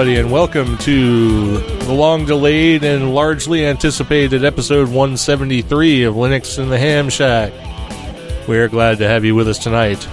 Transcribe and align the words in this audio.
Everybody, 0.00 0.18
and 0.18 0.32
welcome 0.32 0.78
to 0.78 1.58
the 1.58 1.92
long 1.92 2.24
delayed 2.24 2.82
and 2.84 3.14
largely 3.14 3.66
anticipated 3.66 4.46
episode 4.46 4.88
173 4.88 6.04
of 6.04 6.14
Linux 6.14 6.58
in 6.58 6.70
the 6.70 6.78
Ham 6.78 7.10
Shack. 7.10 7.52
We 8.48 8.56
are 8.56 8.68
glad 8.68 8.96
to 8.96 9.06
have 9.06 9.26
you 9.26 9.34
with 9.34 9.46
us 9.46 9.58
tonight. 9.58 10.08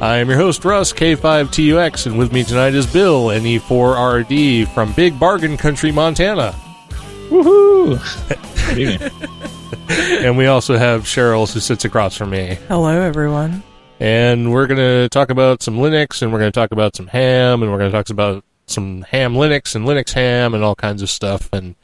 I 0.00 0.18
am 0.18 0.28
your 0.28 0.38
host, 0.38 0.64
Russ, 0.64 0.92
K5TUX, 0.92 2.06
and 2.06 2.16
with 2.16 2.32
me 2.32 2.44
tonight 2.44 2.74
is 2.74 2.86
Bill, 2.86 3.24
NE4RD, 3.24 4.68
from 4.68 4.92
Big 4.92 5.18
Bargain 5.18 5.56
Country, 5.56 5.90
Montana. 5.90 6.54
Woohoo! 7.28 7.98
And 10.24 10.38
we 10.38 10.46
also 10.46 10.78
have 10.78 11.02
Cheryl, 11.02 11.52
who 11.52 11.58
sits 11.58 11.84
across 11.84 12.16
from 12.16 12.30
me. 12.30 12.56
Hello, 12.68 13.00
everyone. 13.00 13.64
and 13.98 14.52
we're 14.52 14.68
going 14.68 14.78
to 14.78 15.08
talk 15.08 15.30
about 15.30 15.60
some 15.60 15.76
Linux, 15.76 16.22
and 16.22 16.32
we're 16.32 16.38
going 16.38 16.52
to 16.52 16.58
talk 16.58 16.70
about 16.70 16.94
some 16.94 17.08
ham, 17.08 17.62
and 17.62 17.72
we're 17.72 17.78
going 17.78 17.90
to 17.90 17.96
talk 17.96 18.08
about 18.10 18.44
some 18.66 19.02
ham 19.02 19.34
Linux 19.34 19.74
and 19.74 19.86
Linux 19.86 20.12
ham 20.12 20.54
and 20.54 20.62
all 20.64 20.74
kinds 20.74 21.02
of 21.02 21.10
stuff. 21.10 21.48
And 21.52 21.74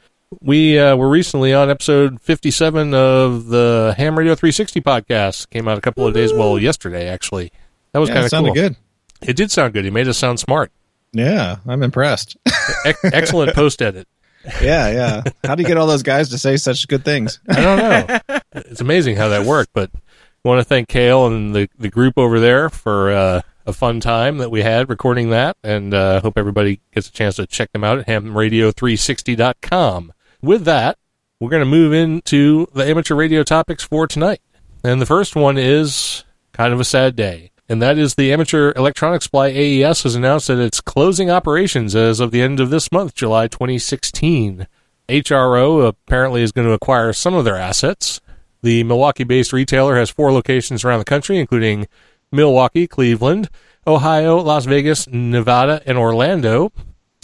we 0.41 0.79
uh, 0.79 0.95
were 0.95 1.09
recently 1.09 1.53
on 1.53 1.69
episode 1.69 2.21
57 2.21 2.93
of 2.93 3.47
the 3.47 3.93
Ham 3.97 4.17
Radio 4.17 4.33
360 4.35 4.81
podcast. 4.81 5.49
Came 5.49 5.67
out 5.67 5.77
a 5.77 5.81
couple 5.81 6.07
of 6.07 6.13
days, 6.13 6.33
well, 6.33 6.57
yesterday 6.57 7.07
actually. 7.07 7.51
That 7.91 7.99
was 7.99 8.09
Yeah, 8.09 8.15
kind 8.15 8.25
of 8.25 8.29
sounded 8.31 8.49
cool. 8.49 8.55
good. 8.55 8.75
It 9.21 9.35
did 9.35 9.51
sound 9.51 9.73
good. 9.73 9.83
He 9.85 9.91
made 9.91 10.07
us 10.07 10.17
sound 10.17 10.39
smart. 10.39 10.71
Yeah, 11.13 11.57
I'm 11.67 11.83
impressed. 11.83 12.37
Excellent 13.03 13.53
post 13.55 13.81
edit. 13.81 14.07
yeah, 14.61 14.89
yeah. 14.89 15.23
How 15.43 15.55
do 15.55 15.61
you 15.61 15.67
get 15.67 15.77
all 15.77 15.85
those 15.87 16.03
guys 16.03 16.29
to 16.29 16.37
say 16.37 16.57
such 16.57 16.87
good 16.87 17.03
things? 17.05 17.39
I 17.49 17.61
don't 17.61 17.77
know. 17.77 18.39
it's 18.53 18.81
amazing 18.81 19.17
how 19.17 19.27
that 19.29 19.45
worked, 19.45 19.71
but 19.73 19.91
I 19.93 20.47
want 20.47 20.59
to 20.59 20.63
thank 20.63 20.87
Kale 20.87 21.27
and 21.27 21.53
the, 21.53 21.69
the 21.77 21.89
group 21.89 22.13
over 22.17 22.39
there 22.39 22.69
for 22.69 23.11
uh, 23.11 23.41
a 23.65 23.73
fun 23.73 23.99
time 23.99 24.37
that 24.39 24.51
we 24.51 24.61
had 24.61 24.89
recording 24.89 25.29
that, 25.29 25.57
and 25.63 25.93
uh, 25.93 26.21
hope 26.21 26.37
everybody 26.37 26.81
gets 26.93 27.07
a 27.07 27.11
chance 27.11 27.35
to 27.35 27.45
check 27.45 27.71
them 27.71 27.83
out 27.83 27.99
at 27.99 28.07
hamradio360.com. 28.07 30.13
With 30.41 30.65
that, 30.65 30.97
we're 31.39 31.49
going 31.49 31.61
to 31.61 31.65
move 31.65 31.93
into 31.93 32.67
the 32.73 32.85
amateur 32.85 33.15
radio 33.15 33.43
topics 33.43 33.83
for 33.83 34.07
tonight. 34.07 34.41
And 34.83 35.01
the 35.01 35.05
first 35.05 35.35
one 35.35 35.57
is 35.57 36.23
kind 36.53 36.73
of 36.73 36.79
a 36.79 36.85
sad 36.85 37.15
day. 37.15 37.51
And 37.69 37.81
that 37.81 37.97
is 37.97 38.15
the 38.15 38.33
Amateur 38.33 38.73
Electronics 38.75 39.25
Supply 39.25 39.47
AES 39.47 40.03
has 40.03 40.15
announced 40.15 40.47
that 40.47 40.59
it's 40.59 40.81
closing 40.81 41.31
operations 41.31 41.95
as 41.95 42.19
of 42.19 42.31
the 42.31 42.41
end 42.41 42.59
of 42.59 42.69
this 42.69 42.91
month, 42.91 43.15
July 43.15 43.47
2016. 43.47 44.67
HRO 45.07 45.87
apparently 45.87 46.41
is 46.41 46.51
going 46.51 46.67
to 46.67 46.73
acquire 46.73 47.13
some 47.13 47.33
of 47.33 47.45
their 47.45 47.55
assets. 47.55 48.19
The 48.61 48.83
Milwaukee 48.83 49.23
based 49.23 49.53
retailer 49.53 49.95
has 49.95 50.09
four 50.09 50.31
locations 50.31 50.83
around 50.83 50.99
the 50.99 51.05
country, 51.05 51.39
including 51.39 51.87
Milwaukee, 52.31 52.87
Cleveland, 52.87 53.49
Ohio, 53.85 54.37
Las 54.37 54.65
Vegas, 54.65 55.07
Nevada, 55.07 55.81
and 55.85 55.97
Orlando. 55.97 56.71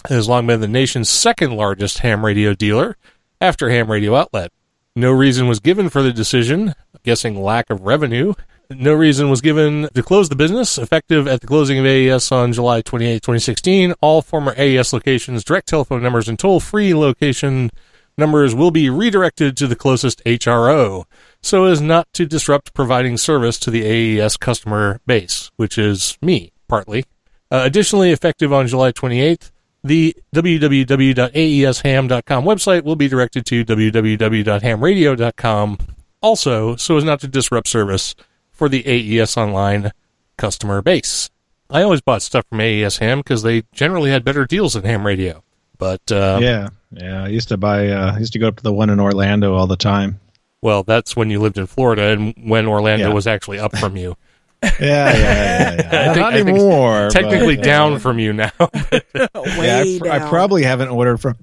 It 0.06 0.14
has 0.14 0.28
long 0.28 0.48
been 0.48 0.62
the 0.62 0.68
nation's 0.68 1.10
second 1.10 1.56
largest 1.56 2.00
ham 2.00 2.26
radio 2.26 2.54
dealer 2.54 2.98
after 3.40 3.70
Ham 3.70 3.92
Radio 3.92 4.16
Outlet. 4.16 4.52
No 4.96 5.12
reason 5.12 5.48
was 5.48 5.60
given 5.60 5.90
for 5.90 6.02
the 6.02 6.12
decision, 6.12 6.74
guessing 7.04 7.42
lack 7.42 7.70
of 7.70 7.82
revenue. 7.82 8.34
No 8.70 8.94
reason 8.94 9.30
was 9.30 9.42
given 9.42 9.88
to 9.94 10.04
close 10.04 10.30
the 10.30 10.36
business. 10.36 10.78
Effective 10.78 11.28
at 11.28 11.42
the 11.42 11.48
closing 11.48 11.78
of 11.78 11.86
AES 11.86 12.32
on 12.32 12.52
July 12.52 12.82
28, 12.82 13.22
2016, 13.22 13.94
all 14.02 14.22
former 14.22 14.54
AES 14.58 14.92
locations, 14.92 15.44
direct 15.44 15.70
telephone 15.70 16.04
numbers, 16.04 16.28
and 16.28 16.38
toll 16.38 16.60
free 16.60 16.94
location 16.94 17.70
numbers 18.18 18.56
will 18.56 18.72
be 18.72 18.90
redirected 18.90 19.56
to 19.56 19.68
the 19.68 19.76
closest 19.76 20.24
HRO 20.26 21.06
so 21.48 21.64
as 21.64 21.82
not 21.82 22.12
to 22.12 22.26
disrupt 22.26 22.74
providing 22.74 23.16
service 23.16 23.58
to 23.58 23.72
the 23.72 23.86
AES 23.86 24.36
customer 24.36 25.00
base, 25.06 25.50
which 25.56 25.78
is 25.78 26.18
me, 26.22 26.52
partly. 26.68 27.06
Uh, 27.50 27.62
additionally, 27.64 28.12
effective 28.12 28.52
on 28.52 28.68
July 28.68 28.92
28th, 28.92 29.52
the 29.82 30.14
www.aesham.com 30.36 32.44
website 32.44 32.84
will 32.84 32.98
be 32.98 33.08
directed 33.08 33.46
to 33.46 33.64
www.hamradio.com 33.64 35.78
also 36.20 36.76
so 36.76 36.98
as 36.98 37.06
not 37.06 37.22
to 37.22 37.30
disrupt 37.30 37.70
service 37.70 38.14
for 38.52 38.68
the 38.68 38.84
AES 38.86 39.38
Online 39.38 39.94
customer 40.38 40.82
base. 40.82 41.30
I 41.70 41.82
always 41.82 42.02
bought 42.02 42.24
stuff 42.24 42.44
from 42.50 42.60
AES 42.60 42.98
Ham 42.98 43.20
because 43.20 43.44
they 43.44 43.64
generally 43.72 44.10
had 44.10 44.26
better 44.26 44.46
deals 44.46 44.74
than 44.74 44.84
Ham 44.84 45.06
Radio. 45.06 45.46
But, 45.78 46.12
uh, 46.12 46.40
yeah, 46.42 46.68
yeah. 46.92 47.24
I 47.24 47.28
used 47.28 47.48
to 47.50 47.58
buy. 47.58 47.90
Uh, 47.90 48.16
I 48.16 48.20
used 48.20 48.34
to 48.34 48.40
go 48.40 48.48
up 48.50 48.58
to 48.58 48.64
the 48.64 48.74
one 48.74 48.90
in 48.90 49.00
Orlando 49.00 49.54
all 49.54 49.68
the 49.68 49.78
time. 49.78 50.20
Well, 50.62 50.84
that's 50.84 51.16
when 51.16 51.30
you 51.30 51.40
lived 51.40 51.58
in 51.58 51.68
Florida 51.68 52.10
and 52.12 52.34
when 52.38 52.68
Orlando 52.68 53.08
Yeah. 53.10 53.14
was 53.14 53.28
actually 53.28 53.60
up 53.60 53.76
from 53.78 53.96
you. 53.98 54.16
Yeah, 54.64 54.72
yeah, 54.82 55.14
yeah. 55.14 55.14
yeah, 55.14 55.72
yeah. 55.76 55.78
I 55.78 56.06
think- 56.06 56.18
Not 56.18 56.34
I 56.34 56.38
think 56.38 56.50
anymore. 56.50 57.10
Technically 57.12 57.56
but, 57.58 57.66
down 57.66 58.00
from 58.00 58.18
you 58.18 58.34
now. 58.34 58.52
Yeah, 58.60 59.28
I, 59.36 59.60
Way 59.60 60.00
pr- 60.00 60.10
I 60.10 60.20
probably 60.30 60.64
haven't 60.64 60.90
ordered 60.90 61.18
from 61.18 61.36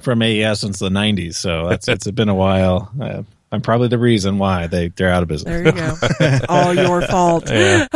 from 0.00 0.22
AES 0.22 0.60
since 0.60 0.78
the 0.78 0.88
'90s, 0.88 1.34
so 1.34 1.68
that's 1.68 1.86
it's 1.88 2.10
been 2.10 2.30
a 2.30 2.34
while. 2.34 2.90
Uh, 3.00 3.22
I'm 3.52 3.60
probably 3.60 3.88
the 3.88 3.98
reason 3.98 4.38
why 4.38 4.66
they 4.66 4.88
they're 4.88 5.10
out 5.10 5.22
of 5.22 5.28
business. 5.28 5.62
There 5.62 5.66
you 5.66 5.72
go. 5.72 6.38
All 6.48 6.74
your 6.74 7.02
fault. 7.02 7.48
yeah. 7.50 7.86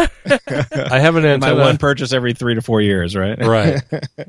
I 0.70 0.98
have 1.00 1.16
an 1.16 1.40
My 1.40 1.52
one 1.54 1.78
purchase 1.78 2.12
every 2.12 2.34
three 2.34 2.54
to 2.54 2.60
four 2.62 2.80
years, 2.82 3.16
right? 3.16 3.38
right. 3.44 3.82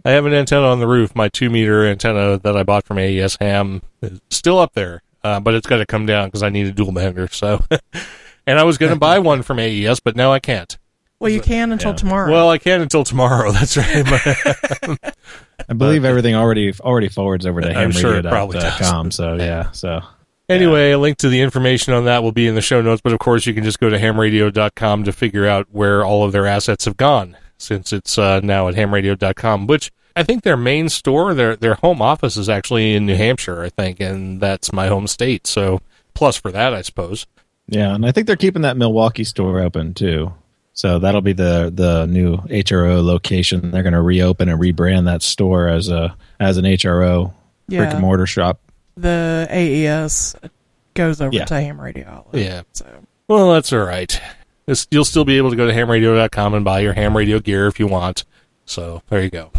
I 0.06 0.12
have 0.12 0.26
an 0.26 0.34
antenna 0.34 0.68
on 0.68 0.80
the 0.80 0.88
roof. 0.88 1.16
My 1.16 1.28
two 1.28 1.50
meter 1.50 1.86
antenna 1.86 2.40
that 2.40 2.56
I 2.58 2.64
bought 2.64 2.86
from 2.86 2.98
AES 2.98 3.36
Ham 3.42 3.82
is 4.02 4.20
still 4.32 4.58
up 4.58 4.74
there, 4.74 5.02
uh, 5.24 5.40
but 5.40 5.53
it's 5.53 5.68
got 5.68 5.78
to 5.78 5.85
come 5.85 6.06
down 6.06 6.28
because 6.28 6.44
I 6.44 6.50
need 6.50 6.68
a 6.68 6.72
dual 6.72 6.91
bander. 6.91 7.31
So, 7.34 7.63
and 8.47 8.59
I 8.59 8.63
was 8.63 8.78
going 8.78 8.94
to 8.94 9.00
buy 9.00 9.19
one 9.19 9.41
from 9.41 9.59
AES, 9.59 10.00
but 10.00 10.16
now 10.16 10.31
I 10.31 10.40
can't. 10.40 10.78
Well, 11.19 11.30
you 11.31 11.41
can 11.41 11.72
until 11.74 11.91
Yeah. 11.91 11.97
tomorrow. 11.97 12.31
Well, 12.31 12.50
I 12.50 12.57
can't 12.57 12.81
until 12.81 13.03
tomorrow. 13.03 13.52
That's 13.53 13.75
right. 13.75 14.06
I 15.69 15.74
believe 15.74 16.06
everything 16.06 16.34
already 16.35 16.74
already 16.79 17.09
forwards 17.09 17.46
over 17.46 17.62
to 17.62 17.78
I'm 17.78 17.91
sure 17.91 18.16
it 18.16 18.25
probably 18.25 18.58
hamradio.com. 18.59 19.06
does. 19.09 19.16
So 19.16 19.35
yeah, 19.35 19.72
so 19.72 20.02
Anyway, 20.47 20.91
a 20.91 20.97
link 20.97 21.18
to 21.19 21.29
the 21.29 21.41
information 21.41 21.94
on 21.94 22.06
that 22.06 22.24
will 22.24 22.31
be 22.31 22.47
in 22.47 22.56
the 22.56 22.62
show 22.62 22.81
notes, 22.81 23.02
but 23.03 23.13
of 23.13 23.19
course 23.19 23.46
you 23.46 23.53
can 23.53 23.63
just 23.63 23.79
go 23.79 23.88
to 23.90 24.00
hamradio.com 24.00 25.03
to 25.03 25.12
figure 25.12 25.46
out 25.46 25.68
where 25.72 26.03
all 26.03 26.24
of 26.24 26.31
their 26.31 26.47
assets 26.47 26.85
have 26.85 26.97
gone 26.97 27.38
since 27.59 27.94
it's 27.94 28.18
uh, 28.18 28.40
now 28.40 28.68
at 28.68 28.74
hamradio.com, 28.75 29.68
which 29.68 29.91
I 30.19 30.24
think 30.24 30.44
their 30.44 30.57
main 30.57 30.90
store, 30.90 31.34
their 31.34 31.56
their 31.56 31.75
home 31.75 32.02
office 32.02 32.35
is 32.38 32.50
actually 32.50 32.94
in 32.96 33.06
New 33.06 33.16
Hampshire, 33.16 33.62
I 33.63 33.69
think, 33.69 34.00
and 34.00 34.40
that's 34.41 34.74
my 34.74 34.88
home 34.88 35.07
state. 35.07 35.47
So 35.47 35.81
plus 36.13 36.35
for 36.35 36.52
that, 36.52 36.74
I 36.74 36.81
suppose. 36.81 37.25
yeah, 37.68 37.94
and 37.96 38.06
I 38.06 38.12
think 38.12 38.28
they're 38.28 38.35
keeping 38.35 38.63
that 38.63 38.78
Milwaukee 38.78 39.24
store 39.24 39.59
open 39.62 39.94
too. 39.94 40.34
So 40.74 41.00
that'll 41.00 41.22
be 41.22 41.34
the 41.34 41.72
the 41.74 42.06
new 42.06 42.38
HRO 42.38 43.03
location. 43.03 43.72
They're 43.72 43.84
going 43.84 43.94
to 43.94 44.02
reopen 44.02 44.50
and 44.50 44.59
rebrand 44.59 45.06
that 45.06 45.22
store 45.22 45.68
as 45.68 45.90
a 45.90 46.16
as 46.40 46.58
an 46.58 46.66
HRO 46.66 47.34
brick 47.68 47.90
and 47.91 48.00
mortar 48.02 48.25
shop. 48.25 48.59
the 48.96 49.47
AES 49.50 50.35
goes 50.94 51.22
over 51.22 51.34
Yeah. 51.35 51.46
to 51.46 51.53
Ham 51.56 51.79
Radio 51.79 52.08
Outlet. 52.08 52.44
Yeah. 52.44 52.62
So 52.74 52.85
Well, 53.28 53.53
that's 53.53 53.72
all 53.74 53.79
right. 53.85 54.19
It's, 54.68 54.88
you'll 54.91 55.06
still 55.06 55.25
be 55.25 55.38
able 55.38 55.50
to 55.50 55.56
go 55.56 55.66
to 55.68 55.74
hamradio.com 55.74 56.53
and 56.53 56.63
buy 56.66 56.79
your 56.81 56.94
ham 56.94 57.16
radio 57.18 57.40
gear 57.40 57.68
if 57.68 57.79
you 57.79 57.88
want. 57.88 58.24
So 58.66 59.02
there 59.09 59.22
you 59.24 59.29
go. 59.29 59.52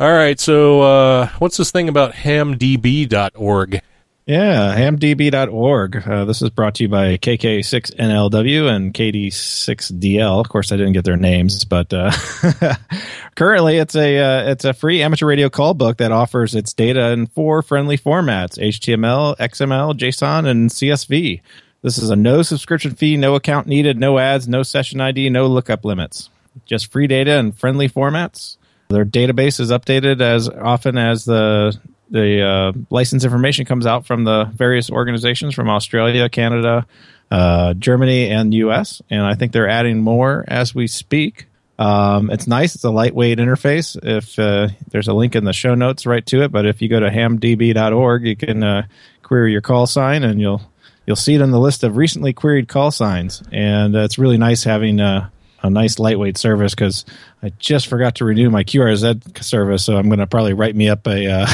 All 0.00 0.12
right. 0.12 0.38
So 0.38 0.82
uh, 0.82 1.28
what's 1.40 1.56
this 1.56 1.72
thing 1.72 1.88
about 1.88 2.12
hamdb.org? 2.12 3.82
Yeah, 4.26 4.76
hamdb.org. 4.76 6.06
Uh, 6.06 6.24
this 6.26 6.42
is 6.42 6.50
brought 6.50 6.74
to 6.76 6.84
you 6.84 6.88
by 6.88 7.16
KK6NLW 7.16 8.70
and 8.70 8.92
KD6DL. 8.92 10.38
Of 10.38 10.50
course, 10.50 10.70
I 10.70 10.76
didn't 10.76 10.92
get 10.92 11.04
their 11.04 11.16
names, 11.16 11.64
but 11.64 11.92
uh, 11.92 12.12
currently 13.34 13.78
it's 13.78 13.96
a 13.96 14.18
uh, 14.18 14.50
it's 14.52 14.66
a 14.66 14.74
free 14.74 15.02
amateur 15.02 15.26
radio 15.26 15.48
call 15.48 15.72
book 15.72 15.96
that 15.96 16.12
offers 16.12 16.54
its 16.54 16.74
data 16.74 17.10
in 17.10 17.26
four 17.26 17.62
friendly 17.62 17.96
formats: 17.96 18.58
HTML, 18.58 19.34
XML, 19.38 19.98
JSON, 19.98 20.46
and 20.46 20.68
CSV. 20.70 21.40
This 21.80 21.96
is 21.96 22.10
a 22.10 22.16
no 22.16 22.42
subscription 22.42 22.94
fee, 22.94 23.16
no 23.16 23.34
account 23.34 23.66
needed, 23.66 23.98
no 23.98 24.18
ads, 24.18 24.46
no 24.46 24.62
session 24.62 25.00
ID, 25.00 25.30
no 25.30 25.46
lookup 25.46 25.86
limits. 25.86 26.28
Just 26.66 26.92
free 26.92 27.06
data 27.06 27.38
in 27.38 27.52
friendly 27.52 27.88
formats. 27.88 28.57
Their 28.88 29.04
database 29.04 29.60
is 29.60 29.70
updated 29.70 30.20
as 30.20 30.48
often 30.48 30.96
as 30.96 31.24
the 31.24 31.78
the 32.10 32.42
uh, 32.42 32.72
license 32.88 33.24
information 33.24 33.66
comes 33.66 33.86
out 33.86 34.06
from 34.06 34.24
the 34.24 34.44
various 34.54 34.90
organizations 34.90 35.54
from 35.54 35.68
Australia, 35.68 36.28
Canada, 36.30 36.86
uh, 37.30 37.74
Germany, 37.74 38.30
and 38.30 38.54
U.S. 38.54 39.02
And 39.10 39.22
I 39.22 39.34
think 39.34 39.52
they're 39.52 39.68
adding 39.68 39.98
more 39.98 40.44
as 40.48 40.74
we 40.74 40.86
speak. 40.86 41.46
Um, 41.78 42.30
it's 42.30 42.46
nice. 42.46 42.74
It's 42.74 42.84
a 42.84 42.90
lightweight 42.90 43.38
interface. 43.38 43.96
If 44.02 44.38
uh, 44.38 44.68
there's 44.90 45.08
a 45.08 45.12
link 45.12 45.36
in 45.36 45.44
the 45.44 45.52
show 45.52 45.74
notes 45.74 46.06
right 46.06 46.24
to 46.26 46.42
it, 46.42 46.50
but 46.50 46.66
if 46.66 46.80
you 46.80 46.88
go 46.88 46.98
to 46.98 47.10
hamdb.org, 47.10 48.26
you 48.26 48.36
can 48.36 48.64
uh, 48.64 48.86
query 49.22 49.52
your 49.52 49.60
call 49.60 49.86
sign, 49.86 50.24
and 50.24 50.40
you'll 50.40 50.62
you'll 51.06 51.16
see 51.16 51.34
it 51.34 51.40
in 51.40 51.50
the 51.50 51.60
list 51.60 51.84
of 51.84 51.96
recently 51.96 52.32
queried 52.32 52.68
call 52.68 52.90
signs. 52.90 53.42
And 53.52 53.94
uh, 53.94 54.00
it's 54.00 54.18
really 54.18 54.38
nice 54.38 54.64
having 54.64 54.98
uh, 54.98 55.28
a 55.62 55.70
nice 55.70 55.98
lightweight 55.98 56.38
service 56.38 56.74
because 56.74 57.04
I 57.42 57.50
just 57.58 57.86
forgot 57.86 58.16
to 58.16 58.24
renew 58.24 58.50
my 58.50 58.64
QRZ 58.64 59.42
service, 59.42 59.84
so 59.84 59.96
I'm 59.96 60.08
going 60.08 60.18
to 60.20 60.26
probably 60.26 60.54
write 60.54 60.76
me 60.76 60.88
up 60.88 61.06
a 61.06 61.26
uh, 61.26 61.46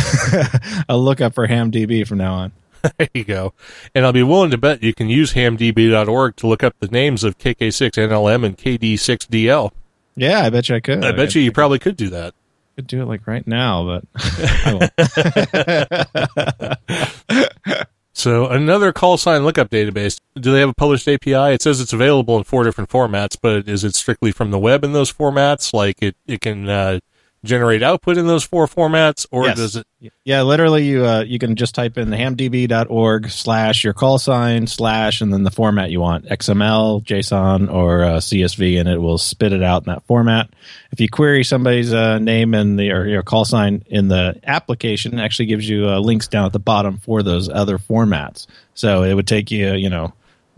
a 0.89 0.97
lookup 0.97 1.35
for 1.35 1.47
HamDB 1.47 2.07
from 2.07 2.19
now 2.19 2.35
on. 2.35 2.53
there 2.99 3.09
you 3.15 3.25
go. 3.25 3.55
And 3.95 4.05
I'll 4.05 4.13
be 4.13 4.23
willing 4.23 4.51
to 4.51 4.59
bet 4.59 4.83
you 4.83 4.93
can 4.95 5.09
use 5.09 5.33
hamdb.org 5.33 6.37
to 6.37 6.47
look 6.47 6.63
up 6.63 6.75
the 6.81 6.89
names 6.89 7.25
of 7.25 7.39
KK6NLM 7.39 8.45
and 8.45 8.59
KD6DL. 8.59 9.71
Yeah, 10.17 10.41
I 10.41 10.51
bet 10.51 10.69
you 10.69 10.77
I 10.77 10.81
could. 10.81 11.05
I 11.05 11.13
bet 11.13 11.35
you 11.35 11.43
you 11.43 11.51
probably 11.51 11.79
could 11.79 11.97
do 11.97 12.11
that. 12.11 12.35
could 12.77 12.87
do 12.87 13.03
it 13.03 13.07
like 13.07 13.27
right 13.27 13.47
now, 13.47 13.85
but 13.85 14.05
I 14.65 14.91
won't. 16.89 17.11
So 18.15 18.47
another 18.47 18.93
call 18.93 19.17
sign 19.17 19.45
lookup 19.45 19.71
database. 19.71 20.19
Do 20.35 20.53
they 20.53 20.61
have 20.61 20.69
a 20.69 20.75
published 20.75 21.09
API? 21.09 21.53
It 21.53 21.63
says 21.63 21.81
it's 21.81 21.93
available 21.93 22.39
in 22.39 22.45
four 22.45 22.63
different 22.63 22.89
formats, 22.89 23.37
but 23.41 23.69
is 23.69 23.83
it 23.83 23.97
strictly 23.97 24.31
from 24.31 24.53
the 24.53 24.59
web 24.59 24.85
in 24.85 24.93
those 24.93 25.13
formats? 25.13 25.75
Like 25.75 26.01
it, 26.01 26.17
it 26.27 26.41
can 26.41 26.69
uh, 26.69 27.01
generate 27.45 27.83
output 27.83 28.17
in 28.17 28.27
those 28.27 28.43
four 28.43 28.67
formats, 28.67 29.27
or 29.31 29.45
Yes. 29.45 29.57
does 29.57 29.77
it? 29.77 29.87
Yeah, 30.25 30.43
literally, 30.43 30.85
you 30.87 31.07
uh, 31.07 31.21
you 31.23 31.39
can 31.39 31.55
just 31.57 31.75
type 31.75 31.97
in 31.97 32.11
the 32.11 32.17
hamdb.org 32.17 33.31
slash 33.31 33.85
your 33.85 33.93
call 33.93 34.19
sign 34.19 34.67
slash 34.67 35.21
and 35.21 35.33
then 35.33 35.45
the 35.45 35.51
format 35.51 35.91
you 35.91 36.01
want 36.01 36.27
XML, 36.27 37.03
JSON, 37.05 37.73
or 37.73 38.03
uh, 38.05 38.17
CSV, 38.17 38.79
and 38.81 38.89
it 38.89 38.99
will 38.99 39.19
spit 39.19 39.53
it 39.53 39.63
out 39.63 39.87
in 39.87 39.93
that 39.93 40.05
format. 40.07 40.51
If 40.91 41.01
you 41.01 41.09
query 41.09 41.45
somebody's 41.45 41.93
uh, 41.93 42.19
name 42.19 42.55
and 42.55 42.79
the 42.79 42.91
or 42.91 43.07
your 43.07 43.23
call 43.23 43.45
sign 43.45 43.85
in 43.87 44.09
the 44.09 44.41
application, 44.45 45.19
it 45.19 45.23
actually 45.23 45.47
gives 45.47 45.69
you 45.69 45.89
uh, 45.89 45.99
links 46.01 46.29
down 46.29 46.47
at 46.47 46.53
the 46.53 46.59
bottom 46.59 46.99
for 46.99 47.23
those 47.23 47.49
other 47.49 47.79
formats. 47.79 48.47
So 48.75 49.03
it 49.05 49.15
would 49.15 49.27
take 49.29 49.51
you, 49.51 49.73
you 49.75 49.91
know. 49.91 50.13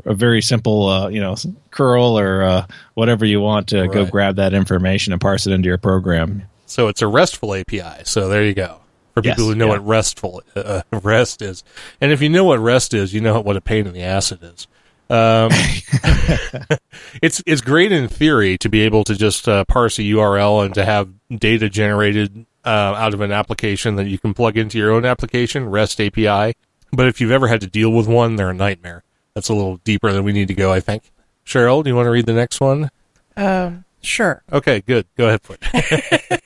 A 0.05 0.15
very 0.15 0.43
simple, 0.43 0.87
uh, 0.87 1.09
you 1.09 1.21
know, 1.21 1.35
curl 1.71 2.17
or 2.19 2.43
uh, 2.43 2.67
whatever 2.95 3.25
you 3.25 3.41
want 3.41 3.69
to 3.69 3.89
go 3.89 4.05
grab 4.07 4.37
that 4.37 4.53
information 4.53 5.13
and 5.13 5.21
parse 5.21 5.47
it 5.49 5.53
into 5.53 5.69
your 5.69 5.79
program. 5.79 6.43
So 6.67 6.89
it's 6.89 7.03
a 7.03 7.07
RESTful 7.07 7.55
API. 7.55 8.05
So 8.05 8.29
there 8.29 8.45
you 8.45 8.55
go. 8.55 8.81
For 9.15 9.23
Yes, 9.25 9.37
people 9.37 9.49
who 9.49 9.55
know 9.55 9.67
yeah. 9.67 9.73
what 9.73 9.87
RESTful 9.87 10.43
uh, 10.55 10.83
REST 10.93 11.41
is, 11.41 11.65
and 12.03 12.13
if 12.13 12.21
you 12.21 12.29
know 12.29 12.45
what 12.45 12.59
REST 12.59 12.93
is, 12.93 13.15
you 13.15 13.23
know 13.23 13.41
what 13.41 13.57
a 13.57 13.63
pain 13.63 13.87
in 13.87 13.95
the 13.95 14.03
ass 14.03 14.31
it 14.31 14.43
is. 14.43 14.67
Um, 15.09 15.51
it's 17.23 17.43
it's 17.47 17.63
great 17.63 17.93
in 17.93 18.09
theory 18.09 18.59
to 18.59 18.69
be 18.69 18.83
able 18.83 19.05
to 19.05 19.15
just 19.15 19.49
uh, 19.49 19.65
parse 19.65 19.99
a 19.99 20.03
URL 20.03 20.67
and 20.67 20.75
to 20.75 20.85
have 20.85 21.09
data 21.31 21.71
generated 21.71 22.45
uh, 22.67 22.69
out 22.69 23.15
of 23.15 23.23
an 23.23 23.33
application 23.33 23.97
that 23.97 24.07
you 24.07 24.19
can 24.19 24.35
plug 24.35 24.59
into 24.59 24.77
your 24.77 24.93
own 24.93 25.07
application, 25.07 25.71
REST 25.71 26.01
API. 26.01 26.55
But 26.93 27.07
if 27.07 27.21
you've 27.21 27.31
ever 27.31 27.49
had 27.49 27.63
to 27.63 27.67
deal 27.67 27.91
with 27.91 28.07
one, 28.07 28.37
they're 28.37 28.51
a 28.51 28.55
nightmare. 28.55 29.03
That's 29.35 29.49
a 29.49 29.55
little 29.55 29.79
deeper 29.79 30.13
than 30.13 30.25
we 30.25 30.33
need 30.33 30.49
to 30.49 30.55
go, 30.55 30.73
I 30.73 30.81
think. 30.81 31.11
Cheryl, 31.47 31.83
do 31.83 31.89
you 31.89 31.97
want 31.97 32.07
to 32.07 32.11
read 32.11 32.27
the 32.27 32.35
next 32.35 32.61
one? 32.61 32.91
Um, 33.37 33.86
sure. 34.07 34.43
Okay, 34.53 34.81
good. 34.81 35.07
Go 35.17 35.27
ahead, 35.29 35.43
for 35.43 35.57
it. 35.61 36.43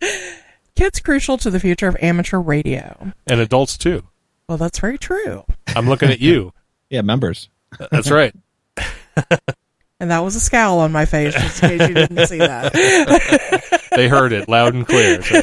Kids 0.74 1.00
crucial 1.00 1.36
to 1.38 1.50
the 1.50 1.60
future 1.60 1.86
of 1.88 1.96
amateur 2.00 2.38
radio. 2.38 3.12
and 3.26 3.40
adults 3.40 3.76
too. 3.76 4.04
Well, 4.48 4.58
that's 4.58 4.78
very 4.78 4.98
true. 4.98 5.44
I'm 5.68 5.88
looking 5.88 6.10
at 6.10 6.20
you. 6.20 6.52
Yeah, 6.90 7.00
members. 7.00 7.48
That's 7.90 8.10
right. 8.10 8.34
And 9.98 10.10
that 10.10 10.18
was 10.24 10.34
a 10.34 10.40
scowl 10.40 10.80
on 10.80 10.90
my 10.90 11.04
face, 11.04 11.32
just 11.32 11.62
in 11.62 11.78
case 11.78 11.88
you 11.88 11.94
didn't 11.94 12.26
see 12.26 12.38
that. 12.38 12.72
They 13.94 14.08
heard 14.08 14.32
it 14.32 14.48
loud 14.48 14.74
and 14.74 14.84
clear. 14.84 15.22
So. 15.22 15.42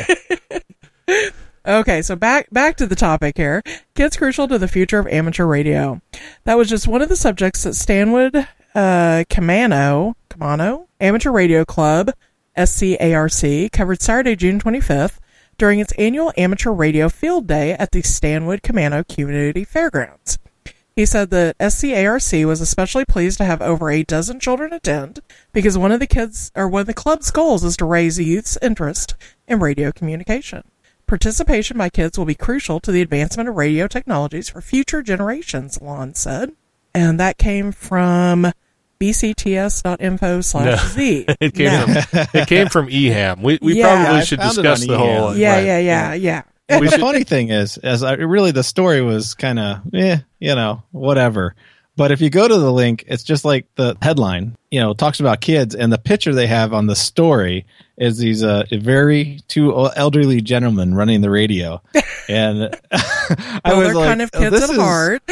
Okay, 1.65 2.01
so 2.01 2.17
back 2.17 2.49
back 2.51 2.75
to 2.75 2.85
the 2.85 2.95
topic 2.95 3.37
here. 3.37 3.63
Kids 3.95 4.17
crucial 4.17 4.49
to 4.49 4.57
the 4.57 4.67
future 4.67 4.99
of 4.99 5.07
amateur 5.07 5.45
radio. 5.45 6.01
That 6.43 6.57
was 6.57 6.67
just 6.67 6.89
one 6.89 7.01
of 7.01 7.07
the 7.07 7.15
subjects 7.15 7.63
that 7.63 7.73
Stanwood 7.73 8.35
uh 8.75 9.23
Camano 9.29 10.15
Camano 10.29 10.87
Amateur 11.01 11.31
Radio 11.31 11.63
Club 11.63 12.11
SCARC 12.57 13.71
covered 13.71 14.01
Saturday, 14.01 14.35
June 14.35 14.59
25th 14.59 15.19
during 15.57 15.79
its 15.79 15.93
annual 15.93 16.33
amateur 16.35 16.71
radio 16.71 17.07
field 17.07 17.47
day 17.47 17.71
at 17.71 17.91
the 17.91 18.01
Stanwood 18.01 18.61
Camano 18.61 19.07
Community 19.07 19.63
Fairgrounds. 19.63 20.39
He 20.93 21.05
said 21.05 21.29
that 21.29 21.57
SCARC 21.57 22.45
was 22.45 22.59
especially 22.59 23.05
pleased 23.05 23.37
to 23.37 23.45
have 23.45 23.61
over 23.61 23.89
a 23.89 24.03
dozen 24.03 24.41
children 24.41 24.73
attend 24.73 25.21
because 25.53 25.77
one 25.77 25.93
of 25.93 26.01
the 26.01 26.07
kids 26.07 26.51
or 26.53 26.67
one 26.67 26.81
of 26.81 26.87
the 26.87 26.93
club's 26.93 27.31
goals 27.31 27.63
is 27.63 27.77
to 27.77 27.85
raise 27.85 28.19
youth's 28.19 28.57
interest 28.61 29.15
in 29.47 29.61
radio 29.61 29.93
communication. 29.93 30.63
Participation 31.07 31.77
by 31.77 31.87
kids 31.87 32.17
will 32.17 32.25
be 32.25 32.35
crucial 32.35 32.81
to 32.81 32.91
the 32.91 33.01
advancement 33.01 33.47
of 33.47 33.55
radio 33.55 33.87
technologies 33.87 34.49
for 34.49 34.59
future 34.59 35.01
generations, 35.01 35.81
Lon 35.81 36.13
said. 36.13 36.51
And 36.93 37.17
that 37.21 37.37
came 37.37 37.71
from 37.71 38.51
bcts.info 38.99 40.41
slash 40.41 40.85
z. 40.89 41.25
It 41.39 41.53
came 41.53 41.65
Now- 41.67 42.01
from 42.01 42.27
it 42.33 42.47
came 42.47 42.67
from 42.69 42.87
EHAM. 42.87 43.41
We 43.41 43.59
we 43.61 43.75
Yeah, 43.75 44.03
probably 44.05 44.25
should 44.25 44.39
found 44.39 44.57
it 44.57 44.61
discuss 44.61 44.81
on 44.83 44.87
the 44.87 44.97
whole. 44.97 45.35
Yeah, 45.35 45.53
right. 45.55 45.65
yeah, 45.65 45.79
yeah, 45.79 46.13
yeah. 46.13 46.41
We 46.79 46.85
the 46.85 46.91
should- 46.91 46.99
funny 47.01 47.23
thing 47.23 47.49
is, 47.49 47.77
as 47.77 48.03
I 48.03 48.13
really 48.13 48.51
the 48.51 48.63
story 48.63 49.01
was 49.01 49.33
kind 49.33 49.57
of, 49.59 49.79
eh, 49.93 50.17
you 50.39 50.55
know, 50.55 50.83
whatever. 50.91 51.55
But 51.95 52.11
if 52.11 52.21
you 52.21 52.29
go 52.29 52.47
to 52.47 52.57
the 52.57 52.71
link, 52.71 53.03
it's 53.07 53.23
just 53.23 53.43
like 53.43 53.65
the 53.75 53.97
headline, 54.01 54.55
you 54.71 54.79
know, 54.79 54.93
talks 54.93 55.19
about 55.19 55.41
kids, 55.41 55.75
and 55.75 55.91
the 55.91 55.97
picture 55.97 56.33
they 56.33 56.47
have 56.47 56.73
on 56.73 56.87
the 56.87 56.95
story 56.95 57.65
is 57.97 58.17
these 58.17 58.41
uh, 58.41 58.63
very 58.71 59.39
two 59.49 59.75
elderly 59.97 60.39
gentlemen 60.39 60.93
running 60.95 61.19
the 61.19 61.29
radio, 61.29 61.81
and 62.29 62.73
I 62.91 63.73
was 63.73 63.87
they're 63.87 63.95
like, 63.95 64.07
kind 64.07 64.21
of 64.21 64.29
oh, 64.33 64.39
kids 64.39 64.51
this 64.51 64.63
at 64.63 64.69
is- 64.69 64.77
heart. 64.77 65.23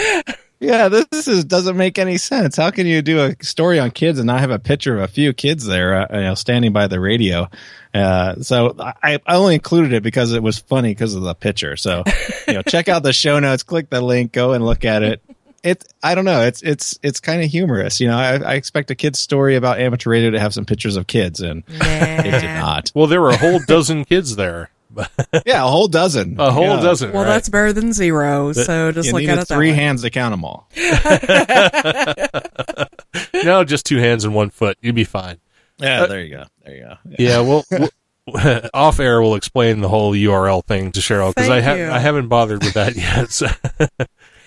Yeah, 0.60 0.90
this 0.90 1.28
is 1.28 1.46
doesn't 1.46 1.78
make 1.78 2.00
any 2.00 2.18
sense. 2.18 2.56
How 2.56 2.72
can 2.72 2.88
you 2.88 3.04
do 3.04 3.20
a 3.20 3.36
story 3.44 3.80
on 3.80 3.92
kids 3.92 4.18
and 4.18 4.26
not 4.26 4.40
have 4.40 4.50
a 4.50 4.58
picture 4.58 4.96
of 4.96 5.04
a 5.04 5.08
few 5.08 5.32
kids 5.32 5.66
there, 5.66 5.94
uh, 5.94 6.18
you 6.18 6.24
know, 6.24 6.36
standing 6.36 6.74
by 6.74 6.88
the 6.88 7.00
radio? 7.00 7.48
Uh, 7.94 8.42
so 8.42 8.76
I, 8.80 9.20
I 9.26 9.36
only 9.36 9.54
included 9.54 9.94
it 9.94 10.02
because 10.02 10.34
it 10.34 10.42
was 10.42 10.58
funny 10.58 10.92
because 10.92 11.14
of 11.14 11.22
the 11.22 11.36
picture. 11.36 11.76
So, 11.78 12.04
you 12.48 12.56
know, 12.56 12.64
check 12.64 12.90
out 12.90 13.04
the 13.04 13.14
show 13.14 13.40
notes, 13.40 13.62
click 13.62 13.90
the 13.92 14.02
link, 14.02 14.32
go 14.32 14.54
and 14.54 14.66
look 14.66 14.84
at 14.84 15.04
it. 15.04 15.22
It, 15.64 15.84
I 16.02 16.16
don't 16.16 16.26
know. 16.26 16.42
It's, 16.42 16.62
it's, 16.64 16.98
it's 17.04 17.20
kind 17.20 17.44
of 17.44 17.50
humorous. 17.52 18.00
You 18.00 18.08
know, 18.08 18.18
I, 18.18 18.38
I 18.38 18.54
expect 18.54 18.90
a 18.90 18.96
kid's 18.96 19.20
story 19.20 19.56
about 19.56 19.80
amateur 19.80 20.10
radio 20.10 20.32
to 20.32 20.40
have 20.40 20.54
some 20.54 20.66
pictures 20.66 20.96
of 20.96 21.08
kids 21.08 21.40
and 21.40 21.64
it 21.68 22.42
did 22.42 22.44
not. 22.44 22.92
Well, 22.96 23.08
there 23.08 23.22
were 23.22 23.30
a 23.30 23.38
whole 23.38 23.60
dozen 23.68 24.06
kids 24.06 24.36
there. 24.36 24.70
Yeah, 25.46 25.64
a 25.64 25.68
whole 25.68 25.88
dozen. 25.88 26.40
A 26.40 26.52
whole 26.52 26.64
Yeah. 26.64 26.82
dozen. 26.82 27.12
Well, 27.12 27.24
right? 27.24 27.30
that's 27.30 27.50
better 27.50 27.74
than 27.74 27.94
zero. 27.94 28.54
So 28.54 28.92
just 28.92 29.14
look 29.14 29.24
at 29.24 29.30
it 29.30 29.36
that 29.48 29.48
three 29.48 29.70
way. 29.72 29.76
hands 29.76 30.02
to 30.02 30.10
count 30.10 30.34
them 30.34 30.44
all. 30.46 30.68
no, 33.44 33.64
just 33.64 33.86
two 33.86 33.98
hands 33.98 34.24
and 34.26 34.34
one 34.34 34.50
foot. 34.50 34.78
You'd 34.82 34.96
be 34.96 35.04
fine. 35.04 35.38
Yeah, 35.78 36.06
there 36.08 36.22
you 36.22 36.36
go. 36.36 36.44
There 36.66 36.76
you 36.76 36.84
go. 36.84 36.96
Yeah, 37.20 37.42
well, 37.42 37.64
we'll 37.72 37.90
off 38.74 39.00
air 39.00 39.22
we'll 39.22 39.36
explain 39.36 39.80
the 39.82 39.90
whole 39.90 40.14
URL 40.14 40.66
thing 40.66 40.92
to 40.94 41.00
Cheryl 41.00 41.34
because 41.34 41.50
I 41.50 41.62
Thank 41.62 41.80
ha- 41.80 41.86
you. 41.86 41.92
I 41.92 42.00
haven't 42.00 42.28
bothered 42.28 42.64
with 42.64 42.74
that 42.74 42.96
yet. 42.96 43.32
So. 43.32 43.48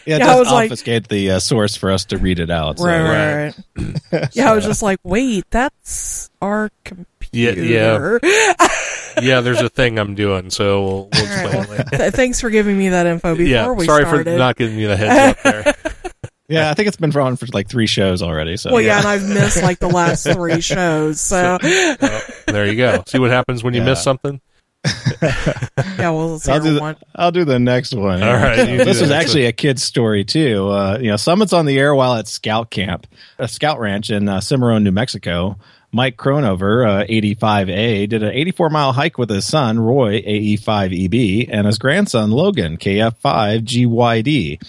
Yeah, 0.07 0.17
it 0.17 0.21
Yeah, 0.21 0.27
I 0.27 0.31
does 0.31 0.39
was 0.41 0.53
like- 0.53 0.71
obfuscate 0.71 1.09
the 1.09 1.33
uh, 1.33 1.41
source 1.41 1.77
for 1.77 1.91
us 1.93 2.07
to 2.07 2.19
read 2.19 2.41
it 2.41 2.51
out. 2.51 2.79
So. 2.79 2.87
Right, 2.87 3.03
right, 3.03 3.55
right. 4.13 4.29
yeah, 4.33 4.51
I 4.51 4.55
was 4.55 4.65
just 4.65 4.83
like, 4.83 4.99
wait, 5.05 5.45
that's 5.51 6.31
our 6.43 6.71
computer. 6.85 7.63
yeah. 7.63 8.19
yeah, 8.23 8.55
there's 9.17 9.61
a 9.61 9.69
thing 9.69 9.99
I'm 9.99 10.15
doing, 10.15 10.51
so 10.51 10.83
we'll, 10.83 11.09
we'll 11.13 11.23
explain 11.25 11.65
it 11.65 11.71
later. 11.93 12.11
Thanks 12.11 12.41
for 12.41 12.51
giving 12.51 12.77
me 12.79 12.91
that 12.91 13.07
info 13.07 13.35
before 13.35 13.47
Yeah, 13.47 13.71
we 13.73 13.85
sorry 13.87 14.05
started. 14.05 14.25
for 14.33 14.39
not 14.39 14.57
giving 14.57 14.79
you 14.79 14.89
the 14.89 14.97
heads 14.97 15.39
up 15.39 15.43
there. 15.65 15.75
Yeah, 16.49 16.69
I 16.71 16.75
think 16.75 16.89
it's 16.89 16.97
been 16.97 17.17
on 17.17 17.37
for 17.37 17.47
like 17.53 17.69
three 17.69 17.87
shows 17.87 18.23
already. 18.23 18.57
So 18.57 18.73
well, 18.73 18.81
yeah, 18.83 18.99
and 18.99 19.07
I've 19.07 19.29
missed 19.29 19.63
like 19.63 19.79
the 19.79 19.89
last 19.89 20.25
three 20.27 20.61
shows. 20.61 21.21
So, 21.21 21.59
Well, 21.63 22.21
there 22.49 22.67
you 22.67 22.77
go. 22.77 23.05
See 23.07 23.21
what 23.21 23.31
happens 23.31 23.63
when 23.63 23.73
you 23.75 23.81
Yeah. 23.83 23.87
miss 23.91 24.03
something? 24.03 24.41
yeah, 25.23 26.11
well, 26.11 26.33
let's 26.33 26.49
I'll 26.49 26.59
do 26.61 26.75
the, 26.75 26.81
one. 26.81 26.97
I'll 27.15 27.31
do 27.33 27.45
the 27.45 27.59
next 27.59 27.95
one. 27.95 28.23
All 28.23 28.33
right, 28.33 28.69
you 28.69 28.79
this 28.79 29.01
is 29.01 29.11
next 29.11 29.27
actually 29.27 29.45
a 29.47 29.53
kid's 29.53 29.83
story 29.83 30.25
too. 30.25 30.69
Uh, 30.69 30.99
you 31.01 31.09
know, 31.11 31.17
Summit's 31.17 31.53
on 31.53 31.67
the 31.67 31.79
air 31.79 31.95
while 31.95 32.15
at 32.15 32.27
Scout 32.27 32.71
Camp, 32.71 33.07
a 33.39 33.47
Scout 33.47 33.79
Ranch 33.79 34.11
in 34.11 34.29
uh, 34.29 34.41
Cimarron, 34.41 34.83
New 34.83 34.91
Mexico. 34.93 35.59
Mike 35.93 36.17
Cronover, 36.17 36.87
uh, 37.03 37.05
85A, 37.07 38.09
did 38.09 38.23
an 38.23 38.33
84 38.33 38.71
mile 38.71 38.93
hike 38.93 39.19
with 39.19 39.29
his 39.29 39.45
son, 39.45 39.81
Roy, 39.81 40.23
AE5EB, 40.23 41.49
and 41.51 41.67
his 41.67 41.79
grandson, 41.79 42.31
Logan, 42.31 42.77
KF5GYD, 42.77 44.63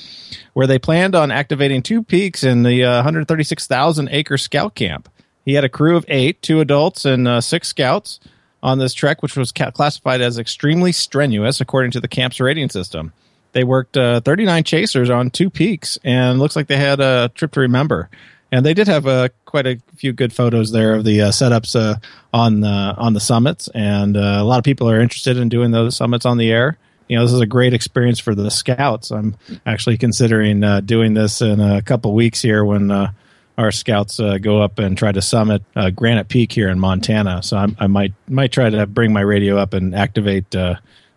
where 0.54 0.68
they 0.68 0.80
planned 0.80 1.14
on 1.14 1.30
activating 1.30 1.84
two 1.84 2.02
peaks 2.02 2.44
in 2.44 2.64
the 2.64 2.84
uh, 2.84 2.96
136,000 2.98 4.10
acre 4.12 4.38
scout 4.38 4.74
camp. 4.74 5.10
He 5.46 5.54
had 5.54 5.64
a 5.64 5.70
crew 5.70 5.96
of 5.96 6.06
eight, 6.08 6.42
two 6.42 6.60
adults, 6.60 7.06
and 7.06 7.28
uh, 7.28 7.42
six 7.42 7.68
scouts 7.68 8.20
on 8.64 8.80
this 8.80 8.94
trek, 8.94 9.22
which 9.22 9.36
was 9.36 9.52
ca- 9.52 9.72
classified 9.72 10.22
as 10.22 10.40
extremely 10.40 10.92
strenuous 10.92 11.62
according 11.62 11.92
to 11.92 12.00
the 12.00 12.08
camp's 12.08 12.40
rating 12.40 12.70
system. 12.70 13.14
They 13.54 13.64
worked 13.64 13.98
uh, 13.98 14.22
39 14.22 14.64
chasers 14.64 15.10
on 15.10 15.30
two 15.30 15.50
peaks, 15.50 15.98
and 16.04 16.40
looks 16.40 16.56
like 16.56 16.68
they 16.68 16.78
had 16.78 17.00
a 17.00 17.30
trip 17.36 17.52
to 17.52 17.60
remember. 17.60 18.10
And 18.52 18.66
they 18.66 18.74
did 18.74 18.88
have 18.88 19.08
uh, 19.08 19.30
quite 19.46 19.66
a 19.66 19.80
few 19.96 20.12
good 20.12 20.34
photos 20.34 20.72
there 20.72 20.96
of 20.96 21.06
the 21.06 21.22
uh, 21.22 21.30
setups 21.30 21.80
uh, 21.80 21.98
on 22.34 22.62
the 22.62 22.68
on 22.68 23.14
the 23.14 23.20
summits, 23.20 23.70
and 23.74 24.18
uh, 24.18 24.38
a 24.40 24.44
lot 24.44 24.58
of 24.58 24.66
people 24.66 24.90
are 24.90 25.00
interested 25.00 25.38
in 25.38 25.50
doing 25.50 25.72
those 25.72 25.96
summits 25.96 26.26
on 26.26 26.38
the 26.38 26.52
air. 26.52 26.78
You 27.08 27.18
know, 27.18 27.24
this 27.24 27.34
is 27.34 27.42
a 27.42 27.46
great 27.46 27.74
experience 27.74 28.20
for 28.20 28.36
the 28.36 28.52
scouts. 28.52 29.12
I'm 29.12 29.36
actually 29.66 29.98
considering 29.98 30.64
uh, 30.64 30.82
doing 30.82 31.14
this 31.14 31.42
in 31.42 31.60
a 31.60 31.82
couple 31.82 32.14
weeks 32.14 32.42
here 32.42 32.64
when 32.64 32.90
uh, 32.90 33.12
our 33.58 33.72
scouts 33.72 34.20
go 34.42 34.62
up 34.62 34.80
and 34.80 34.98
try 34.98 35.12
to 35.12 35.22
summit 35.22 35.62
Granite 35.96 36.30
Peak 36.30 36.52
here 36.52 36.70
in 36.70 36.80
Montana. 36.80 37.44
So 37.44 37.58
I'm, 37.58 37.76
I 37.80 37.88
might 37.88 38.14
might 38.28 38.52
try 38.52 38.70
to 38.70 38.86
bring 38.86 39.14
my 39.14 39.22
radio 39.22 39.58
up 39.58 39.74
and 39.74 39.94
activate 39.94 40.56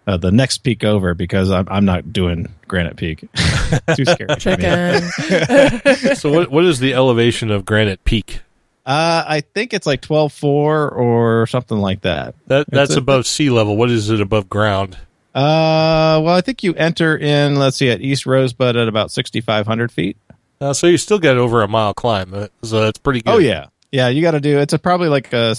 uh, 0.07 0.17
the 0.17 0.31
next 0.31 0.59
peak 0.59 0.85
over 0.85 1.15
because 1.15 1.51
I'm, 1.51 1.67
I'm 1.71 1.85
not 1.85 2.13
doing 2.13 2.49
Granite 2.69 2.97
Peak. 2.97 3.21
Too 3.97 4.05
scary. 4.05 4.27
for 4.29 4.35
me. 4.35 4.37
Chicken. 4.39 6.17
so 6.17 6.31
what 6.33 6.51
what 6.51 6.65
is 6.65 6.79
the 6.79 6.95
elevation 6.95 7.51
of 7.51 7.65
Granite 7.65 8.05
Peak? 8.05 8.41
Uh, 8.87 9.25
I 9.27 9.41
think 9.41 9.73
it's 9.73 9.87
like 9.87 10.03
twelve 10.03 10.33
four 10.33 10.91
or 10.91 11.47
something 11.47 11.79
like 11.79 12.03
that. 12.03 12.35
That 12.49 12.67
that's 12.71 12.95
a- 12.95 12.99
above 12.99 13.27
sea 13.27 13.49
level. 13.51 13.77
What 13.77 13.91
is 13.91 14.11
it 14.11 14.21
above 14.21 14.49
ground? 14.49 14.99
Uh, 15.35 16.21
well, 16.23 16.37
I 16.37 16.43
think 16.43 16.63
you 16.63 16.75
enter 16.75 17.17
in. 17.17 17.57
Let's 17.57 17.77
see, 17.79 17.89
at 17.91 18.01
East 18.01 18.25
Rosebud 18.27 18.77
at 18.77 18.87
about 18.89 19.11
sixty 19.11 19.41
five 19.41 19.67
hundred 19.67 19.91
feet. 19.91 20.17
Uh, 20.61 20.73
so 20.73 20.87
you 20.87 20.97
still 20.97 21.19
get 21.19 21.37
over 21.37 21.63
a 21.63 21.69
mile 21.69 21.93
climb. 21.95 22.33
Uh, 22.33 22.47
So 22.63 22.81
that's 22.83 22.99
pretty 22.99 23.21
good. 23.23 23.33
Oh 23.35 23.39
yeah, 23.39 23.67
yeah. 23.95 24.09
You 24.09 24.23
got 24.23 24.33
to 24.33 24.41
do. 24.41 24.59
It's 24.59 24.73
a 24.73 24.79
probably 24.79 25.09
like 25.09 25.33
a 25.33 25.55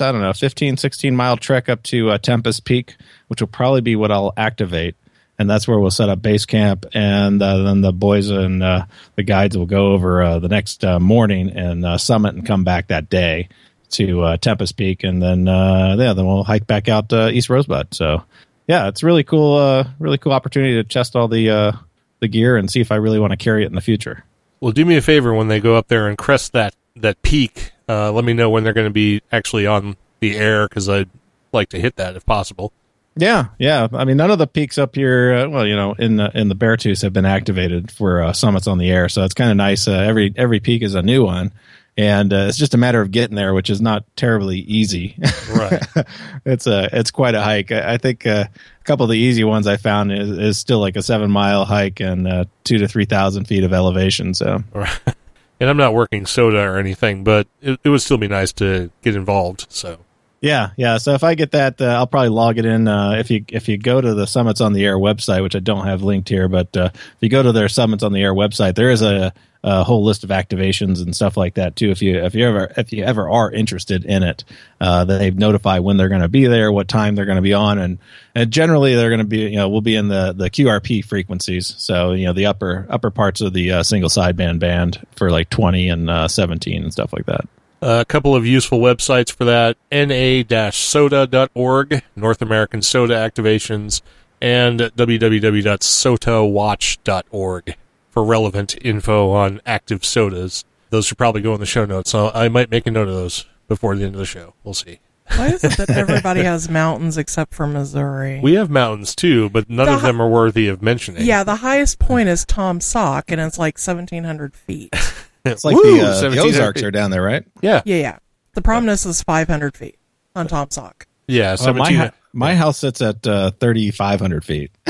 I 0.00 0.12
don't 0.12 0.20
know 0.20 0.34
15, 0.34 0.76
16 0.76 1.16
mile 1.16 1.38
trek 1.38 1.70
up 1.70 1.82
to 1.84 2.10
uh, 2.10 2.18
Tempest 2.18 2.66
Peak, 2.66 2.96
which 3.28 3.40
will 3.40 3.48
probably 3.48 3.80
be 3.80 3.96
what 3.96 4.12
I'll 4.12 4.34
activate, 4.36 4.94
and 5.38 5.48
that's 5.48 5.66
where 5.66 5.78
we'll 5.78 5.90
set 5.90 6.10
up 6.10 6.20
base 6.20 6.44
camp, 6.44 6.84
and 6.92 7.40
uh, 7.40 7.62
then 7.62 7.80
the 7.80 7.92
boys 7.92 8.28
and 8.28 8.62
uh, 8.62 8.84
the 9.16 9.22
guides 9.22 9.56
will 9.56 9.66
go 9.66 9.92
over 9.92 10.22
uh, 10.22 10.38
the 10.38 10.48
next 10.48 10.84
uh, 10.84 11.00
morning 11.00 11.50
and 11.56 11.86
uh, 11.86 11.96
summit 11.96 12.34
and 12.34 12.46
come 12.46 12.62
back 12.62 12.88
that 12.88 13.08
day 13.08 13.48
to 13.90 14.36
Tempest 14.36 14.76
Peak, 14.76 15.02
and 15.02 15.22
then 15.22 15.46
yeah, 15.46 16.12
then 16.12 16.26
we'll 16.26 16.44
hike 16.44 16.66
back 16.66 16.90
out 16.90 17.10
East 17.10 17.48
Rosebud. 17.48 17.94
So 17.94 18.22
yeah, 18.66 18.88
it's 18.88 19.02
really 19.02 19.24
cool. 19.24 19.84
Really 19.98 20.18
cool 20.18 20.32
opportunity 20.32 20.74
to 20.74 20.84
test 20.84 21.16
all 21.16 21.26
the 21.26 21.74
the 22.20 22.28
gear 22.28 22.58
and 22.58 22.70
see 22.70 22.82
if 22.82 22.92
I 22.92 22.96
really 22.96 23.18
want 23.18 23.30
to 23.30 23.38
carry 23.38 23.62
it 23.62 23.68
in 23.68 23.74
the 23.74 23.80
future. 23.80 24.24
Well, 24.60 24.72
do 24.72 24.84
me 24.84 24.96
a 24.96 25.00
favor 25.00 25.32
when 25.32 25.48
they 25.48 25.60
go 25.60 25.76
up 25.76 25.88
there 25.88 26.06
and 26.06 26.18
crest 26.18 26.52
that 26.52 26.74
that 26.96 27.22
peak. 27.22 27.72
Uh, 27.88 28.12
let 28.12 28.24
me 28.24 28.32
know 28.32 28.50
when 28.50 28.64
they're 28.64 28.72
going 28.72 28.86
to 28.86 28.92
be 28.92 29.22
actually 29.32 29.66
on 29.66 29.96
the 30.20 30.36
air 30.36 30.68
because 30.68 30.88
I'd 30.88 31.08
like 31.52 31.70
to 31.70 31.80
hit 31.80 31.96
that 31.96 32.16
if 32.16 32.26
possible. 32.26 32.72
Yeah, 33.16 33.46
yeah. 33.58 33.88
I 33.92 34.04
mean, 34.04 34.16
none 34.16 34.30
of 34.30 34.38
the 34.38 34.46
peaks 34.46 34.78
up 34.78 34.94
here, 34.94 35.34
uh, 35.34 35.48
well, 35.48 35.66
you 35.66 35.74
know, 35.74 35.92
in 35.94 36.16
the 36.16 36.30
in 36.38 36.48
the 36.48 36.54
Beartooth 36.54 37.02
have 37.02 37.12
been 37.12 37.26
activated 37.26 37.90
for 37.90 38.22
uh, 38.22 38.32
summits 38.32 38.68
on 38.68 38.78
the 38.78 38.90
air, 38.90 39.08
so 39.08 39.24
it's 39.24 39.34
kind 39.34 39.50
of 39.50 39.56
nice. 39.56 39.88
Uh, 39.88 39.92
every 39.92 40.32
every 40.36 40.60
peak 40.60 40.82
is 40.82 40.94
a 40.94 41.02
new 41.02 41.24
one, 41.24 41.52
and 41.96 42.32
uh, 42.32 42.46
it's 42.48 42.56
just 42.56 42.74
a 42.74 42.78
matter 42.78 43.00
of 43.00 43.10
getting 43.10 43.34
there, 43.34 43.54
which 43.54 43.70
is 43.70 43.80
not 43.80 44.04
terribly 44.14 44.60
easy. 44.60 45.18
Right. 45.52 45.82
it's 46.46 46.68
a 46.68 46.88
it's 46.92 47.10
quite 47.10 47.34
a 47.34 47.42
hike. 47.42 47.72
I, 47.72 47.94
I 47.94 47.98
think 47.98 48.24
uh, 48.24 48.44
a 48.80 48.84
couple 48.84 49.02
of 49.02 49.10
the 49.10 49.18
easy 49.18 49.42
ones 49.42 49.66
I 49.66 49.78
found 49.78 50.12
is, 50.12 50.30
is 50.30 50.58
still 50.58 50.78
like 50.78 50.94
a 50.94 51.02
seven 51.02 51.28
mile 51.28 51.64
hike 51.64 51.98
and 51.98 52.28
uh, 52.28 52.44
two 52.62 52.78
to 52.78 52.86
three 52.86 53.06
thousand 53.06 53.46
feet 53.46 53.64
of 53.64 53.72
elevation. 53.72 54.32
So 54.32 54.62
and 55.60 55.68
I'm 55.68 55.76
not 55.76 55.94
working 55.94 56.24
SOTA 56.24 56.60
or 56.60 56.78
anything, 56.78 57.24
but 57.24 57.46
it, 57.60 57.78
it 57.84 57.88
would 57.88 58.02
still 58.02 58.18
be 58.18 58.28
nice 58.28 58.52
to 58.54 58.90
get 59.02 59.16
involved. 59.16 59.66
So 59.68 59.98
Yeah, 60.40 60.70
yeah. 60.76 60.98
So 60.98 61.14
if 61.14 61.24
I 61.24 61.34
get 61.34 61.52
that, 61.52 61.80
uh, 61.80 61.86
I'll 61.86 62.06
probably 62.06 62.28
log 62.28 62.58
it 62.58 62.64
in. 62.64 62.86
Uh, 62.86 63.12
if 63.18 63.30
you 63.30 63.44
if 63.48 63.68
you 63.68 63.76
go 63.76 64.00
to 64.00 64.14
the 64.14 64.26
Summits 64.26 64.60
on 64.60 64.72
the 64.72 64.84
Air 64.84 64.96
website, 64.96 65.42
which 65.42 65.56
I 65.56 65.60
don't 65.60 65.86
have 65.86 66.02
linked 66.02 66.28
here, 66.28 66.48
but 66.48 66.76
uh, 66.76 66.90
if 66.92 67.16
you 67.20 67.28
go 67.28 67.42
to 67.42 67.52
their 67.52 67.68
Summits 67.68 68.02
on 68.04 68.12
the 68.12 68.22
Air 68.22 68.34
website, 68.34 68.74
there 68.74 68.90
is 68.90 69.02
a, 69.02 69.32
a 69.64 69.82
whole 69.82 70.04
list 70.04 70.22
of 70.24 70.30
activations 70.30 71.02
and 71.02 71.14
stuff 71.14 71.36
like 71.36 71.54
that 71.54 71.76
too. 71.76 71.90
If 71.90 72.00
you 72.00 72.18
if 72.18 72.34
you 72.34 72.46
ever 72.46 72.72
if 72.76 72.92
you 72.92 73.04
ever 73.04 73.28
are 73.28 73.50
interested 73.50 74.04
in 74.04 74.22
it, 74.22 74.44
uh, 74.80 75.04
they 75.04 75.30
notify 75.30 75.80
when 75.80 75.96
they're 75.96 76.08
going 76.08 76.22
to 76.22 76.28
be 76.28 76.46
there, 76.46 76.70
what 76.70 76.86
time 76.88 77.16
they're 77.16 77.24
going 77.24 77.36
to 77.36 77.42
be 77.42 77.54
on, 77.54 77.78
and, 77.78 77.98
and 78.34 78.50
generally 78.52 78.94
they're 78.94 79.10
going 79.10 79.18
to 79.18 79.26
be 79.26 79.40
you 79.40 79.56
know 79.56 79.68
we'll 79.68 79.80
be 79.80 79.96
in 79.96 80.08
the 80.08 80.32
the 80.32 80.48
QRP 80.50 81.04
frequencies. 81.04 81.74
So 81.78 82.12
you 82.12 82.26
know 82.26 82.32
the 82.32 82.46
upper 82.46 82.86
upper 82.88 83.10
parts 83.10 83.40
of 83.40 83.52
the 83.52 83.72
uh, 83.72 83.82
single 83.82 84.10
sideband 84.10 84.60
band 84.60 85.04
for 85.16 85.30
like 85.30 85.50
twenty 85.50 85.88
and 85.88 86.08
uh, 86.08 86.28
seventeen 86.28 86.84
and 86.84 86.92
stuff 86.92 87.12
like 87.12 87.26
that. 87.26 87.48
a 87.82 88.04
couple 88.04 88.36
of 88.36 88.46
useful 88.46 88.78
websites 88.78 89.32
for 89.32 89.44
that: 89.44 89.76
na-sota.org, 89.90 92.02
North 92.14 92.42
American 92.42 92.80
SOTA 92.80 93.14
Activations, 93.14 94.02
and 94.40 94.78
www.sotawatch.org 94.80 97.76
for 98.18 98.24
relevant 98.24 98.76
info 98.84 99.30
on 99.30 99.60
active 99.64 100.00
SOTAs. 100.00 100.64
Those 100.90 101.06
should 101.06 101.18
probably 101.18 101.40
go 101.40 101.54
in 101.54 101.60
the 101.60 101.66
show 101.66 101.84
notes. 101.84 102.10
So 102.10 102.32
I 102.34 102.48
might 102.48 102.68
make 102.68 102.84
a 102.88 102.90
note 102.90 103.06
of 103.06 103.14
those 103.14 103.46
before 103.68 103.94
the 103.94 104.04
end 104.04 104.14
of 104.14 104.18
the 104.18 104.24
show. 104.26 104.54
We'll 104.64 104.74
see. 104.74 104.98
Why 105.36 105.48
is 105.50 105.62
it 105.62 105.76
that 105.76 105.90
everybody 105.96 106.42
has 106.42 106.68
mountains 106.68 107.16
except 107.16 107.54
for 107.54 107.68
Missouri? 107.68 108.40
We 108.42 108.54
have 108.54 108.70
mountains 108.70 109.14
too, 109.14 109.50
but 109.50 109.70
none 109.70 109.86
The 109.86 109.94
of 109.94 110.02
them 110.02 110.20
are 110.20 110.28
worthy 110.28 110.66
of 110.66 110.82
mentioning. 110.82 111.24
yeah, 111.26 111.44
the 111.44 111.56
highest 111.56 112.00
point 112.00 112.28
is 112.28 112.44
Taum 112.44 112.80
Sauk, 112.80 113.30
and 113.30 113.40
it's 113.40 113.56
like 113.58 113.78
1,700 113.78 114.56
feet. 114.56 114.92
It's 115.44 115.64
like 115.64 115.76
Woo! 115.76 115.82
the, 115.82 116.00
uh, 116.02 116.20
the 116.20 116.26
1700 116.28 116.48
Ozarks 116.48 116.82
are 116.82 116.90
down 116.90 117.10
there, 117.10 117.22
right? 117.22 117.44
Yeah, 117.62 117.80
Yeah, 117.86 117.96
yeah. 117.96 118.18
The 118.54 118.60
prominence 118.60 119.06
is 119.06 119.22
500 119.22 119.76
feet 119.76 119.96
on 120.34 120.46
Taum 120.48 120.68
Sauk. 120.70 121.06
yeah. 121.28 121.56
Well, 121.60 121.72
my, 121.74 122.10
my 122.34 122.54
house 122.56 122.78
sits 122.78 123.00
at 123.00 123.24
uh, 123.26 123.52
3,500 123.52 124.44
feet. 124.44 124.72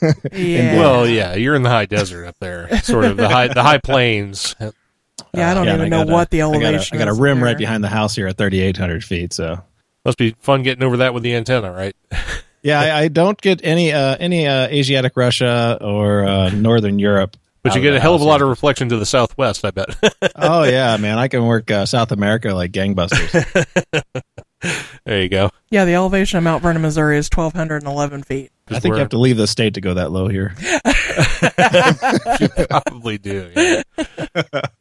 Yeah. 0.32 0.78
well, 0.78 1.06
yeah, 1.08 1.34
you're 1.34 1.54
in 1.54 1.62
the 1.62 1.70
high 1.70 1.86
desert 1.86 2.26
up 2.26 2.36
there, 2.40 2.80
sort 2.82 3.04
of 3.04 3.16
the 3.16 3.28
high 3.28 3.48
the 3.48 3.62
high 3.62 3.78
plains. 3.78 4.54
yeah, 4.60 5.50
I 5.50 5.54
don't 5.54 5.66
Yeah, 5.66 5.74
even 5.74 5.86
I 5.86 5.88
know 5.88 6.04
got 6.04 6.08
a- 6.08 6.12
what 6.12 6.30
the 6.30 6.42
I 6.42 6.46
got 6.46 6.54
a- 6.62 6.64
elevation 6.66 6.96
I 6.96 7.04
got 7.04 7.08
a, 7.08 7.14
rim 7.20 7.38
there. 7.38 7.46
right 7.46 7.58
behind 7.58 7.84
the 7.84 7.88
house 7.88 8.14
here 8.16 8.26
at 8.26 8.36
3,800 8.38 9.04
feet. 9.04 9.32
So 9.32 9.62
Must 10.04 10.16
be 10.18 10.34
fun 10.40 10.62
getting 10.62 10.82
over 10.82 10.98
that 10.98 11.12
with 11.14 11.22
the 11.22 11.34
antenna, 11.34 11.70
right? 11.72 11.94
yeah, 12.62 12.80
I, 12.80 13.00
I 13.02 13.08
don't 13.08 13.40
get 13.40 13.60
any 13.64 13.92
uh, 13.92 14.16
any 14.18 14.46
uh, 14.46 14.68
Asiatic 14.68 15.16
Russia 15.16 15.78
or 15.80 16.24
uh, 16.26 16.50
Northern 16.50 16.98
Europe. 16.98 17.36
But 17.62 17.74
you 17.74 17.82
get 17.82 17.92
a 17.92 18.00
hell 18.00 18.14
of 18.14 18.22
a 18.22 18.24
lot 18.24 18.40
of 18.40 18.48
reflection 18.48 18.88
to 18.88 18.96
the 18.96 19.04
southwest, 19.04 19.66
I 19.66 19.70
bet. 19.70 19.88
oh 20.36 20.62
yeah, 20.64 20.96
man, 20.96 21.18
I 21.18 21.28
can 21.28 21.44
work 21.44 21.70
uh, 21.70 21.84
South 21.84 22.10
America 22.10 22.54
like 22.54 22.72
gangbusters. 22.72 23.30
there 25.04 25.22
you 25.22 25.28
go. 25.28 25.50
Yeah, 25.70 25.84
the 25.84 25.92
elevation 25.94 26.38
of 26.38 26.44
Mount 26.44 26.62
Vernon, 26.62 26.80
Missouri 26.80 27.18
is 27.18 27.28
1,211 27.34 28.22
feet. 28.22 28.50
I 28.70 28.80
think 28.80 28.94
you 28.94 28.98
have 29.00 29.10
to 29.10 29.18
leave 29.18 29.36
the 29.36 29.46
state 29.46 29.74
to 29.74 29.80
go 29.80 29.94
that 29.94 30.10
low 30.10 30.28
here. 30.28 30.54
probably 32.68 33.18
do. 33.18 33.50
yeah. 33.54 33.82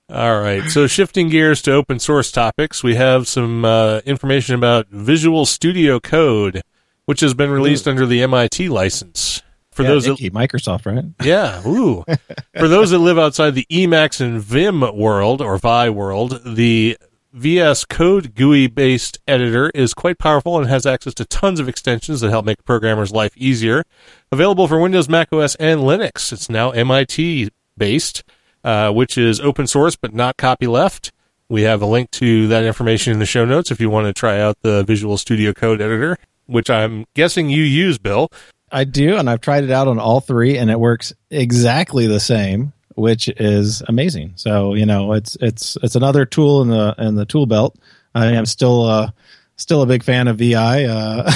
All 0.10 0.40
right. 0.40 0.64
So 0.70 0.88
shifting 0.88 1.30
gears 1.30 1.62
to 1.64 1.74
open 1.74 2.00
source 2.00 2.32
topics, 2.32 2.84
we 2.84 2.96
have 2.96 3.28
some 3.28 3.66
uh, 3.66 4.02
information 4.06 4.56
about 4.56 4.88
Visual 4.90 5.46
Studio 5.46 6.00
Code, 6.00 6.62
which 7.06 7.20
has 7.22 7.34
been 7.34 7.52
released 7.52 7.88
under 7.88 8.06
the 8.06 8.22
MIT 8.24 8.70
license. 8.70 9.42
For 9.72 9.84
Yeah, 9.84 9.90
those 9.90 10.06
that 10.06 10.12
Nicky, 10.12 10.30
Microsoft, 10.32 10.86
right? 10.86 11.06
Yeah, 11.24 11.66
ooh. 11.66 12.04
For 12.58 12.68
those 12.68 12.90
that 12.90 13.00
live 13.00 13.18
outside 13.18 13.52
the 13.56 13.66
Emacs 13.72 14.20
and 14.20 14.42
Vim 14.42 14.82
world 14.82 15.42
or 15.42 15.58
Vi 15.58 15.90
world, 15.92 16.42
the 16.46 16.98
VS 17.32 17.86
Code 17.86 18.34
GUI 18.34 18.68
based 18.68 19.20
editor 19.28 19.70
is 19.76 19.94
quite 19.94 20.18
powerful 20.18 20.58
and 20.58 20.68
has 20.68 20.88
access 20.88 21.14
to 21.16 21.26
tons 21.26 21.60
of 21.60 21.70
extensions 21.70 22.22
that 22.22 22.32
help 22.32 22.44
make 22.44 22.60
a 22.60 22.64
programmer's 22.64 23.12
life 23.12 23.38
easier. 23.38 23.84
Available 24.32 24.68
for 24.68 24.80
Windows, 24.80 25.08
Mac 25.08 25.32
OS, 25.32 25.54
and 25.56 25.82
Linux. 25.82 26.34
It's 26.34 26.50
now 26.50 26.72
MIT 26.72 27.50
based, 27.78 28.24
uh, 28.64 28.92
which 28.92 29.18
is 29.18 29.40
open 29.40 29.68
source 29.68 29.96
but 29.96 30.14
not 30.14 30.38
copyleft. 30.38 31.12
We 31.50 31.64
have 31.64 31.84
a 31.84 31.86
link 31.86 32.10
to 32.12 32.48
that 32.48 32.64
information 32.64 33.14
in 33.14 33.20
the 33.20 33.26
show 33.26 33.46
notes 33.46 33.70
if 33.70 33.80
you 33.80 33.90
want 33.90 34.08
to 34.08 34.14
try 34.14 34.40
out 34.40 34.58
the 34.62 34.84
Visual 34.84 35.18
Studio 35.18 35.54
Code 35.54 35.82
editor, 35.82 36.18
which 36.48 36.70
I'm 36.70 37.06
guessing 37.14 37.50
you 37.50 37.64
use, 37.64 38.00
Bill. 38.00 38.30
I 38.72 38.84
do, 38.84 39.18
and 39.18 39.30
I've 39.30 39.42
tried 39.42 39.64
it 39.64 39.72
out 39.72 39.88
on 39.88 40.00
all 40.00 40.20
three, 40.20 40.58
and 40.58 40.70
it 40.70 40.80
works 40.80 41.14
exactly 41.30 42.08
the 42.08 42.20
same, 42.20 42.74
which 43.00 43.30
is 43.30 43.82
amazing. 43.88 44.34
So 44.36 44.74
you 44.74 44.86
know, 44.86 45.14
it's 45.14 45.38
it's 45.42 45.78
it's 45.82 45.96
another 45.96 46.26
tool 46.26 46.62
in 46.62 46.70
the 46.70 46.96
in 46.98 47.16
the 47.16 47.26
tool 47.26 47.46
belt. 47.46 47.78
I 48.14 48.28
am 48.34 48.46
still 48.46 48.84
uh, 48.84 49.12
still 49.56 49.82
a 49.82 49.86
big 49.86 50.04
fan 50.04 50.28
of 50.28 50.38
VI 50.38 50.86
uh, 50.86 51.32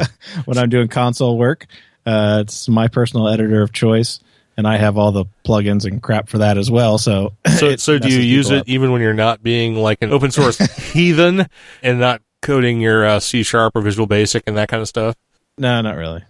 when 0.44 0.58
I'm 0.58 0.68
doing 0.68 0.88
console 0.88 1.38
work. 1.38 1.66
Uh, 2.06 2.38
it's 2.42 2.68
my 2.68 2.88
personal 2.88 3.28
editor 3.28 3.62
of 3.62 3.72
choice, 3.72 4.20
and 4.56 4.66
I 4.66 4.76
have 4.76 4.96
all 4.96 5.12
the 5.12 5.26
plugins 5.44 5.84
and 5.84 6.02
crap 6.02 6.28
for 6.28 6.38
that 6.38 6.58
as 6.58 6.70
well. 6.70 6.98
So 6.98 7.34
So, 7.58 7.76
so 7.76 7.98
do 7.98 8.08
you 8.08 8.20
use 8.20 8.50
it 8.50 8.60
up. 8.60 8.68
even 8.68 8.92
when 8.92 9.00
you're 9.00 9.14
not 9.14 9.42
being 9.42 9.74
like 9.74 9.98
an 10.02 10.12
open 10.12 10.30
source 10.30 10.58
heathen 10.92 11.46
and 11.82 12.00
not 12.00 12.22
coding 12.42 12.80
your 12.80 13.04
uh, 13.04 13.20
C 13.20 13.42
sharp 13.42 13.74
or 13.76 13.82
Visual 13.82 14.06
Basic 14.06 14.42
and 14.46 14.56
that 14.56 14.68
kind 14.68 14.80
of 14.80 14.88
stuff? 14.88 15.16
No, 15.58 15.80
not 15.80 15.96
really. 15.96 16.22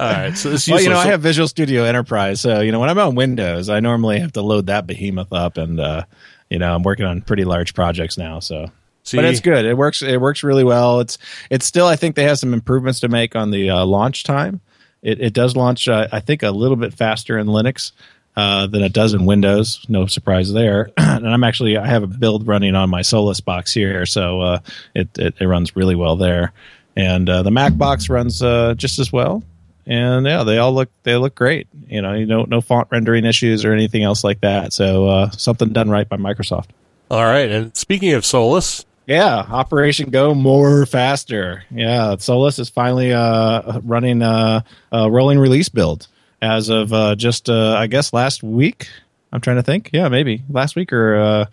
All 0.00 0.12
right, 0.12 0.36
so 0.36 0.50
it's 0.50 0.68
well, 0.68 0.80
you 0.80 0.88
know. 0.88 0.96
I 0.96 1.06
have 1.06 1.20
Visual 1.20 1.46
Studio 1.46 1.84
Enterprise, 1.84 2.40
so 2.40 2.60
you 2.60 2.72
know, 2.72 2.80
when 2.80 2.88
I'm 2.88 2.98
on 2.98 3.14
Windows, 3.14 3.68
I 3.68 3.80
normally 3.80 4.18
have 4.20 4.32
to 4.32 4.42
load 4.42 4.66
that 4.66 4.86
behemoth 4.86 5.32
up, 5.32 5.58
and 5.58 5.78
uh, 5.78 6.04
you 6.48 6.58
know, 6.58 6.74
I'm 6.74 6.82
working 6.82 7.04
on 7.04 7.20
pretty 7.20 7.44
large 7.44 7.74
projects 7.74 8.16
now, 8.16 8.40
so. 8.40 8.70
See, 9.02 9.16
But 9.16 9.24
it's 9.24 9.40
good. 9.40 9.64
It 9.64 9.78
works. 9.78 10.02
It 10.02 10.20
works 10.20 10.42
really 10.42 10.62
well. 10.62 11.00
It's 11.00 11.16
it's 11.48 11.64
still. 11.64 11.86
I 11.86 11.96
think 11.96 12.16
they 12.16 12.24
have 12.24 12.38
some 12.38 12.52
improvements 12.52 13.00
to 13.00 13.08
make 13.08 13.34
on 13.34 13.50
the 13.50 13.70
uh, 13.70 13.84
launch 13.84 14.24
time. 14.24 14.60
It 15.02 15.20
it 15.20 15.32
does 15.32 15.56
launch. 15.56 15.88
Uh, 15.88 16.06
I 16.12 16.20
think 16.20 16.42
a 16.42 16.50
little 16.50 16.76
bit 16.76 16.92
faster 16.92 17.38
in 17.38 17.46
Linux, 17.46 17.92
uh, 18.36 18.66
than 18.66 18.82
it 18.82 18.92
does 18.92 19.12
in 19.12 19.26
Windows. 19.26 19.84
No 19.88 20.06
surprise 20.06 20.52
there. 20.52 20.90
and 20.96 21.28
I'm 21.28 21.44
actually 21.44 21.76
I 21.76 21.86
have 21.86 22.02
a 22.02 22.06
build 22.06 22.46
running 22.46 22.74
on 22.74 22.90
my 22.90 23.02
Solus 23.02 23.40
box 23.40 23.74
here, 23.74 24.06
so 24.06 24.40
uh, 24.40 24.58
it, 24.94 25.08
it, 25.18 25.34
it 25.40 25.46
runs 25.46 25.76
really 25.76 25.94
well 25.94 26.16
there. 26.16 26.52
And 26.96 27.28
uh, 27.28 27.42
the 27.42 27.50
Mac 27.50 27.76
box 27.76 28.08
runs 28.08 28.42
uh, 28.42 28.74
just 28.76 28.98
as 28.98 29.12
well. 29.12 29.42
And 29.90 30.24
yeah, 30.24 30.44
they 30.44 30.58
all 30.58 30.72
look 30.72 30.88
they 31.02 31.16
look 31.16 31.34
great. 31.34 31.66
You 31.88 32.00
know, 32.00 32.14
you 32.14 32.24
know, 32.24 32.44
no 32.44 32.60
font 32.60 32.86
rendering 32.92 33.24
issues 33.24 33.64
or 33.64 33.72
anything 33.72 34.04
else 34.04 34.22
like 34.22 34.40
that. 34.42 34.72
So 34.72 35.08
uh, 35.08 35.30
something 35.30 35.70
done 35.70 35.90
right 35.90 36.08
by 36.08 36.16
Microsoft. 36.16 36.68
All 37.10 37.24
right. 37.24 37.50
And 37.50 37.76
speaking 37.76 38.12
of 38.12 38.24
Solus, 38.24 38.86
yeah, 39.08 39.38
Operation 39.50 40.10
Go 40.10 40.32
more 40.32 40.86
faster. 40.86 41.64
Yeah, 41.72 42.14
Solus 42.18 42.60
is 42.60 42.68
finally 42.68 43.12
uh, 43.12 43.80
running 43.82 44.22
a, 44.22 44.64
a 44.92 45.10
rolling 45.10 45.40
release 45.40 45.68
build 45.68 46.06
as 46.40 46.68
of 46.68 46.92
uh, 46.92 47.16
just 47.16 47.50
uh, 47.50 47.74
I 47.76 47.88
guess 47.88 48.12
last 48.12 48.44
week. 48.44 48.88
I'm 49.32 49.40
trying 49.40 49.56
to 49.56 49.64
think. 49.64 49.90
Yeah, 49.92 50.08
maybe 50.08 50.44
last 50.48 50.76
week 50.76 50.92
or 50.92 51.16
uh, 51.16 51.44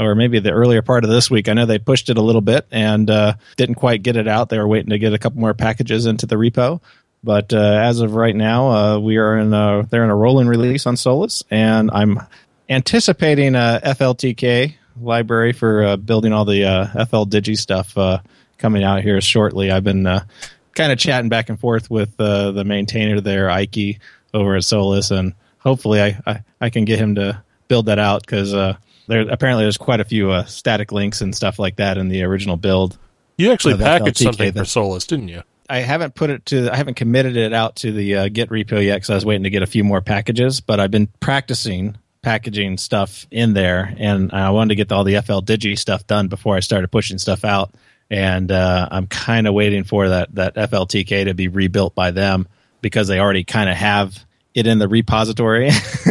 or 0.00 0.16
maybe 0.16 0.40
the 0.40 0.50
earlier 0.50 0.82
part 0.82 1.04
of 1.04 1.10
this 1.10 1.30
week. 1.30 1.48
I 1.48 1.52
know 1.52 1.66
they 1.66 1.78
pushed 1.78 2.08
it 2.08 2.18
a 2.18 2.22
little 2.22 2.40
bit 2.40 2.66
and 2.72 3.08
uh, 3.08 3.34
didn't 3.56 3.76
quite 3.76 4.02
get 4.02 4.16
it 4.16 4.26
out. 4.26 4.48
They 4.48 4.58
were 4.58 4.66
waiting 4.66 4.90
to 4.90 4.98
get 4.98 5.12
a 5.12 5.18
couple 5.18 5.40
more 5.40 5.54
packages 5.54 6.06
into 6.06 6.26
the 6.26 6.34
repo. 6.34 6.80
But 7.24 7.54
uh, 7.54 7.58
as 7.58 8.00
of 8.00 8.14
right 8.14 8.36
now, 8.36 8.70
uh, 8.70 8.98
we 8.98 9.16
are 9.16 9.38
in 9.38 9.54
a, 9.54 9.86
they're 9.88 10.04
in 10.04 10.10
a 10.10 10.16
rolling 10.16 10.46
release 10.46 10.84
on 10.84 10.98
Solus, 10.98 11.42
and 11.50 11.90
I'm 11.90 12.20
anticipating 12.68 13.54
a 13.54 13.80
FLTK 13.82 14.74
library 15.00 15.54
for 15.54 15.84
uh, 15.84 15.96
building 15.96 16.34
all 16.34 16.44
the 16.44 16.64
uh, 16.64 17.04
FL 17.06 17.24
Digi 17.24 17.56
stuff 17.56 17.96
uh, 17.96 18.18
coming 18.58 18.84
out 18.84 19.02
here 19.02 19.18
shortly. 19.22 19.70
I've 19.70 19.84
been 19.84 20.06
uh, 20.06 20.24
kind 20.74 20.92
of 20.92 20.98
chatting 20.98 21.30
back 21.30 21.48
and 21.48 21.58
forth 21.58 21.90
with 21.90 22.14
uh, 22.20 22.50
the 22.50 22.64
maintainer 22.64 23.22
there, 23.22 23.48
Ike, 23.50 24.00
over 24.34 24.56
at 24.56 24.64
Solus, 24.64 25.10
and 25.10 25.32
hopefully 25.60 26.02
I, 26.02 26.20
I, 26.26 26.42
I 26.60 26.68
can 26.68 26.84
get 26.84 26.98
him 26.98 27.14
to 27.14 27.42
build 27.68 27.86
that 27.86 27.98
out 27.98 28.20
because 28.20 28.52
uh, 28.52 28.76
there 29.06 29.22
apparently 29.22 29.64
there's 29.64 29.78
quite 29.78 30.00
a 30.00 30.04
few 30.04 30.42
static 30.42 30.92
links 30.92 31.22
and 31.22 31.34
stuff 31.34 31.58
like 31.58 31.76
that 31.76 31.96
in 31.96 32.10
the 32.10 32.22
original 32.22 32.58
build. 32.58 32.98
You 33.38 33.50
actually 33.50 33.78
packaged 33.78 34.18
something 34.18 34.52
for 34.52 34.66
Solus, 34.66 35.06
didn't 35.06 35.28
you? 35.28 35.42
I 35.68 35.78
haven't 35.78 36.14
put 36.14 36.30
it 36.30 36.46
to 36.46 36.70
I 36.70 36.76
haven't 36.76 36.94
committed 36.94 37.36
it 37.36 37.52
out 37.52 37.76
to 37.76 37.92
the 37.92 38.16
uh, 38.16 38.28
Git 38.28 38.50
repo 38.50 38.84
yet 38.84 38.96
because 38.96 39.10
I 39.10 39.14
was 39.14 39.24
waiting 39.24 39.44
to 39.44 39.50
get 39.50 39.62
a 39.62 39.66
few 39.66 39.84
more 39.84 40.00
packages. 40.00 40.60
But 40.60 40.80
I've 40.80 40.90
been 40.90 41.08
practicing 41.20 41.96
packaging 42.22 42.78
stuff 42.78 43.26
in 43.30 43.54
there, 43.54 43.94
and 43.98 44.32
I 44.32 44.50
wanted 44.50 44.70
to 44.70 44.74
get 44.76 44.92
all 44.92 45.04
the 45.04 45.20
FL 45.20 45.40
Digi 45.40 45.78
stuff 45.78 46.06
done 46.06 46.28
before 46.28 46.56
I 46.56 46.60
started 46.60 46.90
pushing 46.90 47.18
stuff 47.18 47.44
out. 47.44 47.74
And 48.10 48.52
uh, 48.52 48.88
I'm 48.90 49.06
kind 49.06 49.46
of 49.46 49.54
waiting 49.54 49.84
for 49.84 50.08
that 50.08 50.34
that 50.34 50.54
FLTK 50.54 51.24
to 51.24 51.34
be 51.34 51.48
rebuilt 51.48 51.94
by 51.94 52.10
them 52.10 52.46
because 52.80 53.08
they 53.08 53.18
already 53.18 53.44
kind 53.44 53.70
of 53.70 53.76
have 53.76 54.24
it 54.54 54.66
in 54.66 54.78
the 54.78 54.88
repository. 54.88 55.68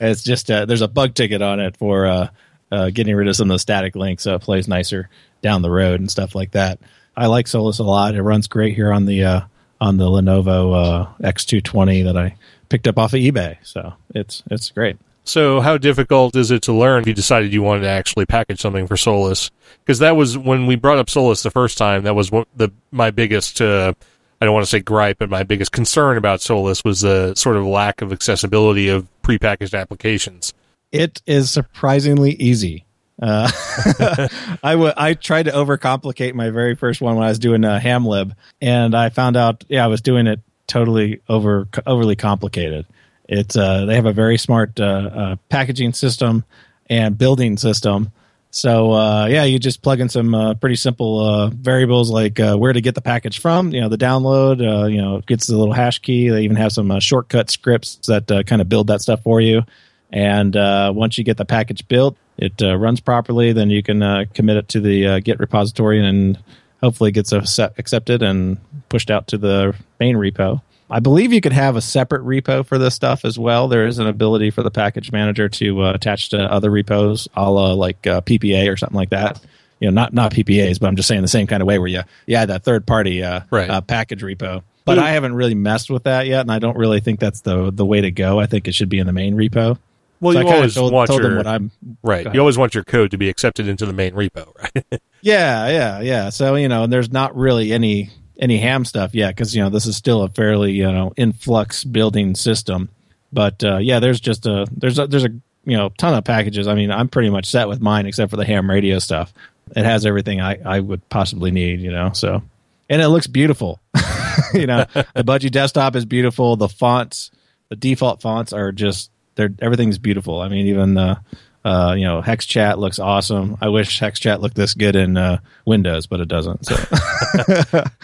it's 0.00 0.22
just 0.22 0.50
uh, 0.50 0.66
there's 0.66 0.82
a 0.82 0.88
bug 0.88 1.14
ticket 1.14 1.42
on 1.42 1.60
it 1.60 1.76
for 1.76 2.06
uh, 2.06 2.28
uh, 2.70 2.90
getting 2.90 3.16
rid 3.16 3.28
of 3.28 3.36
some 3.36 3.50
of 3.50 3.54
the 3.54 3.58
static 3.58 3.96
links, 3.96 4.22
so 4.22 4.34
it 4.34 4.42
plays 4.42 4.68
nicer 4.68 5.08
down 5.42 5.62
the 5.62 5.70
road 5.70 6.00
and 6.00 6.10
stuff 6.10 6.34
like 6.34 6.52
that. 6.52 6.78
I 7.18 7.26
like 7.26 7.48
Solus 7.48 7.80
a 7.80 7.84
lot. 7.84 8.14
It 8.14 8.22
runs 8.22 8.46
great 8.46 8.74
here 8.74 8.92
on 8.92 9.04
the 9.04 9.24
uh, 9.24 9.40
on 9.80 9.96
the 9.96 10.04
Lenovo 10.04 10.74
uh, 10.74 11.06
X220 11.20 12.04
that 12.04 12.16
I 12.16 12.36
picked 12.68 12.86
up 12.86 12.96
off 12.96 13.12
of 13.12 13.20
eBay. 13.20 13.58
So 13.62 13.94
it's 14.14 14.44
it's 14.50 14.70
great. 14.70 14.96
So, 15.24 15.60
how 15.60 15.76
difficult 15.76 16.36
is 16.36 16.50
it 16.50 16.62
to 16.62 16.72
learn 16.72 17.02
if 17.02 17.08
you 17.08 17.12
decided 17.12 17.52
you 17.52 17.60
wanted 17.60 17.82
to 17.82 17.90
actually 17.90 18.24
package 18.24 18.60
something 18.60 18.86
for 18.86 18.96
Solus? 18.96 19.50
Because 19.84 19.98
that 19.98 20.16
was 20.16 20.38
when 20.38 20.66
we 20.66 20.76
brought 20.76 20.96
up 20.96 21.10
Solus 21.10 21.42
the 21.42 21.50
first 21.50 21.76
time. 21.76 22.04
That 22.04 22.14
was 22.14 22.30
the 22.30 22.70
my 22.92 23.10
biggest. 23.10 23.60
Uh, 23.60 23.92
I 24.40 24.44
don't 24.44 24.54
want 24.54 24.64
to 24.64 24.70
say 24.70 24.78
gripe, 24.78 25.18
but 25.18 25.28
my 25.28 25.42
biggest 25.42 25.72
concern 25.72 26.16
about 26.16 26.40
Solus 26.40 26.84
was 26.84 27.00
the 27.00 27.34
sort 27.34 27.56
of 27.56 27.66
lack 27.66 28.00
of 28.00 28.12
accessibility 28.12 28.88
of 28.88 29.08
prepackaged 29.22 29.78
applications. 29.78 30.54
It 30.92 31.20
is 31.26 31.50
surprisingly 31.50 32.34
easy. 32.34 32.86
Uh, 33.20 33.50
I, 34.62 34.72
w- 34.72 34.92
I 34.96 35.14
tried 35.14 35.44
to 35.44 35.52
overcomplicate 35.52 36.34
my 36.34 36.50
very 36.50 36.74
first 36.76 37.00
one 37.00 37.16
when 37.16 37.24
I 37.24 37.28
was 37.28 37.38
doing 37.38 37.64
a 37.64 37.80
Hamlib, 37.82 38.32
and 38.60 38.94
I 38.94 39.08
found 39.08 39.36
out, 39.36 39.64
yeah, 39.68 39.84
I 39.84 39.88
was 39.88 40.00
doing 40.00 40.26
it 40.26 40.40
totally 40.68 41.20
over 41.28 41.66
overly 41.86 42.14
complicated. 42.14 42.86
It's 43.28 43.56
uh, 43.56 43.84
they 43.86 43.96
have 43.96 44.06
a 44.06 44.12
very 44.12 44.38
smart 44.38 44.78
uh, 44.78 44.84
uh, 44.84 45.36
packaging 45.48 45.92
system 45.92 46.44
and 46.88 47.18
building 47.18 47.56
system. 47.56 48.12
So 48.50 48.92
uh, 48.92 49.26
yeah, 49.26 49.44
you 49.44 49.58
just 49.58 49.82
plug 49.82 50.00
in 50.00 50.08
some 50.08 50.34
uh, 50.34 50.54
pretty 50.54 50.76
simple 50.76 51.20
uh, 51.20 51.48
variables 51.48 52.10
like 52.10 52.38
where 52.38 52.72
to 52.72 52.80
get 52.80 52.94
the 52.94 53.02
package 53.02 53.40
from. 53.40 53.72
You 53.72 53.82
know, 53.82 53.88
the 53.88 53.98
download. 53.98 54.60
you 54.90 55.02
know, 55.02 55.20
gets 55.20 55.46
the 55.46 55.56
little 55.56 55.74
hash 55.74 55.98
key. 55.98 56.28
They 56.28 56.42
even 56.42 56.56
have 56.56 56.72
some 56.72 56.98
shortcut 57.00 57.50
scripts 57.50 57.98
that 58.06 58.26
kind 58.46 58.62
of 58.62 58.68
build 58.68 58.86
that 58.86 59.02
stuff 59.02 59.22
for 59.22 59.40
you. 59.40 59.62
And 60.10 60.54
once 60.94 61.18
you 61.18 61.24
get 61.24 61.36
the 61.36 61.44
package 61.44 61.86
built, 61.88 62.16
it 62.38 62.60
runs 62.60 63.00
properly. 63.00 63.52
Then 63.52 63.70
you 63.70 63.82
can 63.82 64.26
commit 64.34 64.56
it 64.56 64.68
to 64.70 64.80
the 64.80 65.20
Git 65.20 65.40
repository 65.40 66.04
and 66.04 66.38
hopefully 66.80 67.10
gets 67.10 67.32
accepted 67.32 68.22
and 68.22 68.58
pushed 68.88 69.10
out 69.10 69.26
to 69.28 69.38
the 69.38 69.74
main 70.00 70.16
repo. 70.16 70.62
I 70.90 71.00
believe 71.00 71.32
you 71.32 71.40
could 71.40 71.52
have 71.52 71.76
a 71.76 71.82
separate 71.82 72.22
repo 72.24 72.64
for 72.64 72.78
this 72.78 72.94
stuff 72.94 73.24
as 73.24 73.38
well. 73.38 73.68
There 73.68 73.86
is 73.86 73.98
an 73.98 74.06
ability 74.06 74.50
for 74.50 74.62
the 74.62 74.70
package 74.70 75.12
manager 75.12 75.48
to 75.48 75.82
uh, 75.82 75.92
attach 75.92 76.30
to 76.30 76.40
other 76.40 76.70
repos, 76.70 77.28
a 77.34 77.50
la 77.50 77.74
like 77.74 78.06
uh, 78.06 78.22
PPA 78.22 78.72
or 78.72 78.76
something 78.76 78.96
like 78.96 79.10
that. 79.10 79.40
You 79.80 79.88
know, 79.88 79.94
not 79.94 80.14
not 80.14 80.32
PPAs, 80.32 80.80
but 80.80 80.86
I'm 80.86 80.96
just 80.96 81.08
saying 81.08 81.22
the 81.22 81.28
same 81.28 81.46
kind 81.46 81.62
of 81.62 81.68
way 81.68 81.78
where 81.78 81.88
you 81.88 82.02
add 82.34 82.48
that 82.48 82.64
third 82.64 82.86
party 82.86 83.22
uh, 83.22 83.42
right. 83.50 83.68
uh, 83.68 83.80
package 83.80 84.22
repo. 84.22 84.62
But 84.86 84.98
I 84.98 85.10
haven't 85.10 85.34
really 85.34 85.54
messed 85.54 85.90
with 85.90 86.04
that 86.04 86.26
yet, 86.26 86.40
and 86.40 86.50
I 86.50 86.58
don't 86.58 86.76
really 86.76 87.00
think 87.00 87.20
that's 87.20 87.42
the 87.42 87.70
the 87.70 87.84
way 87.84 88.00
to 88.00 88.10
go. 88.10 88.40
I 88.40 88.46
think 88.46 88.66
it 88.66 88.74
should 88.74 88.88
be 88.88 88.98
in 88.98 89.06
the 89.06 89.12
main 89.12 89.34
repo. 89.34 89.78
Well, 90.20 90.34
so 90.34 90.40
you 90.40 90.48
always 90.48 90.74
told, 90.74 90.92
want 90.92 91.08
told 91.08 91.22
your 91.22 91.36
what 91.36 91.46
I'm 91.46 91.70
right. 92.02 92.32
You 92.32 92.40
always 92.40 92.58
want 92.58 92.74
your 92.74 92.84
code 92.84 93.12
to 93.12 93.18
be 93.18 93.28
accepted 93.28 93.68
into 93.68 93.86
the 93.86 93.92
main 93.92 94.12
repo, 94.12 94.52
right? 94.74 95.00
yeah, 95.20 95.68
yeah, 95.68 96.00
yeah. 96.00 96.30
So 96.30 96.54
you 96.56 96.68
know, 96.68 96.84
and 96.84 96.92
there's 96.92 97.12
not 97.12 97.36
really 97.36 97.72
any 97.72 98.10
any 98.38 98.58
ham 98.58 98.84
stuff 98.84 99.14
yet 99.14 99.34
because 99.34 99.54
you 99.54 99.62
know 99.62 99.70
this 99.70 99.86
is 99.86 99.96
still 99.96 100.22
a 100.22 100.28
fairly 100.28 100.72
you 100.72 100.90
know 100.90 101.12
influx 101.16 101.84
building 101.84 102.34
system. 102.34 102.88
But 103.32 103.62
uh, 103.62 103.78
yeah, 103.78 104.00
there's 104.00 104.20
just 104.20 104.46
a 104.46 104.66
there's 104.72 104.98
a 104.98 105.06
there's 105.06 105.24
a 105.24 105.30
you 105.64 105.76
know 105.76 105.90
ton 105.98 106.14
of 106.14 106.24
packages. 106.24 106.66
I 106.66 106.74
mean, 106.74 106.90
I'm 106.90 107.08
pretty 107.08 107.30
much 107.30 107.46
set 107.46 107.68
with 107.68 107.80
mine 107.80 108.06
except 108.06 108.30
for 108.30 108.36
the 108.36 108.44
ham 108.44 108.70
radio 108.70 108.98
stuff. 108.98 109.32
It 109.76 109.84
has 109.84 110.06
everything 110.06 110.40
I 110.40 110.58
I 110.64 110.80
would 110.80 111.06
possibly 111.08 111.50
need. 111.50 111.80
You 111.80 111.92
know, 111.92 112.12
so 112.12 112.42
and 112.88 113.02
it 113.02 113.08
looks 113.08 113.26
beautiful. 113.26 113.80
you 114.54 114.66
know, 114.66 114.86
the 114.94 115.24
Budgie 115.24 115.50
desktop 115.50 115.94
is 115.96 116.04
beautiful. 116.04 116.56
The 116.56 116.68
fonts, 116.68 117.30
the 117.68 117.76
default 117.76 118.22
fonts 118.22 118.52
are 118.52 118.72
just 118.72 119.10
they're 119.38 119.54
everything's 119.60 119.98
beautiful. 119.98 120.40
I 120.40 120.48
mean, 120.48 120.66
even 120.66 120.94
the 120.94 121.18
uh, 121.64 121.94
you 121.96 122.04
know, 122.04 122.20
Hex 122.20 122.44
Chat 122.44 122.78
looks 122.78 122.98
awesome. 122.98 123.56
I 123.60 123.68
wish 123.68 123.98
Hex 123.98 124.20
Chat 124.20 124.40
looked 124.40 124.56
this 124.56 124.74
good 124.74 124.96
in 124.96 125.16
uh, 125.16 125.38
Windows, 125.64 126.06
but 126.06 126.20
it 126.20 126.28
doesn't. 126.28 126.66
So. 126.66 126.74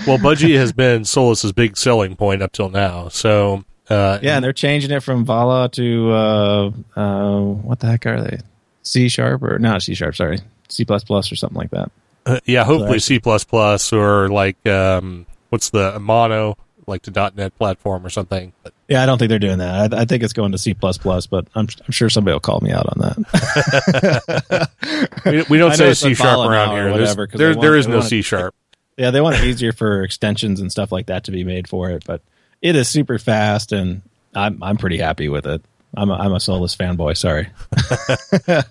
well, 0.07 0.18
Budgie 0.18 0.57
has 0.57 0.73
been 0.73 1.05
Solus's 1.05 1.53
big 1.53 1.77
selling 1.77 2.16
point 2.16 2.42
up 2.42 2.53
till 2.53 2.70
now. 2.70 3.09
So 3.09 3.64
uh, 3.90 4.18
yeah, 4.23 4.37
and 4.37 4.44
they're 4.44 4.53
changing 4.53 4.90
it 4.90 5.01
from 5.01 5.25
Vala 5.25 5.68
to 5.70 6.11
uh, 6.12 6.70
uh, 6.97 7.40
what 7.40 7.81
the 7.81 7.88
heck 7.88 8.07
are 8.07 8.23
they? 8.23 8.38
C 8.83 9.09
sharp 9.09 9.42
or 9.42 9.59
not 9.59 9.83
C 9.83 9.94
sharp? 9.94 10.14
Sorry, 10.14 10.38
C 10.68 10.85
plus 10.85 11.05
plus 11.05 11.33
or 11.33 11.37
something 11.37 11.59
like 11.59 11.70
that. 11.70 11.90
Uh, 12.27 12.40
yeah, 12.44 12.64
hopefully 12.64 13.01
C 13.01 13.18
plus 13.18 13.44
plus 13.44 13.92
or 13.92 14.29
like 14.29 14.64
um, 14.66 15.27
what's 15.49 15.70
the 15.70 15.99
mono 15.99 16.57
like 16.87 17.03
to 17.03 17.33
.NET 17.35 17.57
platform 17.57 18.05
or 18.05 18.11
something. 18.11 18.53
But, 18.62 18.73
yeah, 18.88 19.03
I 19.03 19.07
don't 19.07 19.18
think 19.18 19.31
they're 19.31 19.38
doing 19.38 19.59
that. 19.59 19.94
I, 19.94 20.03
I 20.03 20.05
think 20.05 20.23
it's 20.23 20.33
going 20.33 20.53
to 20.53 20.59
C++, 20.59 20.75
but 20.75 20.94
I'm, 21.03 21.49
I'm 21.55 21.68
sure 21.90 22.11
somebody 22.11 22.35
will 22.35 22.40
call 22.40 22.61
me 22.61 22.70
out 22.70 22.87
on 22.87 22.99
that. 23.01 24.70
we, 25.25 25.42
we, 25.49 25.59
don't 25.59 25.75
say 25.75 25.94
C 25.94 26.14
sharp 26.14 26.49
around 26.49 26.73
here. 26.73 26.90
Whatever, 26.90 27.27
there, 27.27 27.51
want, 27.51 27.61
there 27.61 27.77
is 27.77 27.88
no 27.88 28.01
C 28.01 28.23
sharp. 28.23 28.55
Yeah, 28.97 29.11
they 29.11 29.20
want 29.20 29.35
it 29.35 29.42
easier 29.42 29.73
for 29.73 30.05
extensions 30.05 30.61
and 30.61 30.70
stuff 30.70 30.92
like 30.92 31.07
that 31.07 31.25
to 31.25 31.33
be 31.33 31.42
made 31.42 31.66
for 31.66 31.90
it, 31.90 32.05
but 32.07 32.23
it 32.62 32.77
is 32.77 32.88
super 32.88 33.18
fast, 33.18 33.73
and 33.73 34.03
I'm 34.37 34.62
I'm 34.62 34.77
pretty 34.77 34.99
happy 34.99 35.29
with 35.29 35.47
it. 35.47 35.64
I'm 35.97 36.11
a, 36.11 36.14
I'm 36.14 36.33
a 36.33 36.38
Solus 36.38 36.77
fanboy. 36.77 37.16
Sorry. 37.16 37.49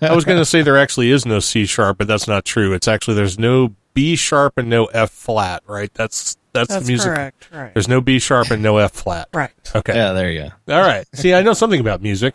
I 0.00 0.14
was 0.14 0.24
going 0.24 0.38
to 0.38 0.44
say 0.44 0.62
there 0.62 0.78
actually 0.78 1.10
is 1.10 1.26
no 1.26 1.40
C 1.40 1.66
sharp, 1.66 1.98
but 1.98 2.06
that's 2.06 2.26
not 2.26 2.46
true. 2.46 2.72
It's 2.72 2.88
actually 2.88 3.16
there's 3.16 3.38
no 3.38 3.74
B 3.94 4.16
sharp 4.16 4.56
and 4.56 4.70
no 4.70 4.86
F 4.86 5.10
flat. 5.10 5.62
Right? 5.66 5.92
That's 5.94 6.36
that's, 6.54 6.68
that's 6.68 6.86
the 6.86 6.90
music. 6.92 7.12
Correct. 7.12 7.48
Right. 7.52 7.74
There's 7.74 7.88
no 7.88 8.00
B 8.00 8.18
sharp 8.18 8.50
and 8.50 8.62
no 8.62 8.78
F 8.78 8.92
flat. 8.92 9.28
Right. 9.34 9.50
Okay. 9.74 9.94
Yeah, 9.94 10.12
there 10.12 10.30
you 10.30 10.50
go. 10.66 10.74
All 10.74 10.82
right. 10.82 11.04
See, 11.14 11.34
I 11.34 11.42
know 11.42 11.52
something 11.52 11.80
about 11.80 12.00
music. 12.00 12.34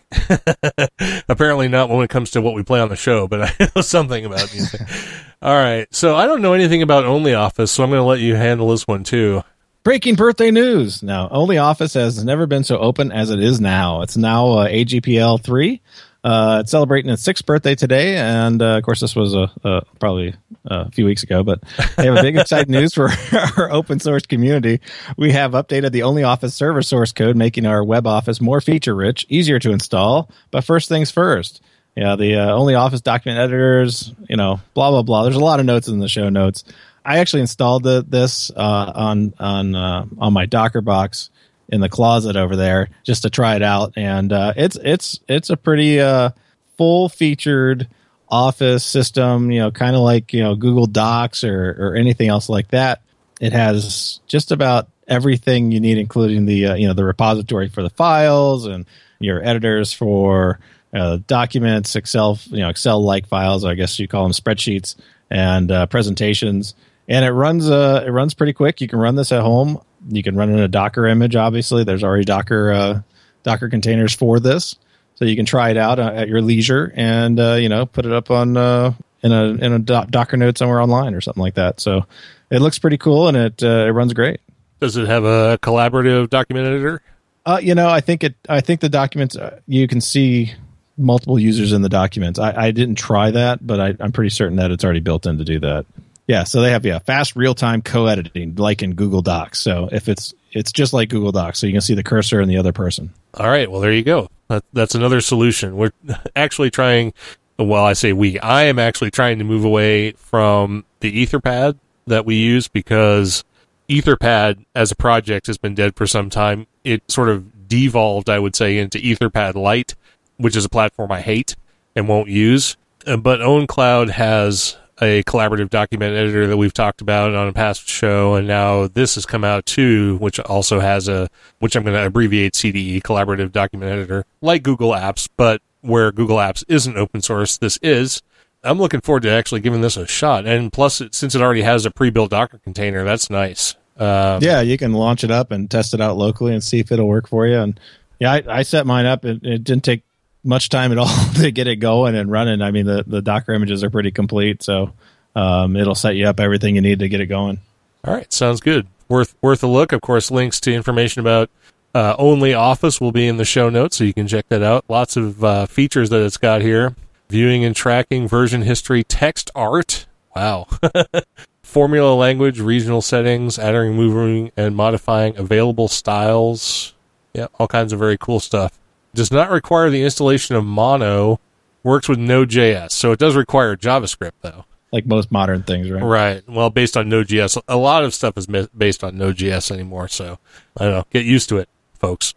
Apparently 1.29 1.69
not 1.69 1.89
when 1.89 2.03
it 2.03 2.09
comes 2.09 2.31
to 2.31 2.41
what 2.41 2.53
we 2.53 2.61
play 2.63 2.81
on 2.81 2.89
the 2.89 2.95
show, 2.95 3.27
but 3.27 3.41
I 3.59 3.71
know 3.75 3.81
something 3.81 4.25
about 4.25 4.53
music. 4.53 4.81
All 5.41 5.55
right. 5.55 5.87
So 5.95 6.15
I 6.15 6.25
don't 6.25 6.41
know 6.41 6.53
anything 6.53 6.81
about 6.81 7.05
Only 7.05 7.33
Office, 7.33 7.71
so 7.71 7.83
I'm 7.83 7.89
going 7.89 8.01
to 8.01 8.05
let 8.05 8.19
you 8.19 8.35
handle 8.35 8.69
this 8.69 8.85
one 8.85 9.03
too. 9.03 9.41
Breaking 9.83 10.15
birthday 10.15 10.51
news. 10.51 11.01
Now, 11.01 11.29
Only 11.31 11.57
Office 11.57 11.93
has 11.93 12.23
never 12.23 12.45
been 12.45 12.65
so 12.65 12.77
open 12.77 13.13
as 13.13 13.29
it 13.31 13.39
is 13.39 13.61
now. 13.61 14.01
It's 14.01 14.17
now 14.17 14.49
uh, 14.49 14.67
AGPL 14.67 15.41
3. 15.41 15.81
Uh, 16.23 16.59
it's 16.61 16.71
celebrating 16.71 17.09
its 17.09 17.23
sixth 17.23 17.45
birthday 17.45 17.75
today, 17.75 18.17
and 18.17 18.61
uh, 18.61 18.77
of 18.77 18.83
course, 18.83 18.99
this 18.99 19.15
was 19.15 19.33
a, 19.33 19.49
a 19.63 19.81
probably 19.99 20.35
a 20.65 20.91
few 20.91 21.05
weeks 21.05 21.23
ago. 21.23 21.43
But 21.43 21.61
they 21.95 22.05
have 22.05 22.17
a 22.17 22.21
big 22.21 22.37
exciting 22.37 22.71
news 22.71 22.93
for 22.93 23.09
our 23.57 23.71
open 23.71 23.99
source 23.99 24.25
community. 24.25 24.81
We 25.17 25.31
have 25.31 25.51
updated 25.51 25.91
the 25.91 26.01
OnlyOffice 26.01 26.51
server 26.51 26.81
source 26.81 27.13
code, 27.13 27.37
making 27.37 27.65
our 27.65 27.83
web 27.83 28.05
office 28.05 28.41
more 28.41 28.59
feature 28.59 28.93
rich, 28.93 29.25
easier 29.29 29.59
to 29.59 29.71
install. 29.71 30.29
But 30.51 30.65
first 30.65 30.89
things 30.89 31.09
first. 31.09 31.61
Yeah, 31.95 32.15
the 32.15 32.35
uh, 32.35 32.47
OnlyOffice 32.49 33.01
document 33.01 33.39
editors, 33.39 34.13
you 34.27 34.35
know, 34.35 34.59
blah 34.73 34.91
blah 34.91 35.03
blah. 35.03 35.23
There's 35.23 35.35
a 35.35 35.39
lot 35.39 35.59
of 35.59 35.65
notes 35.65 35.87
in 35.87 35.99
the 35.99 36.09
show 36.09 36.29
notes. 36.29 36.65
I 37.05 37.19
actually 37.19 37.41
installed 37.41 37.83
the, 37.83 38.05
this 38.07 38.51
uh, 38.51 38.91
on 38.93 39.33
on 39.39 39.73
uh, 39.73 40.05
on 40.17 40.33
my 40.33 40.45
Docker 40.45 40.81
box 40.81 41.29
in 41.69 41.81
the 41.81 41.89
closet 41.89 42.35
over 42.35 42.55
there 42.55 42.89
just 43.03 43.23
to 43.23 43.29
try 43.29 43.55
it 43.55 43.61
out, 43.61 43.93
and 43.95 44.33
uh, 44.33 44.53
it's 44.55 44.77
it's 44.83 45.19
it's 45.27 45.49
a 45.49 45.57
pretty 45.57 45.99
uh, 45.99 46.31
full 46.77 47.09
featured 47.09 47.87
Office 48.27 48.83
system. 48.83 49.51
You 49.51 49.61
know, 49.61 49.71
kind 49.71 49.95
of 49.95 50.01
like 50.01 50.33
you 50.33 50.43
know 50.43 50.55
Google 50.55 50.87
Docs 50.87 51.43
or 51.43 51.75
or 51.79 51.95
anything 51.95 52.29
else 52.29 52.49
like 52.49 52.69
that. 52.69 53.01
It 53.39 53.53
has 53.53 54.19
just 54.27 54.51
about 54.51 54.87
everything 55.07 55.71
you 55.71 55.79
need, 55.79 55.97
including 55.97 56.45
the 56.45 56.67
uh, 56.67 56.75
you 56.75 56.87
know 56.87 56.93
the 56.93 57.05
repository 57.05 57.69
for 57.69 57.83
the 57.83 57.89
files 57.89 58.65
and 58.65 58.85
your 59.19 59.43
editors 59.43 59.93
for 59.93 60.59
uh, 60.93 61.19
documents, 61.27 61.95
Excel 61.95 62.39
you 62.47 62.59
know 62.59 62.69
Excel 62.69 63.03
like 63.03 63.27
files. 63.27 63.65
I 63.65 63.75
guess 63.75 63.99
you 63.99 64.07
call 64.07 64.23
them 64.23 64.31
spreadsheets 64.31 64.95
and 65.29 65.71
uh, 65.71 65.85
presentations. 65.87 66.75
And 67.07 67.25
it 67.25 67.31
runs 67.31 67.69
uh, 67.69 68.03
it 68.05 68.11
runs 68.11 68.33
pretty 68.33 68.53
quick. 68.53 68.81
You 68.81 68.87
can 68.87 68.99
run 68.99 69.15
this 69.15 69.31
at 69.31 69.41
home 69.41 69.81
you 70.07 70.23
can 70.23 70.35
run 70.35 70.49
in 70.49 70.59
a 70.59 70.67
Docker 70.67 71.07
image. 71.07 71.35
Obviously, 71.35 71.83
there's 71.83 72.03
already 72.03 72.25
Docker 72.25 72.71
uh, 72.71 73.01
Docker 73.43 73.69
containers 73.69 74.13
for 74.13 74.39
this, 74.39 74.75
so 75.15 75.25
you 75.25 75.35
can 75.35 75.45
try 75.45 75.69
it 75.69 75.77
out 75.77 75.99
uh, 75.99 76.11
at 76.13 76.27
your 76.27 76.41
leisure 76.41 76.91
and 76.95 77.39
uh, 77.39 77.53
you 77.53 77.69
know 77.69 77.85
put 77.85 78.05
it 78.05 78.11
up 78.11 78.31
on 78.31 78.57
uh, 78.57 78.93
in 79.21 79.31
a 79.31 79.43
in 79.45 79.73
a 79.73 79.79
Docker 79.79 80.37
node 80.37 80.57
somewhere 80.57 80.81
online 80.81 81.13
or 81.13 81.21
something 81.21 81.41
like 81.41 81.55
that. 81.55 81.79
So 81.79 82.05
it 82.49 82.59
looks 82.59 82.79
pretty 82.79 82.97
cool 82.97 83.27
and 83.27 83.37
it 83.37 83.63
uh, 83.63 83.85
it 83.87 83.91
runs 83.91 84.13
great. 84.13 84.41
Does 84.79 84.95
it 84.95 85.07
have 85.07 85.25
a 85.25 85.59
collaborative 85.61 86.29
document 86.29 86.67
editor? 86.67 87.01
Uh, 87.45 87.59
you 87.61 87.75
know, 87.75 87.89
I 87.89 88.01
think 88.01 88.23
it. 88.23 88.35
I 88.47 88.61
think 88.61 88.81
the 88.81 88.89
documents 88.89 89.35
you 89.67 89.87
can 89.87 90.01
see 90.01 90.53
multiple 90.99 91.39
users 91.39 91.71
in 91.71 91.81
the 91.81 91.89
documents. 91.89 92.37
I, 92.39 92.65
I 92.65 92.71
didn't 92.71 92.95
try 92.95 93.31
that, 93.31 93.65
but 93.65 93.79
I, 93.79 93.95
I'm 93.99 94.11
pretty 94.11 94.29
certain 94.29 94.57
that 94.57 94.69
it's 94.69 94.83
already 94.83 94.99
built 94.99 95.25
in 95.25 95.37
to 95.37 95.45
do 95.45 95.59
that. 95.61 95.85
Yeah, 96.29 96.43
so 96.43 96.61
they 96.61 96.69
have 96.69 96.85
yeah 96.85 96.99
fast 96.99 97.35
real 97.35 97.55
time 97.55 97.81
co-editing 97.81 98.53
like 98.53 98.83
in 98.83 98.93
Google 98.93 99.23
Docs. 99.23 99.57
So 99.57 99.89
if 99.91 100.07
it's 100.07 100.35
it's 100.51 100.71
just 100.71 100.93
like 100.93 101.09
Google 101.09 101.31
Docs, 101.31 101.57
so 101.57 101.65
you 101.65 101.73
can 101.73 101.81
see 101.81 101.95
the 101.95 102.03
cursor 102.03 102.39
and 102.39 102.47
the 102.47 102.57
other 102.57 102.71
person. 102.71 103.11
All 103.33 103.49
right, 103.49 103.69
well 103.69 103.81
there 103.81 103.91
you 103.91 104.03
go. 104.03 104.29
That, 104.47 104.63
that's 104.71 104.93
another 104.93 105.21
solution. 105.21 105.75
We're 105.75 105.89
actually 106.35 106.69
trying. 106.69 107.13
Well, 107.57 107.83
I 107.83 107.93
say 107.93 108.13
we. 108.13 108.37
I 108.37 108.65
am 108.65 108.77
actually 108.77 109.09
trying 109.09 109.39
to 109.39 109.43
move 109.43 109.65
away 109.65 110.11
from 110.11 110.85
the 110.99 111.25
Etherpad 111.25 111.79
that 112.05 112.27
we 112.27 112.35
use 112.35 112.67
because 112.67 113.43
Etherpad 113.89 114.63
as 114.75 114.91
a 114.91 114.95
project 114.95 115.47
has 115.47 115.57
been 115.57 115.73
dead 115.73 115.95
for 115.95 116.05
some 116.05 116.29
time. 116.29 116.67
It 116.83 117.09
sort 117.09 117.29
of 117.29 117.67
devolved, 117.67 118.29
I 118.29 118.37
would 118.37 118.55
say, 118.55 118.77
into 118.77 118.99
Etherpad 118.99 119.55
Lite, 119.55 119.95
which 120.37 120.55
is 120.55 120.63
a 120.63 120.69
platform 120.69 121.11
I 121.11 121.21
hate 121.21 121.55
and 121.95 122.07
won't 122.07 122.29
use. 122.29 122.77
Uh, 123.07 123.17
but 123.17 123.39
OwnCloud 123.39 124.11
has 124.11 124.77
a 125.01 125.23
collaborative 125.23 125.69
document 125.69 126.15
editor 126.15 126.47
that 126.47 126.57
we've 126.57 126.73
talked 126.73 127.01
about 127.01 127.33
on 127.33 127.47
a 127.47 127.53
past 127.53 127.87
show, 127.87 128.35
and 128.35 128.47
now 128.47 128.87
this 128.87 129.15
has 129.15 129.25
come 129.25 129.43
out 129.43 129.65
too, 129.65 130.17
which 130.17 130.39
also 130.39 130.79
has 130.79 131.07
a, 131.07 131.29
which 131.59 131.75
I'm 131.75 131.83
going 131.83 131.95
to 131.95 132.05
abbreviate 132.05 132.53
CDE, 132.53 133.01
collaborative 133.01 133.51
document 133.51 133.91
editor, 133.91 134.25
like 134.41 134.63
Google 134.63 134.91
Apps, 134.91 135.29
but 135.37 135.61
where 135.81 136.11
Google 136.11 136.37
Apps 136.37 136.63
isn't 136.67 136.97
open 136.97 137.21
source, 137.21 137.57
this 137.57 137.77
is. 137.81 138.21
I'm 138.61 138.77
looking 138.77 138.99
forward 138.99 139.23
to 139.23 139.31
actually 139.31 139.61
giving 139.61 139.81
this 139.81 139.95
a 139.95 140.05
shot, 140.05 140.45
and 140.45 140.71
plus, 140.71 141.01
since 141.11 141.33
it 141.33 141.41
already 141.41 141.61
has 141.61 141.85
a 141.85 141.91
pre-built 141.91 142.31
Docker 142.31 142.59
container, 142.59 143.05
that's 143.05 143.29
nice. 143.29 143.75
Um, 143.97 144.41
yeah, 144.41 144.61
you 144.61 144.77
can 144.77 144.93
launch 144.93 145.23
it 145.23 145.31
up 145.31 145.51
and 145.51 145.69
test 145.69 145.93
it 145.93 146.01
out 146.01 146.17
locally 146.17 146.53
and 146.53 146.63
see 146.63 146.79
if 146.79 146.91
it'll 146.91 147.07
work 147.07 147.27
for 147.27 147.47
you. 147.47 147.59
And 147.59 147.79
yeah, 148.19 148.33
I, 148.33 148.43
I 148.47 148.61
set 148.63 148.85
mine 148.85 149.05
up. 149.05 149.25
It, 149.25 149.43
it 149.43 149.63
didn't 149.63 149.83
take 149.83 150.03
much 150.43 150.69
time 150.69 150.91
at 150.91 150.97
all 150.97 151.07
to 151.35 151.51
get 151.51 151.67
it 151.67 151.77
going 151.77 152.15
and 152.15 152.31
running. 152.31 152.61
I 152.61 152.71
mean, 152.71 152.85
the, 152.85 153.03
the 153.05 153.21
Docker 153.21 153.53
images 153.53 153.83
are 153.83 153.89
pretty 153.89 154.11
complete, 154.11 154.63
so 154.63 154.93
um, 155.35 155.75
it'll 155.75 155.95
set 155.95 156.15
you 156.15 156.27
up 156.27 156.39
everything 156.39 156.75
you 156.75 156.81
need 156.81 156.99
to 156.99 157.09
get 157.09 157.21
it 157.21 157.27
going. 157.27 157.59
All 158.05 158.13
right, 158.13 158.31
sounds 158.31 158.61
good. 158.61 158.87
Worth 159.09 159.35
worth 159.41 159.63
a 159.63 159.67
look. 159.67 159.91
Of 159.91 160.01
course, 160.01 160.31
links 160.31 160.59
to 160.61 160.73
information 160.73 161.19
about 161.19 161.49
uh, 161.93 162.15
OnlyOffice 162.17 163.01
will 163.01 163.11
be 163.11 163.27
in 163.27 163.37
the 163.37 163.45
show 163.45 163.69
notes, 163.69 163.97
so 163.97 164.03
you 164.03 164.13
can 164.13 164.27
check 164.27 164.47
that 164.49 164.61
out. 164.61 164.85
Lots 164.87 165.17
of 165.17 165.43
uh, 165.43 165.65
features 165.65 166.09
that 166.11 166.21
it's 166.21 166.37
got 166.37 166.61
here: 166.61 166.95
viewing 167.27 167.65
and 167.65 167.75
tracking, 167.75 168.27
version 168.27 168.61
history, 168.61 169.03
text 169.03 169.51
art. 169.55 170.05
Wow. 170.35 170.67
Formula 171.63 172.15
language, 172.15 172.59
regional 172.59 173.01
settings, 173.01 173.59
adding, 173.59 173.95
moving, 173.95 174.51
and 174.55 174.75
modifying 174.75 175.37
available 175.37 175.87
styles. 175.87 176.93
Yeah, 177.33 177.47
all 177.59 177.67
kinds 177.67 177.93
of 177.93 177.99
very 177.99 178.17
cool 178.17 178.39
stuff 178.39 178.78
does 179.13 179.31
not 179.31 179.49
require 179.49 179.89
the 179.89 180.03
installation 180.03 180.55
of 180.55 180.65
Mono, 180.65 181.39
works 181.83 182.07
with 182.09 182.19
Node.js. 182.19 182.91
So 182.91 183.11
it 183.11 183.19
does 183.19 183.35
require 183.35 183.75
JavaScript, 183.75 184.33
though. 184.41 184.65
Like 184.91 185.05
most 185.05 185.31
modern 185.31 185.63
things, 185.63 185.89
right? 185.91 186.03
Right. 186.03 186.49
Well, 186.49 186.69
based 186.69 186.97
on 186.97 187.09
Node.js. 187.09 187.61
A 187.67 187.77
lot 187.77 188.03
of 188.03 188.13
stuff 188.13 188.37
is 188.37 188.47
based 188.47 189.03
on 189.03 189.17
Node.js 189.17 189.71
anymore. 189.71 190.07
So 190.07 190.39
I 190.77 190.85
don't 190.85 190.93
know. 190.93 191.05
Get 191.11 191.25
used 191.25 191.49
to 191.49 191.57
it, 191.57 191.69
folks. 191.93 192.33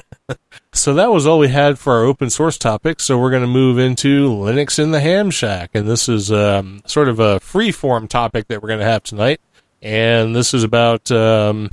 so 0.72 0.94
that 0.94 1.12
was 1.12 1.26
all 1.26 1.38
we 1.38 1.48
had 1.48 1.78
for 1.78 1.92
our 1.92 2.04
open 2.04 2.30
source 2.30 2.56
topic. 2.56 3.00
So 3.00 3.18
we're 3.18 3.30
going 3.30 3.42
to 3.42 3.48
move 3.48 3.78
into 3.78 4.30
Linux 4.30 4.78
in 4.78 4.92
the 4.92 5.00
Ham 5.00 5.30
Shack. 5.30 5.70
And 5.74 5.86
this 5.86 6.08
is 6.08 6.32
um, 6.32 6.80
sort 6.86 7.08
of 7.08 7.20
a 7.20 7.40
free 7.40 7.72
form 7.72 8.08
topic 8.08 8.48
that 8.48 8.62
we're 8.62 8.68
going 8.68 8.80
to 8.80 8.86
have 8.86 9.02
tonight. 9.02 9.40
And 9.82 10.34
this 10.34 10.54
is 10.54 10.64
about 10.64 11.10
um, 11.10 11.68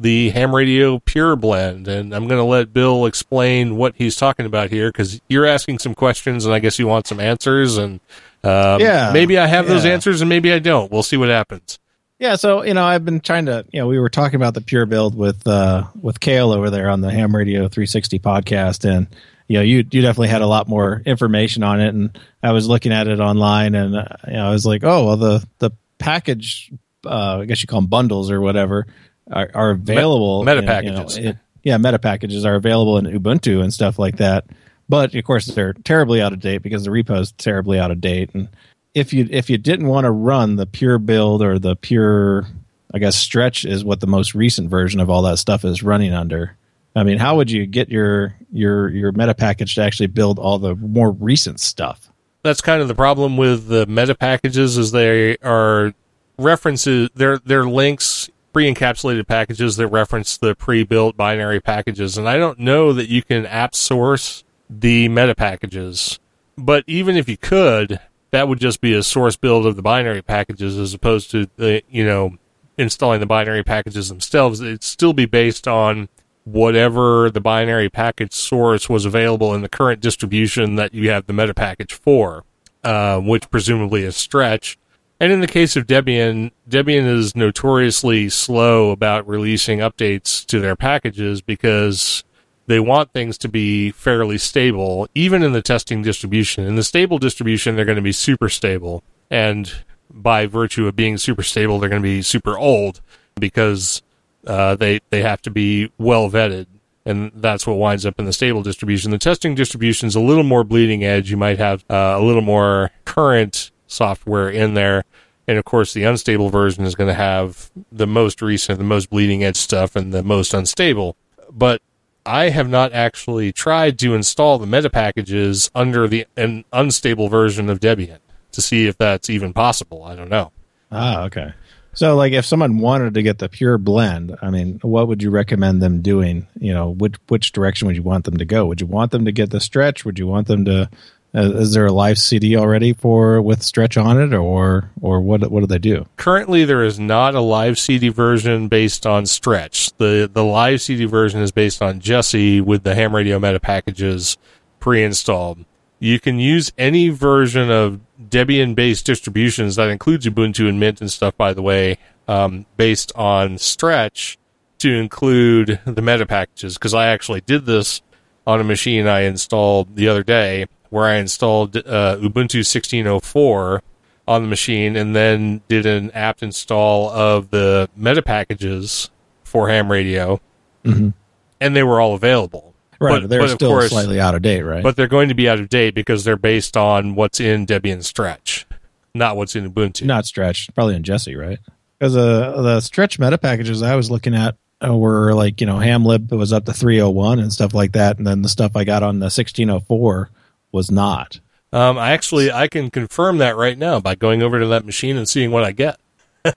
the 0.00 0.30
ham 0.30 0.54
radio 0.54 0.98
pure 0.98 1.36
blend. 1.36 1.88
And 1.88 2.14
i'm 2.14 2.26
going 2.26 2.38
to 2.40 2.44
let 2.44 2.72
bill 2.72 3.06
explain 3.06 3.76
what 3.76 3.94
he's 3.96 4.16
talking 4.16 4.46
about 4.46 4.70
here 4.70 4.90
because 4.90 5.20
you're 5.28 5.46
asking 5.46 5.78
some 5.78 5.94
questions 5.94 6.44
and 6.44 6.54
i 6.54 6.58
guess 6.58 6.78
you 6.78 6.86
want 6.86 7.06
some 7.06 7.20
answers 7.20 7.76
and 7.76 8.00
um, 8.42 8.80
yeah. 8.80 9.10
maybe 9.12 9.38
i 9.38 9.46
have 9.46 9.66
yeah. 9.66 9.74
those 9.74 9.84
answers 9.84 10.20
and 10.22 10.28
maybe 10.28 10.52
i 10.52 10.58
don't. 10.58 10.90
We'll 10.90 11.02
see 11.02 11.16
what 11.16 11.28
happens. 11.28 11.78
Yeah 12.18 12.36
so 12.36 12.62
you 12.64 12.74
know 12.74 12.84
i've 12.84 13.04
been 13.04 13.20
trying 13.20 13.46
to 13.46 13.64
you 13.72 13.80
know 13.80 13.86
we 13.86 13.98
were 13.98 14.10
talking 14.10 14.36
about 14.36 14.54
the 14.54 14.60
pure 14.60 14.86
blend 14.86 15.14
with 15.14 15.46
uh 15.46 15.84
with 16.00 16.20
kale 16.20 16.52
over 16.52 16.70
there 16.70 16.88
on 16.88 17.00
the 17.00 17.10
ham 17.10 17.34
radio 17.34 17.68
360 17.68 18.18
podcast 18.18 18.88
and 18.88 19.06
you 19.48 19.56
know 19.56 19.62
you 19.62 19.78
you 19.90 20.02
definitely 20.02 20.28
had 20.28 20.42
a 20.42 20.46
lot 20.46 20.68
more 20.68 21.02
information 21.06 21.62
on 21.62 21.80
it 21.80 21.88
and 21.88 22.18
i 22.42 22.52
was 22.52 22.68
looking 22.68 22.92
at 22.92 23.08
it 23.08 23.20
online 23.20 23.74
and 23.74 23.96
uh, 23.96 24.04
you 24.26 24.34
know 24.34 24.48
i 24.48 24.50
was 24.50 24.66
like 24.66 24.84
oh 24.84 25.06
well 25.06 25.16
the 25.16 25.46
the 25.58 25.70
package 25.98 26.70
uh, 27.06 27.38
I 27.40 27.44
guess 27.46 27.62
you 27.62 27.66
call 27.66 27.80
them 27.80 27.88
bundles 27.88 28.30
or 28.30 28.40
whatever 28.40 28.86
are, 29.30 29.50
are 29.54 29.70
available. 29.70 30.44
Meta, 30.44 30.62
packages. 30.62 31.16
You 31.16 31.22
know, 31.22 31.30
it, 31.30 31.36
yeah, 31.62 31.76
meta 31.76 31.98
packages 31.98 32.44
are 32.44 32.54
available 32.54 32.98
in 32.98 33.04
Ubuntu 33.06 33.62
and 33.62 33.72
stuff 33.72 33.98
like 33.98 34.16
that. 34.16 34.46
But 34.88 35.14
of 35.14 35.24
course, 35.24 35.46
they're 35.46 35.72
terribly 35.72 36.20
out 36.20 36.32
of 36.32 36.40
date 36.40 36.62
because 36.62 36.84
the 36.84 36.90
repo 36.90 37.20
is 37.20 37.32
terribly 37.32 37.78
out 37.78 37.90
of 37.90 38.00
date. 38.00 38.30
And 38.34 38.48
if 38.94 39.12
you 39.12 39.28
if 39.30 39.48
you 39.48 39.58
didn't 39.58 39.86
want 39.86 40.04
to 40.04 40.10
run 40.10 40.56
the 40.56 40.66
pure 40.66 40.98
blend 40.98 41.42
or 41.42 41.58
the 41.58 41.76
pure, 41.76 42.46
I 42.92 42.98
guess 42.98 43.16
stretch 43.16 43.64
is 43.64 43.84
what 43.84 44.00
the 44.00 44.06
most 44.06 44.34
recent 44.34 44.68
version 44.68 45.00
of 45.00 45.08
all 45.08 45.22
that 45.22 45.38
stuff 45.38 45.64
is 45.64 45.82
running 45.82 46.12
under. 46.12 46.56
I 46.96 47.04
mean, 47.04 47.18
how 47.18 47.36
would 47.36 47.50
you 47.50 47.66
get 47.66 47.88
your 47.88 48.34
your 48.50 48.88
your 48.88 49.12
meta 49.12 49.34
package 49.34 49.76
to 49.76 49.82
actually 49.82 50.08
build 50.08 50.38
all 50.38 50.58
the 50.58 50.74
more 50.74 51.12
recent 51.12 51.60
stuff? 51.60 52.10
That's 52.42 52.62
kind 52.62 52.82
of 52.82 52.88
the 52.88 52.94
problem 52.94 53.36
with 53.36 53.68
the 53.68 53.86
meta 53.86 54.14
packages 54.14 54.76
is 54.76 54.90
they 54.90 55.36
are 55.38 55.94
references 56.38 57.10
they're 57.14 57.38
they're 57.38 57.66
links 57.66 58.29
pre-encapsulated 58.52 59.26
packages 59.26 59.76
that 59.76 59.88
reference 59.88 60.36
the 60.36 60.54
pre-built 60.54 61.16
binary 61.16 61.60
packages, 61.60 62.18
and 62.18 62.28
I 62.28 62.36
don't 62.36 62.58
know 62.58 62.92
that 62.92 63.08
you 63.08 63.22
can 63.22 63.46
app 63.46 63.74
source 63.74 64.44
the 64.68 65.08
meta 65.08 65.34
packages. 65.34 66.18
But 66.56 66.84
even 66.86 67.16
if 67.16 67.28
you 67.28 67.36
could, 67.36 68.00
that 68.30 68.48
would 68.48 68.60
just 68.60 68.80
be 68.80 68.94
a 68.94 69.02
source 69.02 69.36
build 69.36 69.66
of 69.66 69.76
the 69.76 69.82
binary 69.82 70.22
packages 70.22 70.78
as 70.78 70.94
opposed 70.94 71.30
to 71.32 71.48
the 71.56 71.82
you 71.90 72.04
know 72.04 72.36
installing 72.78 73.20
the 73.20 73.26
binary 73.26 73.62
packages 73.62 74.08
themselves. 74.08 74.60
It'd 74.60 74.82
still 74.82 75.12
be 75.12 75.26
based 75.26 75.68
on 75.68 76.08
whatever 76.44 77.30
the 77.30 77.40
binary 77.40 77.88
package 77.88 78.32
source 78.32 78.88
was 78.88 79.04
available 79.04 79.54
in 79.54 79.62
the 79.62 79.68
current 79.68 80.00
distribution 80.00 80.76
that 80.76 80.94
you 80.94 81.10
have 81.10 81.26
the 81.26 81.32
meta 81.32 81.54
package 81.54 81.92
for, 81.92 82.44
uh, 82.82 83.18
which 83.20 83.50
presumably 83.50 84.02
is 84.02 84.16
Stretch. 84.16 84.78
And 85.20 85.30
in 85.32 85.40
the 85.40 85.46
case 85.46 85.76
of 85.76 85.86
Debian, 85.86 86.50
Debian 86.68 87.06
is 87.06 87.36
notoriously 87.36 88.30
slow 88.30 88.90
about 88.90 89.28
releasing 89.28 89.80
updates 89.80 90.46
to 90.46 90.60
their 90.60 90.74
packages 90.74 91.42
because 91.42 92.24
they 92.66 92.80
want 92.80 93.12
things 93.12 93.36
to 93.38 93.48
be 93.48 93.90
fairly 93.90 94.38
stable, 94.38 95.08
even 95.14 95.42
in 95.42 95.52
the 95.52 95.60
testing 95.60 96.00
distribution. 96.00 96.64
In 96.64 96.76
the 96.76 96.82
stable 96.82 97.18
distribution, 97.18 97.76
they're 97.76 97.84
going 97.84 97.96
to 97.96 98.02
be 98.02 98.12
super 98.12 98.48
stable. 98.48 99.04
And 99.30 99.70
by 100.08 100.46
virtue 100.46 100.86
of 100.86 100.96
being 100.96 101.18
super 101.18 101.42
stable, 101.42 101.78
they're 101.78 101.90
going 101.90 102.02
to 102.02 102.08
be 102.08 102.22
super 102.22 102.56
old 102.56 103.02
because 103.38 104.00
uh, 104.46 104.74
they, 104.76 105.00
they 105.10 105.22
have 105.22 105.42
to 105.42 105.50
be 105.50 105.92
well 105.98 106.30
vetted. 106.30 106.66
and 107.04 107.30
that's 107.34 107.66
what 107.66 107.76
winds 107.76 108.06
up 108.06 108.18
in 108.18 108.24
the 108.24 108.32
stable 108.32 108.62
distribution. 108.62 109.10
The 109.10 109.18
testing 109.18 109.54
distribution 109.54 110.06
is 110.06 110.14
a 110.14 110.20
little 110.20 110.44
more 110.44 110.64
bleeding 110.64 111.04
edge. 111.04 111.30
You 111.30 111.36
might 111.36 111.58
have 111.58 111.84
uh, 111.90 112.16
a 112.16 112.22
little 112.22 112.42
more 112.42 112.90
current 113.04 113.70
software 113.86 114.48
in 114.48 114.74
there. 114.74 115.04
And 115.50 115.58
of 115.58 115.64
course, 115.64 115.94
the 115.94 116.04
unstable 116.04 116.48
version 116.48 116.84
is 116.84 116.94
going 116.94 117.08
to 117.08 117.14
have 117.14 117.72
the 117.90 118.06
most 118.06 118.40
recent, 118.40 118.78
the 118.78 118.84
most 118.84 119.10
bleeding 119.10 119.42
edge 119.42 119.56
stuff, 119.56 119.96
and 119.96 120.14
the 120.14 120.22
most 120.22 120.54
unstable. 120.54 121.16
But 121.50 121.82
I 122.24 122.50
have 122.50 122.68
not 122.68 122.92
actually 122.92 123.50
tried 123.50 123.98
to 123.98 124.14
install 124.14 124.58
the 124.58 124.66
meta 124.68 124.88
packages 124.88 125.68
under 125.74 126.06
the 126.06 126.24
an 126.36 126.64
unstable 126.72 127.28
version 127.28 127.68
of 127.68 127.80
Debian 127.80 128.18
to 128.52 128.62
see 128.62 128.86
if 128.86 128.96
that's 128.96 129.28
even 129.28 129.52
possible. 129.52 130.04
I 130.04 130.14
don't 130.14 130.28
know. 130.28 130.52
Ah, 130.92 131.24
okay. 131.24 131.52
So, 131.94 132.14
like, 132.14 132.32
if 132.32 132.44
someone 132.44 132.78
wanted 132.78 133.14
to 133.14 133.22
get 133.22 133.38
the 133.38 133.48
pure 133.48 133.76
blend, 133.76 134.36
I 134.40 134.50
mean, 134.50 134.78
what 134.82 135.08
would 135.08 135.20
you 135.20 135.30
recommend 135.30 135.82
them 135.82 136.00
doing? 136.00 136.46
You 136.60 136.74
know, 136.74 136.90
which 136.90 137.16
which 137.26 137.50
direction 137.50 137.88
would 137.88 137.96
you 137.96 138.04
want 138.04 138.24
them 138.24 138.36
to 138.36 138.44
go? 138.44 138.66
Would 138.66 138.80
you 138.80 138.86
want 138.86 139.10
them 139.10 139.24
to 139.24 139.32
get 139.32 139.50
the 139.50 139.58
stretch? 139.58 140.04
Would 140.04 140.20
you 140.20 140.28
want 140.28 140.46
them 140.46 140.64
to? 140.66 140.88
Uh, 141.34 141.52
is 141.54 141.74
there 141.74 141.86
a 141.86 141.92
live 141.92 142.18
CD 142.18 142.56
already 142.56 142.92
for 142.92 143.40
with 143.40 143.62
stretch 143.62 143.96
on 143.96 144.20
it, 144.20 144.34
or 144.34 144.90
or 145.00 145.20
what? 145.20 145.48
What 145.50 145.60
do 145.60 145.66
they 145.66 145.78
do? 145.78 146.06
Currently, 146.16 146.64
there 146.64 146.82
is 146.82 146.98
not 146.98 147.34
a 147.34 147.40
live 147.40 147.78
CD 147.78 148.08
version 148.08 148.66
based 148.68 149.06
on 149.06 149.26
Stretch. 149.26 149.92
the 149.98 150.28
The 150.32 150.44
live 150.44 150.80
CD 150.80 151.04
version 151.04 151.40
is 151.40 151.52
based 151.52 151.82
on 151.82 152.00
Jessie 152.00 152.60
with 152.60 152.82
the 152.82 152.96
ham 152.96 153.14
radio 153.14 153.38
meta 153.38 153.60
packages 153.60 154.38
pre-installed. 154.80 155.64
You 156.00 156.18
can 156.18 156.38
use 156.38 156.72
any 156.76 157.10
version 157.10 157.70
of 157.70 158.00
Debian 158.20 158.74
based 158.74 159.06
distributions 159.06 159.76
that 159.76 159.88
includes 159.88 160.26
Ubuntu 160.26 160.68
and 160.68 160.80
Mint 160.80 161.00
and 161.00 161.10
stuff, 161.10 161.36
by 161.36 161.52
the 161.52 161.62
way, 161.62 161.98
um, 162.26 162.66
based 162.76 163.12
on 163.14 163.58
Stretch 163.58 164.36
to 164.78 164.92
include 164.92 165.78
the 165.84 166.02
meta 166.02 166.26
packages. 166.26 166.74
Because 166.74 166.94
I 166.94 167.06
actually 167.06 167.42
did 167.42 167.66
this 167.66 168.02
on 168.48 168.60
a 168.60 168.64
machine 168.64 169.06
I 169.06 169.20
installed 169.20 169.94
the 169.94 170.08
other 170.08 170.24
day 170.24 170.66
where 170.90 171.06
I 171.06 171.16
installed 171.16 171.76
uh, 171.76 172.16
Ubuntu 172.20 172.60
16.04 172.60 173.80
on 174.28 174.42
the 174.42 174.48
machine 174.48 174.96
and 174.96 175.14
then 175.16 175.60
did 175.68 175.86
an 175.86 176.10
apt 176.12 176.42
install 176.42 177.10
of 177.10 177.50
the 177.50 177.88
meta 177.96 178.22
packages 178.22 179.10
for 179.44 179.68
ham 179.68 179.90
radio. 179.90 180.40
Mhm. 180.84 181.14
And 181.60 181.74
they 181.76 181.82
were 181.82 182.00
all 182.00 182.14
available. 182.14 182.74
Right, 183.00 183.22
But- 183.22 183.30
they're 183.30 183.40
but 183.40 183.50
of 183.50 183.54
still 183.56 183.70
course- 183.70 183.90
slightly 183.90 184.20
out 184.20 184.34
of 184.34 184.42
date, 184.42 184.62
right? 184.62 184.82
But 184.82 184.94
they're 184.96 185.08
going 185.08 185.28
to 185.30 185.34
be 185.34 185.48
out 185.48 185.58
of 185.58 185.68
date 185.68 185.94
because 185.94 186.24
they're 186.24 186.36
based 186.36 186.76
on 186.76 187.14
what's 187.14 187.40
in 187.40 187.66
Debian 187.66 188.04
Stretch, 188.04 188.66
not 189.14 189.36
what's 189.36 189.56
in 189.56 189.70
Ubuntu. 189.72 190.04
not 190.04 190.26
stretch, 190.26 190.68
probably 190.74 190.96
in 190.96 191.02
Jessie, 191.02 191.34
right? 191.34 191.58
Because 191.98 192.16
uh, 192.16 192.60
the 192.62 192.80
stretch 192.80 193.18
meta 193.18 193.38
packages 193.38 193.82
I 193.82 193.94
was 193.96 194.10
looking 194.10 194.34
at 194.34 194.54
uh, 194.86 194.94
were 194.96 195.34
like 195.34 195.60
you 195.60 195.66
know 195.66 195.76
Hamlib 195.76 196.30
was 196.30 196.52
up 196.52 196.64
to 196.66 196.72
301 196.72 197.38
and 197.38 197.52
stuff 197.52 197.74
like 197.74 197.92
that, 197.92 198.16
and 198.18 198.26
then 198.26 198.40
the 198.42 198.48
stuff 198.48 198.76
I 198.76 198.84
got 198.84 199.02
on 199.02 199.18
the 199.18 199.28
1604 199.30 200.30
was 200.72 200.90
not. 200.90 201.40
Um, 201.72 201.98
I 201.98 202.10
actually 202.12 202.50
I 202.50 202.66
can 202.68 202.90
confirm 202.90 203.38
that 203.38 203.56
right 203.56 203.78
now 203.78 204.00
by 204.00 204.14
going 204.16 204.42
over 204.42 204.58
to 204.58 204.66
that 204.68 204.84
machine 204.84 205.16
and 205.16 205.28
seeing 205.28 205.50
what 205.50 205.64
I 205.64 205.72
get. 205.72 206.00
well, 206.44 206.54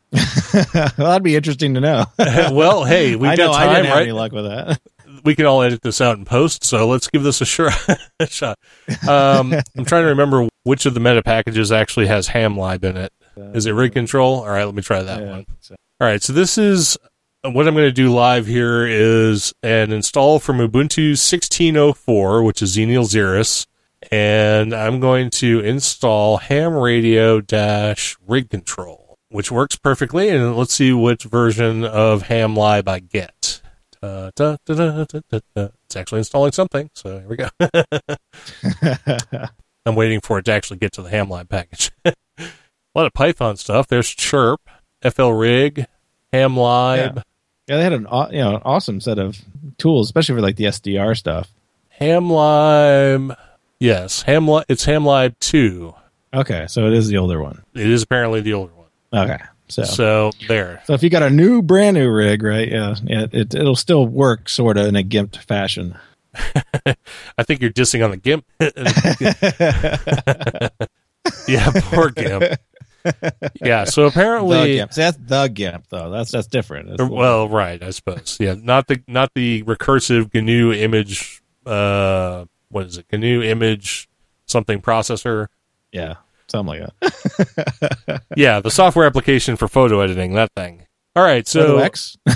that'd 0.97 1.23
be 1.23 1.35
interesting 1.35 1.73
to 1.75 1.81
know. 1.81 2.05
well, 2.17 2.83
hey, 2.85 3.15
we've 3.15 3.29
I 3.31 3.35
know 3.35 3.47
got 3.51 3.55
I 3.61 3.65
time, 3.65 3.75
didn't 3.75 3.87
have 3.87 3.97
any 3.99 4.11
luck 4.11 4.31
with 4.31 4.45
that. 4.45 4.79
we 5.23 5.35
can 5.35 5.45
all 5.45 5.61
edit 5.61 5.81
this 5.81 6.01
out 6.01 6.17
in 6.17 6.25
post, 6.25 6.63
so 6.63 6.87
let's 6.87 7.07
give 7.09 7.23
this 7.23 7.41
a 7.41 7.45
sure 7.45 7.69
a 8.19 8.27
shot. 8.27 8.57
Um, 9.07 9.53
I'm 9.77 9.85
trying 9.85 10.03
to 10.03 10.09
remember 10.09 10.47
which 10.63 10.85
of 10.85 10.93
the 10.93 10.99
meta 10.99 11.21
packages 11.21 11.71
actually 11.71 12.07
has 12.07 12.29
HamLib 12.29 12.83
in 12.83 12.97
it. 12.97 13.13
Is 13.35 13.65
it 13.65 13.71
rig 13.71 13.93
control? 13.93 14.35
All 14.41 14.47
right, 14.49 14.63
let 14.63 14.75
me 14.75 14.81
try 14.83 15.01
that 15.03 15.19
Yeah, 15.21 15.29
one. 15.31 15.45
so- 15.59 15.75
All 15.99 16.07
right, 16.07 16.21
so 16.21 16.33
this 16.33 16.57
is 16.57 16.97
what 17.43 17.67
I'm 17.67 17.73
going 17.73 17.85
to 17.87 17.91
do 17.91 18.13
live 18.13 18.45
here 18.47 18.85
is 18.87 19.53
an 19.63 19.91
install 19.91 20.39
from 20.39 20.59
Ubuntu 20.59 21.11
16.04, 21.13 22.45
which 22.45 22.61
is 22.61 22.75
Xenial 22.77 23.03
Xerus, 23.05 23.65
and 24.11 24.73
I'm 24.73 24.99
going 24.99 25.29
to 25.31 25.59
install 25.59 26.37
Ham 26.37 26.73
Radio 26.73 27.41
dash 27.41 28.17
Rig 28.25 28.49
Control, 28.49 29.17
which 29.29 29.51
works 29.51 29.75
perfectly. 29.75 30.29
And 30.29 30.55
let's 30.55 30.73
see 30.73 30.93
which 30.93 31.23
version 31.23 31.83
of 31.83 32.23
Hamlib 32.23 32.87
I 32.87 32.99
get. 32.99 33.61
Da, 34.01 34.31
da, 34.35 34.57
da. 34.65 35.05
It's 35.55 35.95
actually 35.95 36.19
installing 36.19 36.51
something, 36.51 36.89
so 36.93 37.19
here 37.19 37.27
we 37.27 37.37
go. 37.37 37.47
I'm 39.85 39.95
waiting 39.95 40.21
for 40.21 40.39
it 40.39 40.45
to 40.45 40.51
actually 40.51 40.77
get 40.77 40.93
to 40.93 41.01
the 41.01 41.09
Hamlib 41.09 41.49
package. 41.49 41.91
a 42.05 42.13
lot 42.95 43.05
of 43.05 43.13
Python 43.13 43.57
stuff. 43.57 43.87
There's 43.87 44.09
Chirp, 44.09 44.61
FL 45.01 45.29
Rig, 45.29 45.87
Hamlib. 46.31 47.23
yeah, 47.67 47.77
they 47.77 47.83
had 47.83 47.93
an 47.93 48.07
you 48.31 48.39
know 48.39 48.55
an 48.55 48.61
awesome 48.65 49.01
set 49.01 49.19
of 49.19 49.37
tools, 49.77 50.07
especially 50.07 50.35
for 50.35 50.41
like 50.41 50.55
the 50.55 50.65
SDR 50.65 51.17
stuff. 51.17 51.49
HamLib, 51.99 53.35
yes, 53.83 54.23
HamLib. 54.23 54.65
It's 54.69 54.85
HamLib 54.85 55.35
two. 55.39 55.93
Okay, 56.33 56.65
so 56.67 56.87
it 56.87 56.93
is 56.93 57.07
the 57.07 57.17
older 57.17 57.41
one. 57.41 57.63
It 57.73 57.87
is 57.87 58.03
apparently 58.03 58.41
the 58.41 58.53
older 58.53 58.73
one. 58.73 58.87
Okay, 59.13 59.37
so 59.67 59.83
so, 59.83 60.31
there. 60.47 60.81
So 60.85 60.93
if 60.93 61.03
you 61.03 61.09
got 61.09 61.23
a 61.23 61.29
new 61.29 61.61
brand 61.61 61.95
new 61.95 62.09
rig, 62.09 62.41
right? 62.41 62.67
Yeah, 62.67 62.95
yeah, 63.03 63.27
it 63.31 63.53
it'll 63.53 63.75
still 63.75 64.07
work 64.07 64.49
sort 64.49 64.77
of 64.77 64.87
in 64.87 64.95
a 64.95 65.03
gimped 65.03 65.37
fashion. 65.37 65.95
I 66.35 67.43
think 67.43 67.61
you're 67.61 67.71
dissing 67.71 68.03
on 68.03 68.11
the 68.11 68.17
GIMP. 68.17 68.45
yeah, 71.47 71.71
poor 71.91 72.09
GIMP. 72.09 72.59
Yeah, 73.61 73.83
so 73.83 74.03
The 74.03 74.07
apparently, 74.07 74.77
gimp. 74.77 74.93
See, 74.93 75.01
that's 75.01 75.17
the 75.17 75.47
gimp 75.47 75.85
though. 75.89 76.09
That's 76.09 76.31
that's 76.31 76.47
different. 76.47 76.89
That's 76.89 77.09
well, 77.09 77.49
right, 77.49 77.83
I 77.83 77.91
suppose. 77.91 78.37
Yeah, 78.39 78.55
not 78.57 78.87
the 78.87 79.03
not 79.07 79.31
the 79.35 79.61
recursive 79.63 80.33
GNU 80.33 80.73
image. 80.73 81.41
Uh, 81.65 82.45
what 82.73 82.85
is 82.87 82.97
it? 82.97 83.05
GNU 83.11 83.41
image 83.43 84.09
something 84.45 84.81
processor. 84.81 85.47
yeah, 85.91 86.15
something 86.47 86.79
like 86.81 86.89
that. 86.99 88.21
Yeah, 88.35 88.59
the 88.59 88.71
software 88.71 89.05
application 89.05 89.55
for 89.55 89.67
photo 89.67 90.01
editing. 90.01 90.33
That 90.33 90.51
thing. 90.55 90.85
All 91.15 91.23
right, 91.23 91.47
so 91.47 91.77
X. 91.77 92.17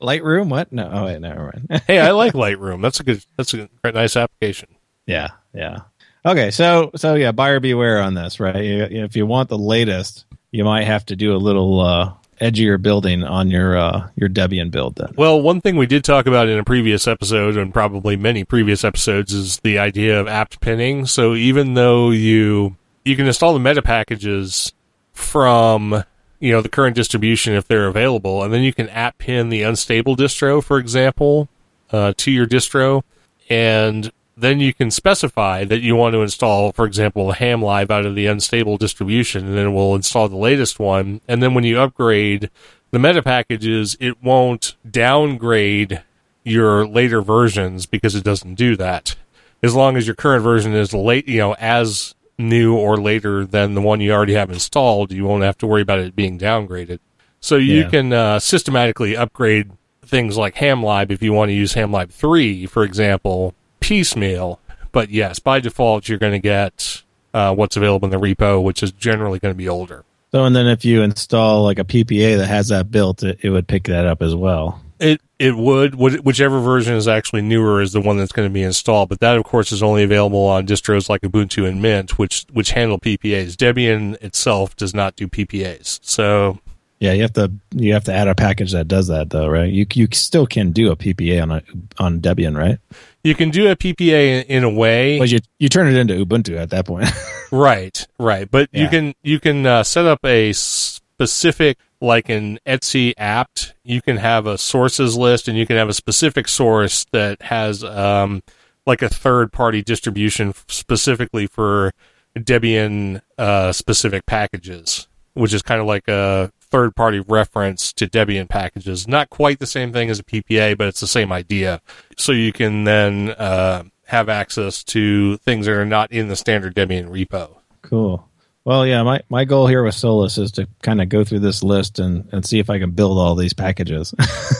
Lightroom? 0.00 0.48
What? 0.48 0.72
No. 0.72 0.90
Oh 0.92 1.04
wait, 1.06 1.20
never 1.20 1.52
mind. 1.54 1.82
hey, 1.86 1.98
I 1.98 2.10
like 2.12 2.32
Lightroom. 2.34 2.82
That's 2.82 3.00
a 3.00 3.04
good. 3.04 3.24
That's 3.36 3.54
a 3.54 3.68
nice 3.84 4.16
application. 4.16 4.68
yeah, 5.06 5.28
yeah. 5.52 5.78
Okay, 6.26 6.50
so 6.50 6.90
so 6.96 7.14
yeah, 7.14 7.32
buyer 7.32 7.60
beware 7.60 8.00
on 8.00 8.14
this, 8.14 8.40
right? 8.40 8.56
If 8.56 9.14
you 9.16 9.26
want 9.26 9.48
the 9.48 9.58
latest, 9.58 10.24
you 10.52 10.64
might 10.64 10.84
have 10.84 11.04
to 11.06 11.16
do 11.16 11.34
a 11.34 11.38
little 11.38 11.80
uh, 11.80 12.12
edgier 12.40 12.80
building 12.80 13.22
on 13.22 13.50
your 13.50 13.76
uh, 13.76 14.08
your 14.16 14.28
Debian 14.28 14.70
build. 14.70 14.96
Then. 14.96 15.14
Well, 15.16 15.40
one 15.40 15.60
thing 15.60 15.76
we 15.76 15.86
did 15.86 16.04
talk 16.04 16.26
about 16.26 16.48
in 16.48 16.58
a 16.58 16.64
previous 16.64 17.06
episode, 17.06 17.56
and 17.56 17.72
probably 17.72 18.16
many 18.16 18.44
previous 18.44 18.84
episodes, 18.84 19.32
is 19.32 19.60
the 19.60 19.78
idea 19.78 20.20
of 20.20 20.28
apt 20.28 20.60
pinning. 20.60 21.06
So 21.06 21.34
even 21.34 21.74
though 21.74 22.10
you 22.10 22.76
you 23.04 23.16
can 23.16 23.26
install 23.26 23.52
the 23.52 23.60
meta 23.60 23.82
packages 23.82 24.72
from 25.12 26.04
you 26.40 26.52
know 26.52 26.60
the 26.60 26.68
current 26.68 26.96
distribution 26.96 27.54
if 27.54 27.66
they're 27.66 27.86
available, 27.86 28.42
and 28.42 28.52
then 28.52 28.62
you 28.62 28.72
can 28.72 28.88
apt 28.90 29.18
pin 29.18 29.48
the 29.48 29.62
unstable 29.62 30.16
distro, 30.16 30.62
for 30.62 30.78
example, 30.78 31.48
uh, 31.90 32.12
to 32.16 32.30
your 32.30 32.46
distro, 32.46 33.02
and 33.48 34.12
then 34.36 34.60
you 34.60 34.74
can 34.74 34.90
specify 34.90 35.64
that 35.64 35.80
you 35.80 35.94
want 35.96 36.14
to 36.14 36.22
install, 36.22 36.72
for 36.72 36.86
example, 36.86 37.32
Hamlib 37.32 37.90
out 37.90 38.04
of 38.06 38.14
the 38.14 38.26
unstable 38.26 38.76
distribution, 38.76 39.46
and 39.46 39.56
then 39.56 39.74
we'll 39.74 39.94
install 39.94 40.28
the 40.28 40.36
latest 40.36 40.78
one. 40.78 41.20
And 41.28 41.42
then 41.42 41.54
when 41.54 41.64
you 41.64 41.80
upgrade 41.80 42.50
the 42.90 42.98
meta 42.98 43.22
packages, 43.22 43.96
it 44.00 44.22
won't 44.22 44.74
downgrade 44.88 46.02
your 46.42 46.86
later 46.86 47.22
versions 47.22 47.86
because 47.86 48.14
it 48.14 48.24
doesn't 48.24 48.56
do 48.56 48.76
that. 48.76 49.16
As 49.62 49.74
long 49.74 49.96
as 49.96 50.06
your 50.06 50.16
current 50.16 50.42
version 50.42 50.74
is 50.74 50.92
late, 50.92 51.26
you 51.28 51.38
know, 51.38 51.54
as 51.54 52.14
new 52.36 52.74
or 52.76 52.96
later 52.96 53.46
than 53.46 53.74
the 53.74 53.80
one 53.80 54.00
you 54.00 54.12
already 54.12 54.34
have 54.34 54.50
installed, 54.50 55.12
you 55.12 55.24
won't 55.24 55.44
have 55.44 55.56
to 55.58 55.66
worry 55.66 55.82
about 55.82 56.00
it 56.00 56.16
being 56.16 56.38
downgraded. 56.38 56.98
So 57.40 57.56
you 57.56 57.82
Yeah. 57.82 57.88
can 57.88 58.12
uh, 58.12 58.40
systematically 58.40 59.16
upgrade 59.16 59.70
things 60.04 60.36
like 60.36 60.56
HamLib 60.56 61.10
if 61.10 61.22
you 61.22 61.32
want 61.32 61.48
to 61.50 61.54
use 61.54 61.74
HamLib 61.74 62.10
3, 62.10 62.66
for 62.66 62.84
example, 62.84 63.54
piecemeal. 63.84 64.60
But 64.92 65.10
yes, 65.10 65.38
by 65.38 65.60
default, 65.60 66.08
you're 66.08 66.18
going 66.18 66.32
to 66.32 66.38
get 66.38 67.02
uh, 67.34 67.54
what's 67.54 67.76
available 67.76 68.06
in 68.06 68.10
the 68.10 68.24
repo, 68.24 68.62
which 68.62 68.82
is 68.82 68.92
generally 68.92 69.38
going 69.38 69.52
to 69.52 69.58
be 69.58 69.68
older. 69.68 70.04
So 70.32 70.44
and 70.44 70.56
then 70.56 70.66
if 70.66 70.84
you 70.84 71.02
install 71.02 71.62
like 71.62 71.78
a 71.78 71.84
PPA 71.84 72.38
that 72.38 72.46
has 72.46 72.68
that 72.68 72.90
built, 72.90 73.22
it, 73.22 73.38
it 73.42 73.50
would 73.50 73.68
pick 73.68 73.84
that 73.84 74.06
up 74.06 74.22
as 74.22 74.34
well. 74.34 74.80
It 74.98 75.20
it 75.38 75.56
would 75.56 75.96
whichever 75.96 76.60
version 76.60 76.94
is 76.94 77.06
actually 77.06 77.42
newer 77.42 77.82
is 77.82 77.92
the 77.92 78.00
one 78.00 78.16
that's 78.16 78.32
going 78.32 78.48
to 78.48 78.52
be 78.52 78.62
installed. 78.62 79.10
But 79.10 79.20
that, 79.20 79.36
of 79.36 79.44
course, 79.44 79.70
is 79.70 79.82
only 79.82 80.02
available 80.02 80.44
on 80.46 80.66
distros 80.66 81.08
like 81.08 81.20
Ubuntu 81.20 81.68
and 81.68 81.82
Mint, 81.82 82.18
which 82.18 82.46
which 82.52 82.70
handle 82.70 82.98
PPAs. 82.98 83.54
Debian 83.54 84.20
itself 84.22 84.74
does 84.76 84.94
not 84.94 85.14
do 85.14 85.28
PPAs. 85.28 86.00
So 86.02 86.58
Yeah, 87.04 87.12
you 87.12 87.22
have 87.22 87.32
to 87.34 87.52
you 87.72 87.92
have 87.92 88.04
to 88.04 88.14
add 88.14 88.28
a 88.28 88.34
package 88.34 88.72
that 88.72 88.88
does 88.88 89.08
that 89.08 89.30
though, 89.30 89.48
right? 89.48 89.70
You 89.70 89.86
you 89.92 90.08
still 90.12 90.46
can 90.46 90.72
do 90.72 90.90
a 90.90 90.96
PPA 90.96 91.42
on 91.42 91.50
a, 91.50 91.62
on 91.98 92.20
Debian, 92.20 92.56
right? 92.56 92.78
you 93.24 93.34
can 93.34 93.50
do 93.50 93.70
a 93.70 93.76
PPA 93.76 94.42
in, 94.42 94.42
in 94.44 94.64
a 94.64 94.70
way. 94.70 95.18
But 95.18 95.30
you 95.30 95.40
you 95.58 95.68
turn 95.68 95.88
it 95.88 95.96
into 95.96 96.14
Ubuntu 96.14 96.56
at 96.58 96.70
that 96.70 96.86
point. 96.86 97.08
Right, 97.52 98.04
right. 98.18 98.50
But 98.50 98.68
you 98.72 98.88
can 98.88 99.14
you 99.22 99.38
can 99.38 99.64
uh, 99.64 99.84
set 99.84 100.06
up 100.06 100.18
a 100.24 100.52
specific 100.52 101.78
like 102.00 102.28
an 102.28 102.58
Etsy 102.66 103.14
apt, 103.16 103.74
you 103.82 104.02
can 104.02 104.16
have 104.16 104.46
a 104.46 104.58
sources 104.58 105.16
list 105.16 105.48
and 105.48 105.56
you 105.56 105.66
can 105.66 105.76
have 105.76 105.88
a 105.88 105.94
specific 105.94 106.48
source 106.48 107.06
that 107.12 107.40
has 107.42 107.84
um, 107.84 108.42
like 108.86 109.02
a 109.02 109.08
third 109.08 109.52
party 109.52 109.82
distribution 109.82 110.52
specifically 110.68 111.46
for 111.46 111.92
Debian 112.36 113.20
uh, 113.38 113.72
specific 113.72 114.26
packages, 114.26 115.06
which 115.34 115.54
is 115.54 115.62
kind 115.62 115.80
of 115.80 115.86
like 115.86 116.08
a 116.08 116.52
third 116.74 116.96
party 116.96 117.20
reference 117.20 117.92
to 117.92 118.08
Debian 118.08 118.48
packages. 118.48 119.06
Not 119.06 119.30
quite 119.30 119.60
the 119.60 119.66
same 119.66 119.92
thing 119.92 120.10
as 120.10 120.18
a 120.18 120.24
PPA, 120.24 120.76
but 120.76 120.88
it's 120.88 120.98
the 120.98 121.06
same 121.06 121.30
idea. 121.30 121.80
So 122.18 122.32
you 122.32 122.52
can 122.52 122.82
then 122.82 123.30
uh, 123.30 123.84
have 124.06 124.28
access 124.28 124.82
to 124.84 125.36
things 125.36 125.66
that 125.66 125.76
are 125.76 125.84
not 125.84 126.10
in 126.10 126.26
the 126.26 126.34
standard 126.34 126.74
Debian 126.74 127.10
repo. 127.10 127.58
Cool. 127.82 128.28
Well, 128.64 128.84
yeah, 128.84 129.04
my, 129.04 129.20
my 129.28 129.44
goal 129.44 129.68
here 129.68 129.84
with 129.84 129.94
Solus 129.94 130.36
is 130.36 130.50
to 130.52 130.66
kind 130.82 131.00
of 131.00 131.08
go 131.08 131.22
through 131.22 131.40
this 131.40 131.62
list 131.62 132.00
and, 132.00 132.28
and 132.32 132.44
see 132.44 132.58
if 132.58 132.68
I 132.68 132.80
can 132.80 132.90
build 132.90 133.18
all 133.18 133.36
these 133.36 133.52
packages. 133.52 134.12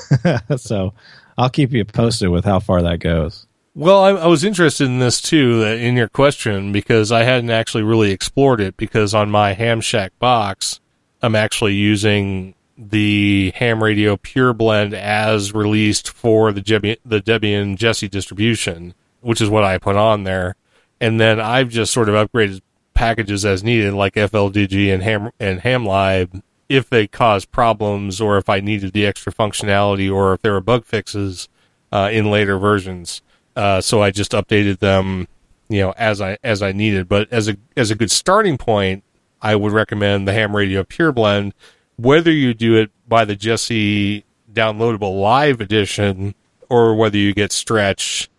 so 0.56 0.94
I'll 1.36 1.50
keep 1.50 1.72
you 1.72 1.84
posted 1.84 2.28
with 2.28 2.44
how 2.44 2.60
far 2.60 2.80
that 2.82 3.00
goes. 3.00 3.44
Well, 3.74 4.04
I, 4.04 4.10
I, 4.10 4.26
was 4.28 4.44
interested 4.44 4.84
in 4.84 5.00
this 5.00 5.20
too, 5.20 5.64
in 5.64 5.96
your 5.96 6.06
question, 6.06 6.70
because 6.70 7.10
I 7.10 7.24
hadn't 7.24 7.50
actually 7.50 7.82
really 7.82 8.12
explored 8.12 8.60
it. 8.60 8.76
Because 8.76 9.14
on 9.14 9.32
my 9.32 9.54
Ham 9.54 9.80
Shack 9.80 10.16
box, 10.20 10.78
I'm 11.24 11.34
actually 11.34 11.72
using 11.72 12.54
the 12.76 13.50
Ham 13.56 13.82
Radio 13.82 14.18
Pure 14.18 14.52
Blend 14.54 14.92
as 14.92 15.54
released 15.54 16.10
for 16.10 16.52
the 16.52 16.60
Debian, 16.60 16.98
the 17.02 17.22
Debian 17.22 17.76
Jessie 17.76 18.08
distribution, 18.08 18.92
which 19.22 19.40
is 19.40 19.48
what 19.48 19.64
I 19.64 19.78
put 19.78 19.96
on 19.96 20.24
there. 20.24 20.56
And 21.00 21.18
then 21.18 21.40
I've 21.40 21.70
just 21.70 21.94
sort 21.94 22.10
of 22.10 22.14
upgraded 22.14 22.60
packages 22.92 23.46
as 23.46 23.64
needed, 23.64 23.94
like 23.94 24.14
FLDigi 24.14 24.92
and 24.92 25.02
Ham 25.02 25.30
and 25.40 25.60
Hamlib, 25.60 26.42
if 26.68 26.90
they 26.90 27.06
cause 27.06 27.46
problems 27.46 28.20
or 28.20 28.36
if 28.36 28.50
I 28.50 28.60
needed 28.60 28.92
the 28.92 29.06
extra 29.06 29.32
functionality 29.32 30.12
or 30.14 30.34
if 30.34 30.42
there 30.42 30.52
were 30.52 30.60
bug 30.60 30.84
fixes 30.84 31.48
uh, 31.90 32.10
in 32.12 32.30
later 32.30 32.58
versions. 32.58 33.22
Uh, 33.56 33.80
so 33.80 34.02
I 34.02 34.10
just 34.10 34.32
updated 34.32 34.80
them, 34.80 35.28
you 35.70 35.80
know, 35.80 35.94
as 35.96 36.20
I 36.20 36.36
as 36.44 36.60
I 36.60 36.72
needed. 36.72 37.08
But 37.08 37.32
as 37.32 37.48
a 37.48 37.56
as 37.78 37.90
a 37.90 37.94
good 37.94 38.10
starting 38.10 38.58
point, 38.58 39.03
I 39.44 39.54
would 39.54 39.72
recommend 39.72 40.26
the 40.26 40.32
Ham 40.32 40.56
Radio 40.56 40.82
Pure 40.84 41.12
Blend. 41.12 41.52
Whether 41.96 42.32
you 42.32 42.54
do 42.54 42.76
it 42.76 42.90
by 43.06 43.26
the 43.26 43.36
Jessie 43.36 44.24
downloadable 44.50 45.20
live 45.20 45.60
edition 45.60 46.34
or 46.70 46.94
whether 46.94 47.18
you 47.18 47.34
get 47.34 47.52
Stretch 47.52 48.30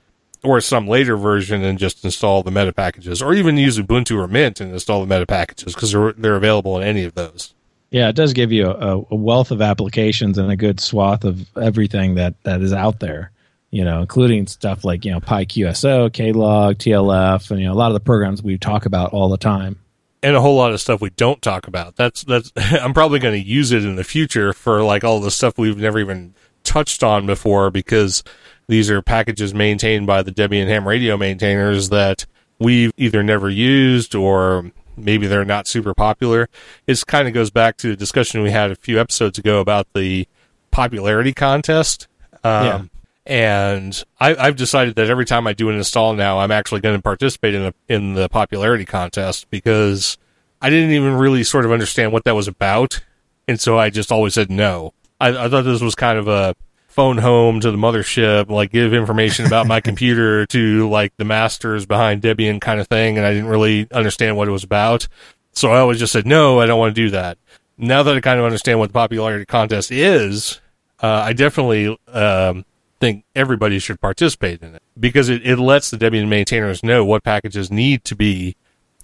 or 0.44 0.60
some 0.62 0.88
later 0.88 1.16
version 1.16 1.64
and 1.64 1.78
just 1.78 2.04
install 2.04 2.42
the 2.42 2.52
meta 2.52 2.74
packages, 2.74 3.22
or 3.22 3.34
even 3.34 3.56
use 3.56 3.78
Ubuntu 3.78 4.18
or 4.18 4.28
Mint 4.28 4.60
and 4.60 4.74
install 4.74 5.00
the 5.02 5.08
meta 5.08 5.28
packages 5.28 5.76
because 5.76 5.92
they're 5.92 6.14
they're 6.14 6.36
available 6.36 6.78
in 6.80 6.88
any 6.88 7.04
of 7.04 7.14
those. 7.14 7.54
Yeah, 7.92 8.10
it 8.10 8.16
does 8.16 8.34
give 8.34 8.52
you 8.52 8.68
a, 8.68 9.06
a 9.10 9.16
wealth 9.16 9.52
of 9.52 9.62
applications 9.62 10.40
and 10.40 10.52
a 10.52 10.56
good 10.56 10.80
swath 10.80 11.24
of 11.24 11.56
everything 11.56 12.16
that 12.16 12.34
that 12.44 12.62
is 12.62 12.74
out 12.74 13.00
there 13.00 13.32
you 13.72 13.84
know, 13.84 14.00
including 14.00 14.48
stuff 14.48 14.86
like, 14.86 15.04
you 15.04 15.12
know, 15.12 15.20
PyQSO, 15.20 16.10
Klog, 16.10 16.76
TLF, 16.76 17.52
and, 17.52 17.60
you 17.60 17.66
know, 17.66 17.74
a 17.74 17.76
lot 17.76 17.88
of 17.88 17.94
the 17.94 18.00
programs 18.00 18.42
we 18.42 18.58
talk 18.58 18.86
about 18.86 19.12
all 19.12 19.28
the 19.28 19.38
time. 19.38 19.78
And 20.26 20.36
a 20.36 20.42
whole 20.42 20.56
lot 20.56 20.74
of 20.74 20.82
stuff 20.82 21.02
we 21.02 21.12
don't 21.12 21.40
talk 21.42 21.68
about. 21.68 21.96
That's, 21.98 22.24
that's, 22.24 22.52
I'm 22.56 22.94
probably 22.94 23.20
going 23.20 23.40
to 23.40 23.48
use 23.48 23.72
it 23.72 23.86
in 23.86 23.96
the 23.96 24.04
future 24.04 24.54
for 24.54 24.82
like 24.82 25.04
all 25.04 25.20
the 25.20 25.30
stuff 25.30 25.58
we've 25.58 25.78
never 25.78 26.00
even 26.00 26.34
touched 26.64 27.04
on 27.04 27.28
before 27.28 27.70
because 27.70 28.24
these 28.68 28.90
are 28.90 29.02
packages 29.02 29.54
maintained 29.54 30.08
by 30.08 30.24
the 30.24 30.32
Debian 30.32 30.68
Ham 30.68 30.88
Radio 30.88 31.16
maintainers 31.16 31.90
that 31.90 32.26
we've 32.58 32.92
either 32.98 33.22
never 33.22 33.50
used 33.50 34.16
or 34.16 34.72
maybe 34.98 35.28
they're 35.28 35.46
not 35.46 35.68
super 35.68 35.94
popular. 35.94 36.50
It 36.88 37.06
kind 37.06 37.28
of 37.28 37.34
goes 37.34 37.52
back 37.52 37.78
to 37.78 37.90
the 37.90 37.96
discussion 37.96 38.42
we 38.42 38.52
had 38.52 38.72
a 38.72 38.76
few 38.76 39.00
episodes 39.00 39.38
ago 39.38 39.60
about 39.60 39.88
the 39.94 40.28
popularity 40.72 41.34
contest. 41.34 42.08
Um, 42.44 42.66
yeah. 42.66 42.82
And 43.26 44.04
I, 44.20 44.46
have 44.46 44.56
decided 44.56 44.96
that 44.96 45.10
every 45.10 45.26
time 45.26 45.48
I 45.48 45.54
do 45.54 45.70
an 45.70 45.76
install 45.76 46.14
now, 46.14 46.40
I'm 46.40 46.52
actually 46.52 46.82
going 46.82 46.96
to 46.96 47.02
participate 47.02 47.56
in 47.56 47.64
the 47.64 47.74
in 47.88 48.14
the 48.14 48.30
popularity 48.30 48.86
contest 48.86 49.50
because 49.50 50.18
I 50.62 50.70
didn't 50.70 50.92
even 50.92 51.16
really 51.16 51.44
sort 51.44 51.66
of 51.66 51.72
understand 51.72 52.12
what 52.12 52.24
that 52.26 52.36
was 52.36 52.48
about, 52.48 53.02
and 53.48 53.60
so 53.60 53.80
I 53.80 53.90
just 53.90 54.12
always 54.12 54.36
said 54.36 54.52
no. 54.52 54.94
I, 55.20 55.46
I 55.46 55.50
thought 55.50 55.64
this 55.64 55.82
was 55.82 55.96
kind 55.96 56.20
of 56.20 56.28
a 56.28 56.56
phone 56.88 57.18
home 57.18 57.60
to 57.62 57.72
the 57.72 57.78
mothership, 57.78 58.50
like 58.50 58.72
give 58.72 58.94
information 58.94 59.46
about 59.48 59.66
my 59.66 59.82
computer 59.90 60.46
to 60.46 60.88
like 60.90 61.12
the 61.18 61.26
masters 61.26 61.86
behind 61.86 62.22
Debian 62.22 62.62
kind 62.62 62.80
of 62.80 62.88
thing, 62.88 63.18
and 63.18 63.26
I 63.26 63.34
didn't 63.34 63.50
really 63.50 63.88
understand 63.92 64.38
what 64.38 64.48
it 64.48 64.52
was 64.52 64.64
about. 64.64 65.08
So 65.52 65.72
I 65.72 65.80
always 65.80 65.98
just 65.98 66.14
said 66.14 66.28
no, 66.28 66.60
I 66.60 66.68
don't 66.68 66.80
want 66.80 66.94
to 66.94 67.02
do 67.02 67.10
that. 67.10 67.40
Now 67.78 68.04
that 68.04 68.16
I 68.16 68.22
kind 68.22 68.40
of 68.40 68.46
understand 68.46 68.78
what 68.78 68.90
the 68.90 68.94
popularity 68.94 69.46
contest 69.46 69.92
is, 69.92 70.62
uh, 71.02 71.24
I 71.26 71.34
definitely 71.34 71.98
um, 72.08 72.66
think 73.00 73.26
everybody 73.36 73.80
should 73.80 74.00
participate 74.00 74.62
in 74.62 74.76
it 74.76 74.82
because 75.00 75.30
it, 75.30 75.46
it 75.46 75.58
lets 75.58 75.90
the 75.90 75.98
Debian 75.98 76.28
maintainers 76.28 76.84
know 76.84 77.04
what 77.04 77.24
packages 77.24 77.72
need 77.72 78.04
to 78.06 78.16
be 78.16 78.56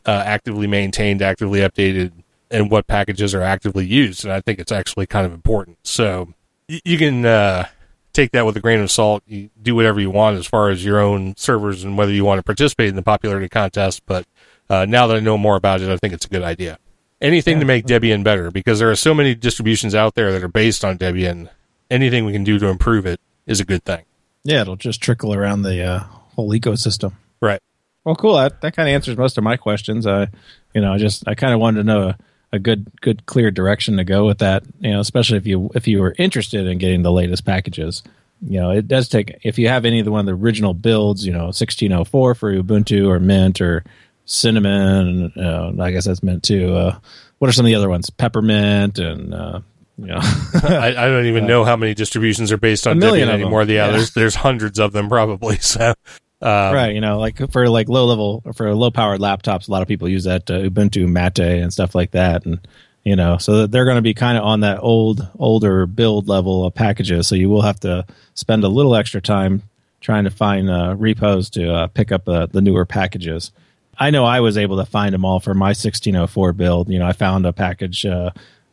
uh, 0.05 0.23
actively 0.25 0.67
maintained, 0.67 1.21
actively 1.21 1.59
updated, 1.59 2.11
and 2.49 2.71
what 2.71 2.87
packages 2.87 3.33
are 3.33 3.41
actively 3.41 3.85
used. 3.85 4.23
And 4.23 4.33
I 4.33 4.41
think 4.41 4.59
it's 4.59 4.71
actually 4.71 5.07
kind 5.07 5.25
of 5.25 5.33
important. 5.33 5.77
So 5.83 6.33
y- 6.69 6.81
you 6.83 6.97
can 6.97 7.25
uh, 7.25 7.67
take 8.13 8.31
that 8.31 8.45
with 8.45 8.57
a 8.57 8.59
grain 8.59 8.79
of 8.79 8.91
salt. 8.91 9.23
You 9.27 9.49
do 9.61 9.75
whatever 9.75 9.99
you 9.99 10.09
want 10.09 10.37
as 10.37 10.47
far 10.47 10.69
as 10.69 10.83
your 10.83 10.99
own 10.99 11.35
servers 11.37 11.83
and 11.83 11.97
whether 11.97 12.11
you 12.11 12.25
want 12.25 12.39
to 12.39 12.43
participate 12.43 12.89
in 12.89 12.95
the 12.95 13.01
popularity 13.01 13.49
contest. 13.49 14.03
But 14.05 14.25
uh, 14.69 14.85
now 14.85 15.07
that 15.07 15.17
I 15.17 15.19
know 15.19 15.37
more 15.37 15.55
about 15.55 15.81
it, 15.81 15.89
I 15.89 15.97
think 15.97 16.13
it's 16.13 16.25
a 16.25 16.29
good 16.29 16.43
idea. 16.43 16.77
Anything 17.19 17.57
yeah. 17.57 17.59
to 17.61 17.65
make 17.65 17.85
Debian 17.85 18.23
better 18.23 18.49
because 18.49 18.79
there 18.79 18.89
are 18.89 18.95
so 18.95 19.13
many 19.13 19.35
distributions 19.35 19.93
out 19.93 20.15
there 20.15 20.31
that 20.31 20.43
are 20.43 20.47
based 20.47 20.83
on 20.83 20.97
Debian. 20.97 21.49
Anything 21.89 22.25
we 22.25 22.31
can 22.31 22.43
do 22.43 22.57
to 22.57 22.67
improve 22.67 23.05
it 23.05 23.19
is 23.51 23.59
a 23.59 23.65
good 23.65 23.83
thing. 23.83 24.03
Yeah, 24.43 24.61
it'll 24.61 24.75
just 24.75 25.01
trickle 25.01 25.33
around 25.33 25.61
the 25.61 25.83
uh, 25.83 25.99
whole 26.35 26.49
ecosystem. 26.51 27.13
Right. 27.41 27.59
Well, 28.03 28.15
cool. 28.15 28.35
That 28.35 28.61
that 28.61 28.75
kind 28.75 28.89
of 28.89 28.93
answers 28.93 29.17
most 29.17 29.37
of 29.37 29.43
my 29.43 29.57
questions. 29.57 30.07
I, 30.07 30.27
you 30.73 30.81
know, 30.81 30.93
I 30.93 30.97
just 30.97 31.27
I 31.27 31.35
kind 31.35 31.53
of 31.53 31.59
wanted 31.59 31.79
to 31.79 31.83
know 31.83 32.01
a, 32.09 32.17
a, 32.53 32.59
good 32.59 32.87
good 33.01 33.25
clear 33.27 33.51
direction 33.51 33.97
to 33.97 34.03
go 34.03 34.25
with 34.25 34.39
that. 34.39 34.63
You 34.79 34.93
know, 34.93 34.99
especially 34.99 35.37
if 35.37 35.45
you 35.45 35.69
if 35.75 35.87
you 35.87 36.01
were 36.01 36.15
interested 36.17 36.65
in 36.65 36.79
getting 36.79 37.03
the 37.03 37.11
latest 37.11 37.45
packages. 37.45 38.01
You 38.43 38.59
know, 38.59 38.71
it 38.71 38.87
does 38.87 39.07
take 39.07 39.39
if 39.43 39.59
you 39.59 39.67
have 39.67 39.85
any 39.85 39.99
of 39.99 40.05
the 40.05 40.11
one 40.11 40.21
of 40.21 40.25
the 40.25 40.33
original 40.43 40.73
builds. 40.73 41.25
You 41.25 41.33
know, 41.33 41.45
1604 41.45 42.35
for 42.35 42.51
Ubuntu 42.51 43.07
or 43.07 43.19
Mint 43.19 43.61
or 43.61 43.83
Cinnamon. 44.25 45.31
Uh, 45.37 45.73
I 45.79 45.91
guess 45.91 46.05
that's 46.05 46.23
Mint 46.23 46.41
too. 46.41 46.73
Uh, 46.73 46.97
what 47.37 47.49
are 47.49 47.53
some 47.53 47.65
of 47.65 47.69
the 47.69 47.75
other 47.75 47.89
ones? 47.89 48.09
Peppermint 48.09 48.97
and 48.97 49.33
uh, 49.33 49.61
yeah, 49.97 50.19
I, 50.63 50.93
I, 50.97 51.07
don't 51.07 51.25
even 51.25 51.45
know 51.45 51.63
how 51.63 51.75
many 51.75 51.93
distributions 51.93 52.51
are 52.51 52.57
based 52.57 52.87
on 52.87 52.99
Debian 52.99 53.27
anymore. 53.27 53.63
Yeah, 53.63 53.87
yeah, 53.87 53.91
there's 53.91 54.11
there's 54.11 54.35
hundreds 54.35 54.79
of 54.79 54.93
them 54.93 55.09
probably. 55.09 55.57
So, 55.61 55.93
um, 56.41 56.73
right, 56.73 56.95
you 56.95 57.01
know, 57.01 57.19
like 57.19 57.51
for 57.51 57.69
like 57.69 57.87
low 57.87 58.05
level 58.05 58.41
for 58.55 58.73
low 58.73 58.89
powered 58.89 59.19
laptops, 59.19 59.67
a 59.67 59.71
lot 59.71 59.83
of 59.83 59.87
people 59.87 60.09
use 60.09 60.23
that 60.23 60.49
uh, 60.49 60.59
Ubuntu 60.59 61.07
Mate 61.07 61.61
and 61.61 61.71
stuff 61.71 61.93
like 61.93 62.11
that, 62.11 62.45
and 62.45 62.59
you 63.03 63.15
know, 63.15 63.37
so 63.37 63.67
they're 63.67 63.85
going 63.85 63.97
to 63.97 64.01
be 64.01 64.13
kind 64.13 64.37
of 64.37 64.43
on 64.43 64.61
that 64.61 64.79
old 64.81 65.27
older 65.37 65.85
build 65.85 66.27
level 66.27 66.65
of 66.65 66.73
packages. 66.73 67.27
So 67.27 67.35
you 67.35 67.49
will 67.49 67.61
have 67.61 67.79
to 67.81 68.05
spend 68.33 68.63
a 68.63 68.69
little 68.69 68.95
extra 68.95 69.21
time 69.21 69.63
trying 70.01 70.23
to 70.23 70.31
find 70.31 70.69
uh, 70.69 70.95
repos 70.97 71.49
to 71.51 71.71
uh, 71.71 71.87
pick 71.87 72.11
up 72.11 72.27
uh, 72.27 72.47
the 72.47 72.61
newer 72.61 72.85
packages. 72.85 73.51
I 73.97 74.09
know 74.09 74.25
I 74.25 74.39
was 74.39 74.57
able 74.57 74.77
to 74.77 74.85
find 74.85 75.13
them 75.13 75.25
all 75.25 75.39
for 75.39 75.53
my 75.53 75.69
1604 75.69 76.53
build. 76.53 76.89
You 76.89 76.99
know, 76.99 77.05
I 77.05 77.13
found 77.13 77.45
a 77.45 77.53
package 77.53 78.05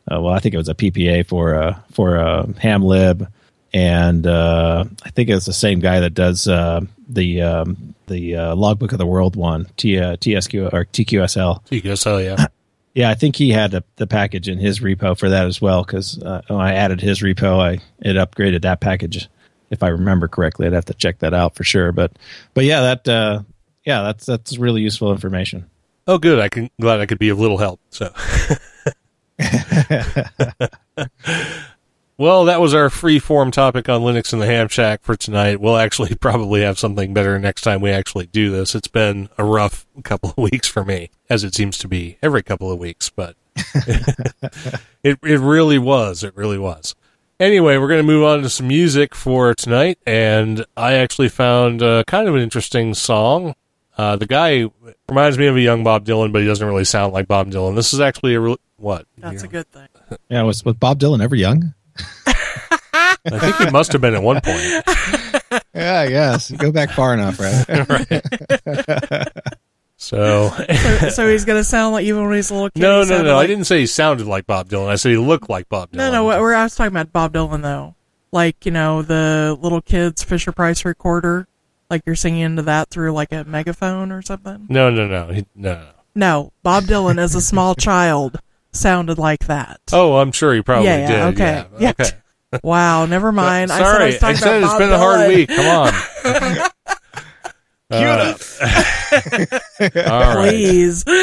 uh, 0.09 0.15
uh, 0.15 0.21
well, 0.21 0.33
I 0.33 0.39
think 0.39 0.53
it 0.53 0.57
was 0.57 0.69
a 0.69 0.75
PPA 0.75 1.27
for 1.27 1.55
uh, 1.55 1.79
for 1.91 2.17
uh, 2.17 2.43
Hamlib, 2.43 3.31
and 3.73 4.25
uh, 4.25 4.85
I 5.03 5.09
think 5.09 5.29
it's 5.29 5.45
the 5.45 5.53
same 5.53 5.79
guy 5.79 6.01
that 6.01 6.13
does 6.13 6.47
uh, 6.47 6.81
the 7.07 7.41
um, 7.41 7.95
the 8.07 8.35
uh, 8.35 8.55
Logbook 8.55 8.91
of 8.91 8.97
the 8.97 9.05
World 9.05 9.35
one, 9.35 9.67
T, 9.77 9.95
TSQ 9.95 10.73
or 10.73 10.85
TQSL. 10.85 11.65
TQSL, 11.65 12.23
yeah. 12.23 12.45
Yeah, 12.95 13.11
I 13.11 13.13
think 13.13 13.35
he 13.35 13.51
had 13.51 13.75
a, 13.75 13.83
the 13.97 14.07
package 14.07 14.49
in 14.49 14.57
his 14.57 14.79
repo 14.79 15.17
for 15.17 15.29
that 15.29 15.45
as 15.45 15.61
well. 15.61 15.83
Because 15.83 16.17
when 16.17 16.59
I 16.59 16.73
added 16.73 16.99
his 16.99 17.21
repo, 17.21 17.59
I 17.59 17.73
it 17.99 18.15
upgraded 18.15 18.63
that 18.63 18.81
package. 18.81 19.29
If 19.69 19.83
I 19.83 19.89
remember 19.89 20.27
correctly, 20.27 20.65
I'd 20.65 20.73
have 20.73 20.85
to 20.85 20.95
check 20.95 21.19
that 21.19 21.33
out 21.33 21.55
for 21.55 21.63
sure. 21.63 21.91
But 21.91 22.13
but 22.55 22.65
yeah, 22.65 22.81
that 22.81 23.45
yeah, 23.85 24.01
that's 24.01 24.25
that's 24.25 24.57
really 24.57 24.81
useful 24.81 25.11
information. 25.11 25.69
Oh, 26.07 26.17
good. 26.17 26.39
I 26.39 26.49
can 26.49 26.71
glad 26.81 26.99
I 26.99 27.05
could 27.05 27.19
be 27.19 27.29
of 27.29 27.39
little 27.39 27.59
help. 27.59 27.79
So. 27.91 28.11
well, 32.17 32.45
that 32.45 32.59
was 32.59 32.73
our 32.73 32.89
free 32.89 33.19
form 33.19 33.51
topic 33.51 33.87
on 33.87 34.01
Linux 34.01 34.33
and 34.33 34.41
the 34.41 34.45
Ham 34.45 34.67
Shack 34.67 35.01
for 35.03 35.15
tonight. 35.15 35.61
We'll 35.61 35.77
actually 35.77 36.15
probably 36.21 36.61
have 36.61 36.77
something 36.77 37.13
better 37.13 37.39
next 37.39 37.61
time 37.61 37.81
we 37.81 37.91
actually 37.91 38.27
do 38.27 38.51
this. 38.51 38.75
It's 38.75 38.87
been 38.87 39.29
a 39.37 39.43
rough 39.43 39.85
couple 40.03 40.31
of 40.31 40.37
weeks 40.37 40.67
for 40.67 40.83
me, 40.83 41.09
as 41.29 41.43
it 41.43 41.55
seems 41.55 41.77
to 41.79 41.87
be 41.87 42.17
every 42.21 42.43
couple 42.43 42.71
of 42.71 42.79
weeks, 42.79 43.09
but 43.09 43.35
it 45.03 45.19
it 45.23 45.39
really 45.39 45.79
was. 45.79 46.23
It 46.23 46.35
really 46.35 46.59
was. 46.59 46.95
Anyway, 47.39 47.77
we're 47.77 47.87
going 47.87 48.01
to 48.01 48.03
move 48.03 48.25
on 48.25 48.41
to 48.41 48.49
some 48.49 48.67
music 48.67 49.15
for 49.15 49.55
tonight, 49.55 49.97
and 50.05 50.65
I 50.75 50.95
actually 50.95 51.29
found 51.29 51.81
uh, 51.81 52.03
kind 52.05 52.27
of 52.27 52.35
an 52.35 52.41
interesting 52.41 52.93
song. 52.93 53.55
Uh, 53.97 54.17
the 54.17 54.25
guy 54.25 54.65
reminds 55.07 55.37
me 55.37 55.47
of 55.47 55.55
a 55.55 55.61
young 55.61 55.83
Bob 55.83 56.05
Dylan, 56.05 56.33
but 56.33 56.41
he 56.41 56.47
doesn't 56.47 56.67
really 56.67 56.83
sound 56.83 57.13
like 57.13 57.29
Bob 57.29 57.49
Dylan. 57.49 57.75
This 57.75 57.93
is 57.93 58.01
actually 58.01 58.35
a 58.35 58.39
re- 58.41 58.57
what? 58.79 59.05
That's 59.17 59.43
a 59.43 59.47
good 59.47 59.69
thing. 59.71 59.87
Yeah, 60.29 60.43
was 60.43 60.63
was 60.65 60.75
Bob 60.75 60.99
Dylan 60.99 61.21
ever 61.23 61.35
young? 61.35 61.73
I 62.25 63.37
think 63.39 63.55
he 63.57 63.69
must 63.69 63.91
have 63.93 64.01
been 64.01 64.15
at 64.15 64.23
one 64.23 64.41
point. 64.41 64.83
Yeah, 65.73 66.03
yes. 66.03 66.51
Go 66.51 66.71
back 66.71 66.91
far 66.91 67.13
enough, 67.13 67.39
right? 67.39 67.65
So 69.97 70.49
so, 70.49 71.09
so 71.09 71.29
he's 71.29 71.43
gonna 71.45 71.63
sound 71.63 71.93
like 71.93 72.05
even 72.05 72.23
when 72.25 72.33
he's 72.35 72.49
a 72.51 72.53
little 72.53 72.69
kid. 72.69 72.81
no, 72.81 73.01
he 73.01 73.09
no, 73.09 73.15
sounded 73.15 73.29
no. 73.29 73.37
I 73.37 73.47
didn't 73.47 73.65
say 73.65 73.79
he 73.79 73.85
sounded 73.85 74.27
like 74.27 74.47
Bob 74.47 74.69
Dylan. 74.69 74.87
I 74.87 74.95
said 74.95 75.09
he 75.09 75.17
looked 75.17 75.49
like 75.49 75.67
Bob 75.69 75.91
Dylan. 75.91 75.97
No, 75.97 76.11
no. 76.11 76.25
Where 76.25 76.55
I 76.55 76.63
was 76.63 76.75
talking 76.75 76.93
about 76.93 77.11
Bob 77.11 77.33
Dylan 77.33 77.61
though, 77.61 77.95
like 78.31 78.65
you 78.65 78.71
know 78.71 79.01
the 79.01 79.57
little 79.59 79.81
kids 79.81 80.23
Fisher 80.23 80.51
Price 80.51 80.85
recorder, 80.85 81.47
like 81.89 82.03
you're 82.05 82.15
singing 82.15 82.41
into 82.41 82.61
that 82.63 82.89
through 82.89 83.11
like 83.11 83.31
a 83.31 83.43
megaphone 83.43 84.11
or 84.11 84.21
something. 84.21 84.67
no, 84.69 84.89
no, 84.89 85.07
no. 85.07 85.27
He, 85.33 85.45
no, 85.55 85.73
no. 85.73 85.87
No, 86.15 86.53
Bob 86.63 86.85
Dylan 86.85 87.17
as 87.17 87.35
a 87.35 87.41
small 87.41 87.75
child 87.75 88.39
sounded 88.79 89.17
like 89.17 89.45
that. 89.47 89.79
Oh, 89.93 90.17
I'm 90.17 90.31
sure 90.31 90.53
he 90.53 90.61
probably 90.61 90.87
Yeah, 90.87 90.97
yeah, 90.97 91.07
did. 91.07 91.19
okay. 91.35 91.51
Yeah. 91.51 91.65
Yeah. 91.79 91.89
Okay. 91.99 92.09
Wow, 92.63 93.05
never 93.05 93.31
mind. 93.31 93.69
Sorry, 93.69 94.05
I 94.05 94.09
said 94.09 94.23
I 94.23 94.31
was 94.31 94.39
talking 94.39 94.63
it's 94.63 94.65
about 94.65 94.79
been 94.79 94.89
Bob 94.89 94.95
a 94.95 94.97
hard 94.97 95.27
week. 95.27 95.49
Come 95.49 95.67
on. 95.67 96.69
Uh, 97.91 98.35
all 100.09 100.35
right. 100.35 100.49
Please. 100.49 101.05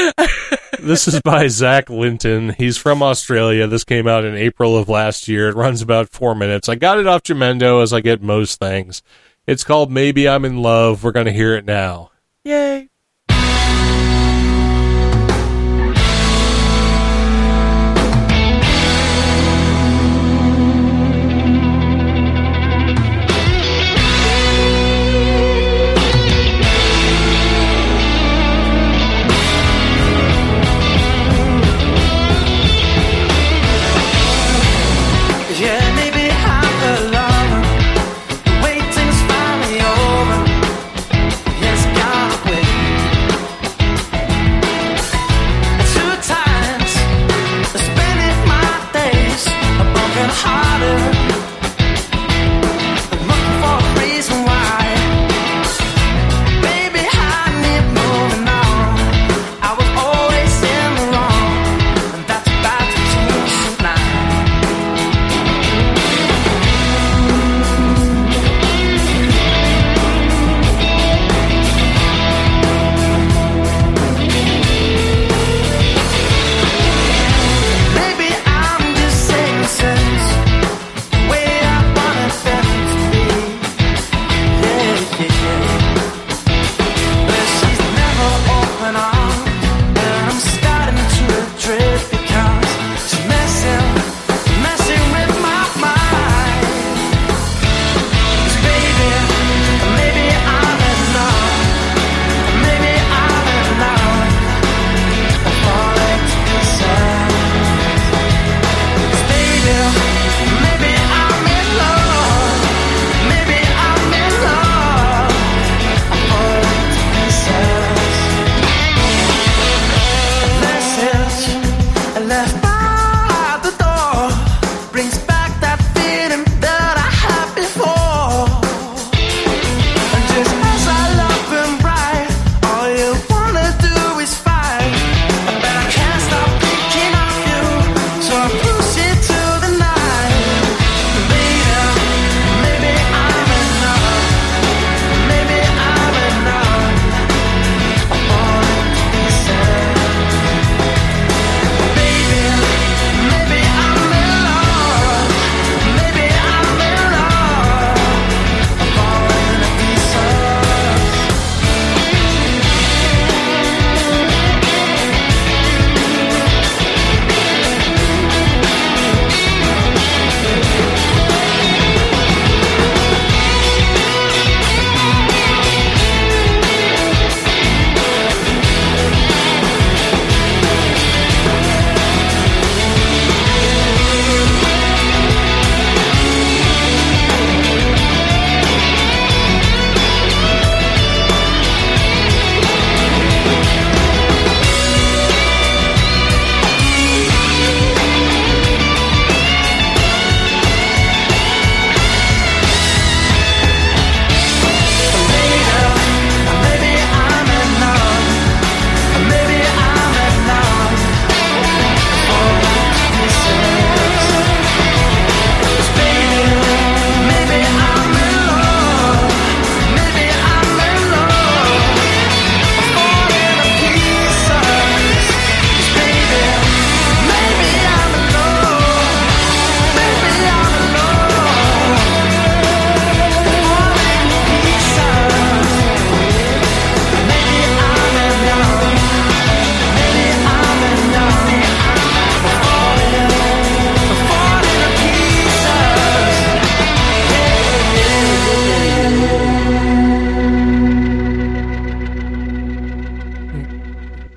This 0.78 1.08
is 1.08 1.20
by 1.22 1.48
Zach 1.48 1.88
Linton. 1.90 2.50
He's 2.50 2.76
from 2.76 3.02
Australia. 3.02 3.66
This 3.66 3.82
came 3.82 4.06
out 4.06 4.24
in 4.24 4.34
April 4.36 4.76
of 4.76 4.88
last 4.88 5.26
year. 5.26 5.48
It 5.48 5.56
runs 5.56 5.80
about 5.82 6.10
four 6.10 6.34
minutes. 6.34 6.68
I 6.68 6.74
got 6.76 6.98
it 7.00 7.06
off 7.08 7.22
Jamendo 7.22 7.82
as 7.82 7.92
I 7.92 8.00
get 8.00 8.22
most 8.22 8.60
things. 8.60 9.02
It's 9.46 9.64
called 9.64 9.90
Maybe 9.90 10.28
I'm 10.28 10.44
in 10.44 10.58
Love. 10.58 11.02
We're 11.02 11.12
going 11.12 11.26
to 11.26 11.32
hear 11.32 11.56
it 11.56 11.64
now. 11.64 12.10
Yay. 12.44 12.88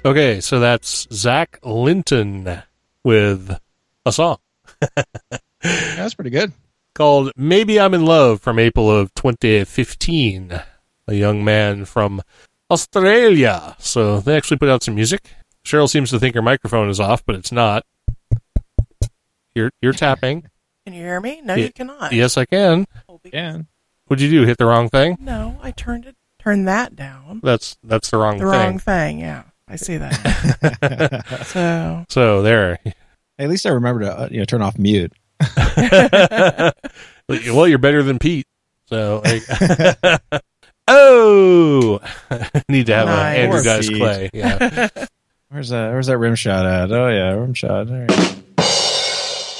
Okay, 0.09 0.41
so 0.41 0.59
that's 0.59 1.07
Zach 1.13 1.59
Linton 1.63 2.63
with 3.03 3.55
a 4.05 4.11
song 4.11 4.37
That's 5.61 6.15
pretty 6.15 6.31
good. 6.31 6.51
called 6.95 7.31
Maybe 7.37 7.79
I'm 7.79 7.93
in 7.93 8.05
Love 8.05 8.41
from 8.41 8.57
April 8.59 8.89
of 8.89 9.13
2015. 9.13 10.61
A 11.07 11.13
young 11.13 11.43
man 11.43 11.85
from 11.85 12.21
Australia. 12.71 13.75
So 13.79 14.19
they 14.19 14.35
actually 14.35 14.57
put 14.57 14.69
out 14.69 14.81
some 14.83 14.95
music. 14.95 15.29
Cheryl 15.63 15.89
seems 15.89 16.09
to 16.11 16.19
think 16.19 16.33
her 16.35 16.41
microphone 16.41 16.89
is 16.89 16.99
off, 16.99 17.23
but 17.25 17.35
it's 17.35 17.51
not. 17.51 17.83
You're 19.53 19.71
you're 19.81 19.93
tapping. 19.93 20.47
Can 20.85 20.93
you 20.95 21.01
hear 21.03 21.19
me? 21.21 21.41
No, 21.43 21.53
Yeah. 21.55 21.65
you 21.65 21.71
cannot. 21.71 22.13
Yes, 22.13 22.35
I 22.37 22.45
can. 22.45 22.87
Oh, 23.07 23.19
because- 23.21 23.37
Yeah. 23.37 23.57
What'd 24.07 24.23
you 24.23 24.31
do? 24.31 24.45
Hit 24.47 24.57
the 24.57 24.65
wrong 24.65 24.89
thing? 24.89 25.17
No, 25.19 25.59
I 25.61 25.69
turned 25.71 26.05
it. 26.05 26.15
Turned 26.39 26.67
that 26.67 26.95
down. 26.95 27.41
That's 27.43 27.77
that's 27.83 28.09
the 28.09 28.17
wrong 28.17 28.37
The 28.37 28.45
thing. 28.45 28.51
wrong 28.51 28.79
thing. 28.79 29.19
Yeah, 29.19 29.43
I 29.69 29.75
see 29.75 29.97
that. 29.97 31.43
so 31.45 32.05
So 32.09 32.41
there. 32.41 32.79
At 33.37 33.49
least 33.49 33.65
I 33.65 33.69
remember 33.69 34.01
to 34.01 34.19
uh, 34.19 34.27
you 34.31 34.39
know 34.39 34.45
turn 34.45 34.61
off 34.61 34.77
mute. 34.77 35.13
well, 37.29 37.67
you're 37.67 37.77
better 37.77 38.03
than 38.03 38.19
Pete. 38.19 38.45
So, 38.87 39.21
like- 39.23 39.43
oh, 40.87 41.99
need 42.67 42.87
to 42.87 42.95
have 42.95 43.07
Nice. 43.07 43.37
a 43.37 43.39
Andrew 43.39 43.57
Poor 43.57 43.63
Dice 43.63 43.87
Pete. 43.89 43.97
Clay. 43.97 44.29
Yeah, 44.33 44.89
Where's 45.49 45.69
that? 45.69 45.91
Where's 45.91 46.07
that 46.07 46.17
rim 46.17 46.35
shot 46.35 46.65
at? 46.65 46.91
Oh 46.91 47.07
yeah, 47.07 47.29
rim 47.33 47.53
shot. 47.53 47.87
There 47.87 48.07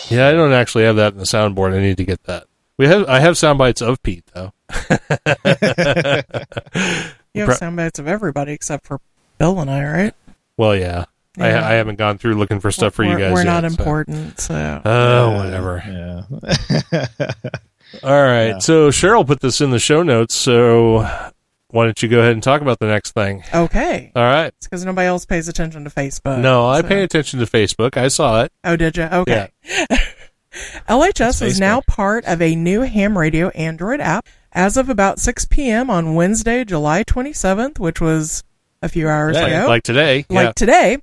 yeah. 0.10 0.28
I 0.28 0.32
don't 0.32 0.52
actually 0.54 0.84
have 0.86 0.96
that 0.98 1.14
in 1.14 1.20
the 1.20 1.26
soundboard. 1.26 1.74
I 1.74 1.80
need 1.80 1.98
to 1.98 2.06
get 2.06 2.24
that. 2.24 2.46
We 2.78 2.88
have. 2.88 3.08
I 3.08 3.20
have 3.20 3.38
sound 3.38 3.58
bites 3.60 3.82
of 3.82 4.02
Pete 4.04 4.24
though. 4.34 4.52
you 7.34 7.44
have 7.46 7.56
sound 7.58 7.76
bites 7.76 8.00
of 8.00 8.08
everybody 8.08 8.52
except 8.54 8.86
for 8.88 9.00
Bill 9.40 9.60
and 9.60 9.70
I, 9.72 9.84
right? 9.84 10.14
Well, 10.58 10.76
yeah. 10.76 11.06
I, 11.40 11.50
Yeah. 11.50 11.68
I 11.68 11.72
haven't 11.74 11.96
gone 11.98 12.18
through 12.18 12.36
looking 12.36 12.60
for 12.60 12.70
stuff 12.72 12.94
for 12.94 13.04
you 13.04 13.12
We're- 13.12 13.22
guys. 13.22 13.32
We're 13.34 13.44
yet, 13.46 13.62
not 13.62 13.62
so- 13.64 13.68
important, 13.80 14.40
so 14.40 14.82
Oh, 14.86 15.32
whatever. 15.38 15.82
Yeah. 15.88 17.06
All 18.04 18.22
right. 18.22 18.48
Yeah. 18.50 18.58
So 18.60 18.90
Cheryl 18.90 19.26
put 19.26 19.40
this 19.40 19.62
in 19.62 19.72
the 19.72 19.80
show 19.80 20.04
notes. 20.04 20.36
So 20.36 21.00
why 21.70 21.86
don't 21.86 22.02
you 22.04 22.10
go 22.10 22.20
ahead 22.20 22.34
and 22.34 22.44
talk 22.44 22.62
about 22.62 22.80
the 22.80 22.88
next 22.88 23.12
thing? 23.12 23.44
okay. 23.54 24.12
All 24.16 24.24
right. 24.24 24.48
It's 24.48 24.68
because 24.68 24.84
nobody 24.86 25.08
else 25.08 25.26
pays 25.26 25.48
attention 25.48 25.84
to 25.86 25.90
Facebook. 25.90 26.40
No, 26.40 26.68
I 26.68 26.82
so- 26.82 26.88
pay 26.88 27.04
attention 27.04 27.40
to 27.40 27.46
Facebook. 27.46 27.96
I 27.98 28.10
saw 28.10 28.44
it. 28.44 28.52
Oh, 28.64 28.76
did 28.76 28.98
you? 28.98 29.04
Okay. 29.04 29.50
LHS 30.88 31.14
That's 31.18 31.42
is 31.42 31.58
Facebook. 31.58 31.60
now 31.62 31.82
part 31.88 32.26
of 32.26 32.42
a 32.42 32.56
new 32.56 32.82
ham 32.82 33.18
radio 33.18 33.50
Android 33.50 34.02
app 34.02 34.28
as 34.52 34.78
of 34.78 34.90
about 34.90 35.20
6 35.20 35.46
p.m. 35.46 35.90
on 35.90 36.16
Wednesday, 36.16 36.64
July 36.66 37.04
27th, 37.04 37.80
which 37.80 38.02
was 38.02 38.44
a 38.82 38.90
few 38.90 39.08
hours 39.08 39.36
Yeah, 39.36 39.46
ago. 39.48 39.68
Like 39.68 39.84
today. 39.84 40.26
like 40.30 40.46
yeah. 40.48 40.52
today, 40.54 40.98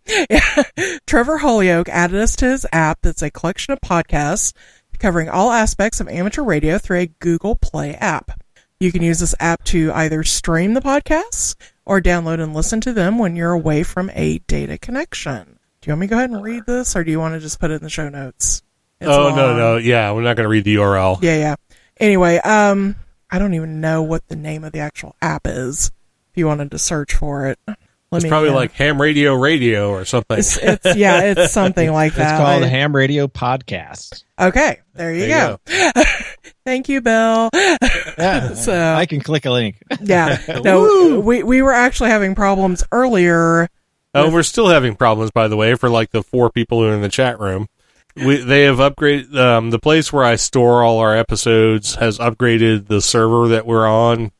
Trevor 1.06 1.38
Holyoke 1.38 1.88
added 1.88 2.20
us 2.20 2.36
to 2.36 2.46
his 2.46 2.66
app 2.72 2.98
that's 3.02 3.22
a 3.22 3.30
collection 3.30 3.72
of 3.72 3.80
podcasts 3.80 4.52
covering 4.98 5.28
all 5.28 5.50
aspects 5.52 6.00
of 6.00 6.08
amateur 6.08 6.42
radio 6.42 6.78
through 6.78 7.00
a 7.00 7.06
Google 7.06 7.54
Play 7.54 7.94
app. 7.94 8.40
You 8.80 8.92
can 8.92 9.02
use 9.02 9.20
this 9.20 9.34
app 9.40 9.62
to 9.64 9.92
either 9.92 10.22
stream 10.22 10.74
the 10.74 10.80
podcasts 10.80 11.54
or 11.84 12.00
download 12.00 12.42
and 12.42 12.54
listen 12.54 12.80
to 12.82 12.92
them 12.92 13.18
when 13.18 13.36
you're 13.36 13.52
away 13.52 13.82
from 13.82 14.10
a 14.14 14.38
data 14.40 14.78
connection. 14.78 15.58
Do 15.80 15.88
you 15.88 15.92
want 15.92 16.00
me 16.00 16.06
to 16.06 16.10
go 16.10 16.16
ahead 16.18 16.30
and 16.30 16.42
read 16.42 16.64
this 16.66 16.96
or 16.96 17.04
do 17.04 17.10
you 17.10 17.20
want 17.20 17.34
to 17.34 17.40
just 17.40 17.60
put 17.60 17.70
it 17.70 17.74
in 17.74 17.82
the 17.82 17.90
show 17.90 18.08
notes? 18.08 18.62
It's 19.00 19.10
oh 19.10 19.34
no 19.34 19.54
no 19.56 19.76
yeah 19.76 20.10
we're 20.12 20.22
not 20.22 20.36
going 20.36 20.44
to 20.44 20.48
read 20.48 20.64
the 20.64 20.76
URL. 20.76 21.22
Yeah, 21.22 21.36
yeah. 21.36 21.54
Anyway, 21.98 22.36
um, 22.38 22.96
I 23.30 23.38
don't 23.38 23.54
even 23.54 23.80
know 23.80 24.02
what 24.02 24.26
the 24.28 24.36
name 24.36 24.64
of 24.64 24.72
the 24.72 24.80
actual 24.80 25.14
app 25.20 25.42
is. 25.46 25.90
If 26.36 26.40
you 26.40 26.46
wanted 26.48 26.72
to 26.72 26.78
search 26.78 27.14
for 27.14 27.46
it, 27.46 27.58
let 27.66 27.78
It's 28.12 28.24
me. 28.24 28.28
probably 28.28 28.50
uh, 28.50 28.54
like 28.56 28.72
Ham 28.72 29.00
Radio 29.00 29.32
Radio 29.32 29.88
or 29.88 30.04
something. 30.04 30.36
it's, 30.36 30.58
it's 30.58 30.94
yeah, 30.94 31.22
it's 31.32 31.50
something 31.54 31.90
like 31.90 32.12
that. 32.16 32.34
It's 32.34 32.44
called 32.44 32.62
I- 32.62 32.66
Ham 32.66 32.94
Radio 32.94 33.26
Podcast. 33.26 34.22
okay, 34.38 34.80
there 34.92 35.14
you 35.14 35.28
There 35.28 35.56
go. 35.66 36.02
Thank 36.66 36.90
you, 36.90 37.00
Bill. 37.00 37.48
Yeah. 37.54 38.52
So- 38.54 38.94
I 38.94 39.06
can 39.06 39.20
click 39.20 39.46
a 39.46 39.50
link. 39.50 39.76
Yeah, 40.02 40.60
no, 40.62 41.20
we 41.20 41.42
we 41.42 41.62
were 41.62 41.72
actually 41.72 42.10
having 42.10 42.34
problems 42.34 42.84
earlier. 42.92 43.70
Oh, 44.14 44.30
we're 44.30 44.42
still 44.42 44.68
having 44.68 44.94
problems, 44.94 45.30
by 45.30 45.48
the 45.48 45.56
way, 45.56 45.74
for 45.74 45.88
like 45.88 46.10
the 46.10 46.22
four 46.22 46.50
people 46.50 46.80
who 46.82 46.88
are 46.88 46.94
in 46.94 47.00
the 47.00 47.08
chat 47.08 47.40
room. 47.40 47.66
We, 48.14 48.36
they 48.36 48.64
have 48.64 48.76
upgraded 48.76 49.34
um, 49.38 49.70
the 49.70 49.78
place 49.78 50.12
where 50.12 50.24
I 50.24 50.36
store 50.36 50.82
all 50.82 50.98
our 50.98 51.16
episodes 51.16 51.94
has 51.94 52.18
upgraded 52.18 52.88
the 52.88 53.00
server 53.00 53.48
that 53.48 53.66
we're 53.66 53.86
on, 53.86 54.32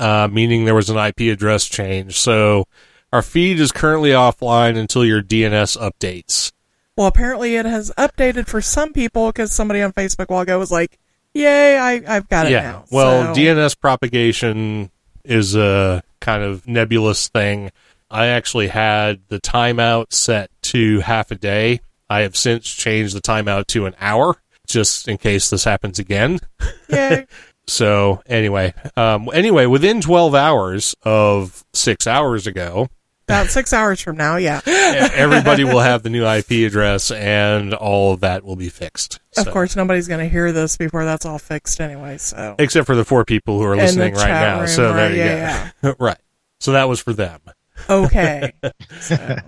uh, 0.00 0.28
meaning 0.30 0.64
there 0.64 0.74
was 0.74 0.90
an 0.90 0.96
IP 0.96 1.20
address 1.32 1.66
change. 1.66 2.18
So 2.18 2.66
our 3.12 3.22
feed 3.22 3.60
is 3.60 3.70
currently 3.70 4.10
offline 4.10 4.76
until 4.76 5.04
your 5.04 5.22
DNS 5.22 5.76
updates. 5.78 6.52
Well, 6.96 7.06
apparently 7.06 7.56
it 7.56 7.66
has 7.66 7.92
updated 7.96 8.46
for 8.48 8.60
some 8.60 8.92
people 8.92 9.28
because 9.28 9.52
somebody 9.52 9.82
on 9.82 9.92
Facebook 9.92 10.28
while 10.28 10.40
ago 10.40 10.58
was 10.58 10.70
like, 10.70 10.98
"Yay, 11.34 11.78
I 11.78 12.02
I've 12.06 12.28
got 12.28 12.46
it 12.46 12.52
yeah. 12.52 12.62
now." 12.62 12.84
Well, 12.90 13.34
So- 13.34 13.40
DNS 13.40 13.78
propagation 13.78 14.90
is 15.24 15.54
a 15.54 16.02
kind 16.20 16.42
of 16.42 16.66
nebulous 16.66 17.28
thing. 17.28 17.70
I 18.10 18.26
actually 18.26 18.68
had 18.68 19.20
the 19.28 19.38
timeout 19.40 20.12
set 20.12 20.50
to 20.62 21.00
half 21.00 21.30
a 21.30 21.36
day. 21.36 21.80
I 22.08 22.20
have 22.20 22.36
since 22.36 22.68
changed 22.68 23.14
the 23.14 23.20
timeout 23.20 23.66
to 23.68 23.86
an 23.86 23.94
hour 24.00 24.36
just 24.66 25.08
in 25.08 25.16
case 25.18 25.50
this 25.50 25.64
happens 25.64 25.98
again. 25.98 26.40
yeah, 26.88 27.22
So 27.66 28.20
anyway, 28.26 28.74
um, 28.96 29.28
anyway, 29.32 29.66
within 29.66 30.00
12 30.00 30.34
hours 30.34 30.94
of 31.02 31.64
six 31.72 32.06
hours 32.06 32.46
ago, 32.46 32.88
about 33.28 33.46
six 33.46 33.72
hours 33.72 34.00
from 34.00 34.16
now, 34.16 34.36
yeah. 34.36 34.60
everybody 34.66 35.62
will 35.62 35.78
have 35.78 36.02
the 36.02 36.10
new 36.10 36.26
IP 36.26 36.50
address 36.66 37.12
and 37.12 37.72
all 37.72 38.12
of 38.12 38.20
that 38.20 38.42
will 38.42 38.56
be 38.56 38.68
fixed. 38.68 39.20
Of 39.36 39.44
So- 39.44 39.52
course, 39.52 39.76
nobody's 39.76 40.08
going 40.08 40.18
to 40.18 40.28
hear 40.28 40.50
this 40.50 40.76
before 40.76 41.04
that's 41.04 41.24
all 41.24 41.38
fixed 41.38 41.80
anyway. 41.80 42.18
So 42.18 42.56
Except 42.58 42.86
for 42.86 42.96
the 42.96 43.04
four 43.04 43.24
people 43.24 43.58
who 43.60 43.64
are 43.66 43.74
In 43.74 43.78
listening 43.78 44.14
right 44.14 44.26
now. 44.28 44.58
room, 44.60 44.66
so 44.68 44.92
there 44.92 45.08
right, 45.08 45.12
you 45.12 45.18
yeah, 45.18 45.70
go. 45.82 45.94
right. 46.00 46.18
So 46.58 46.72
that 46.72 46.88
was 46.88 46.98
for 46.98 47.12
them. 47.12 47.40
okay, 47.88 48.52
so, 49.00 49.38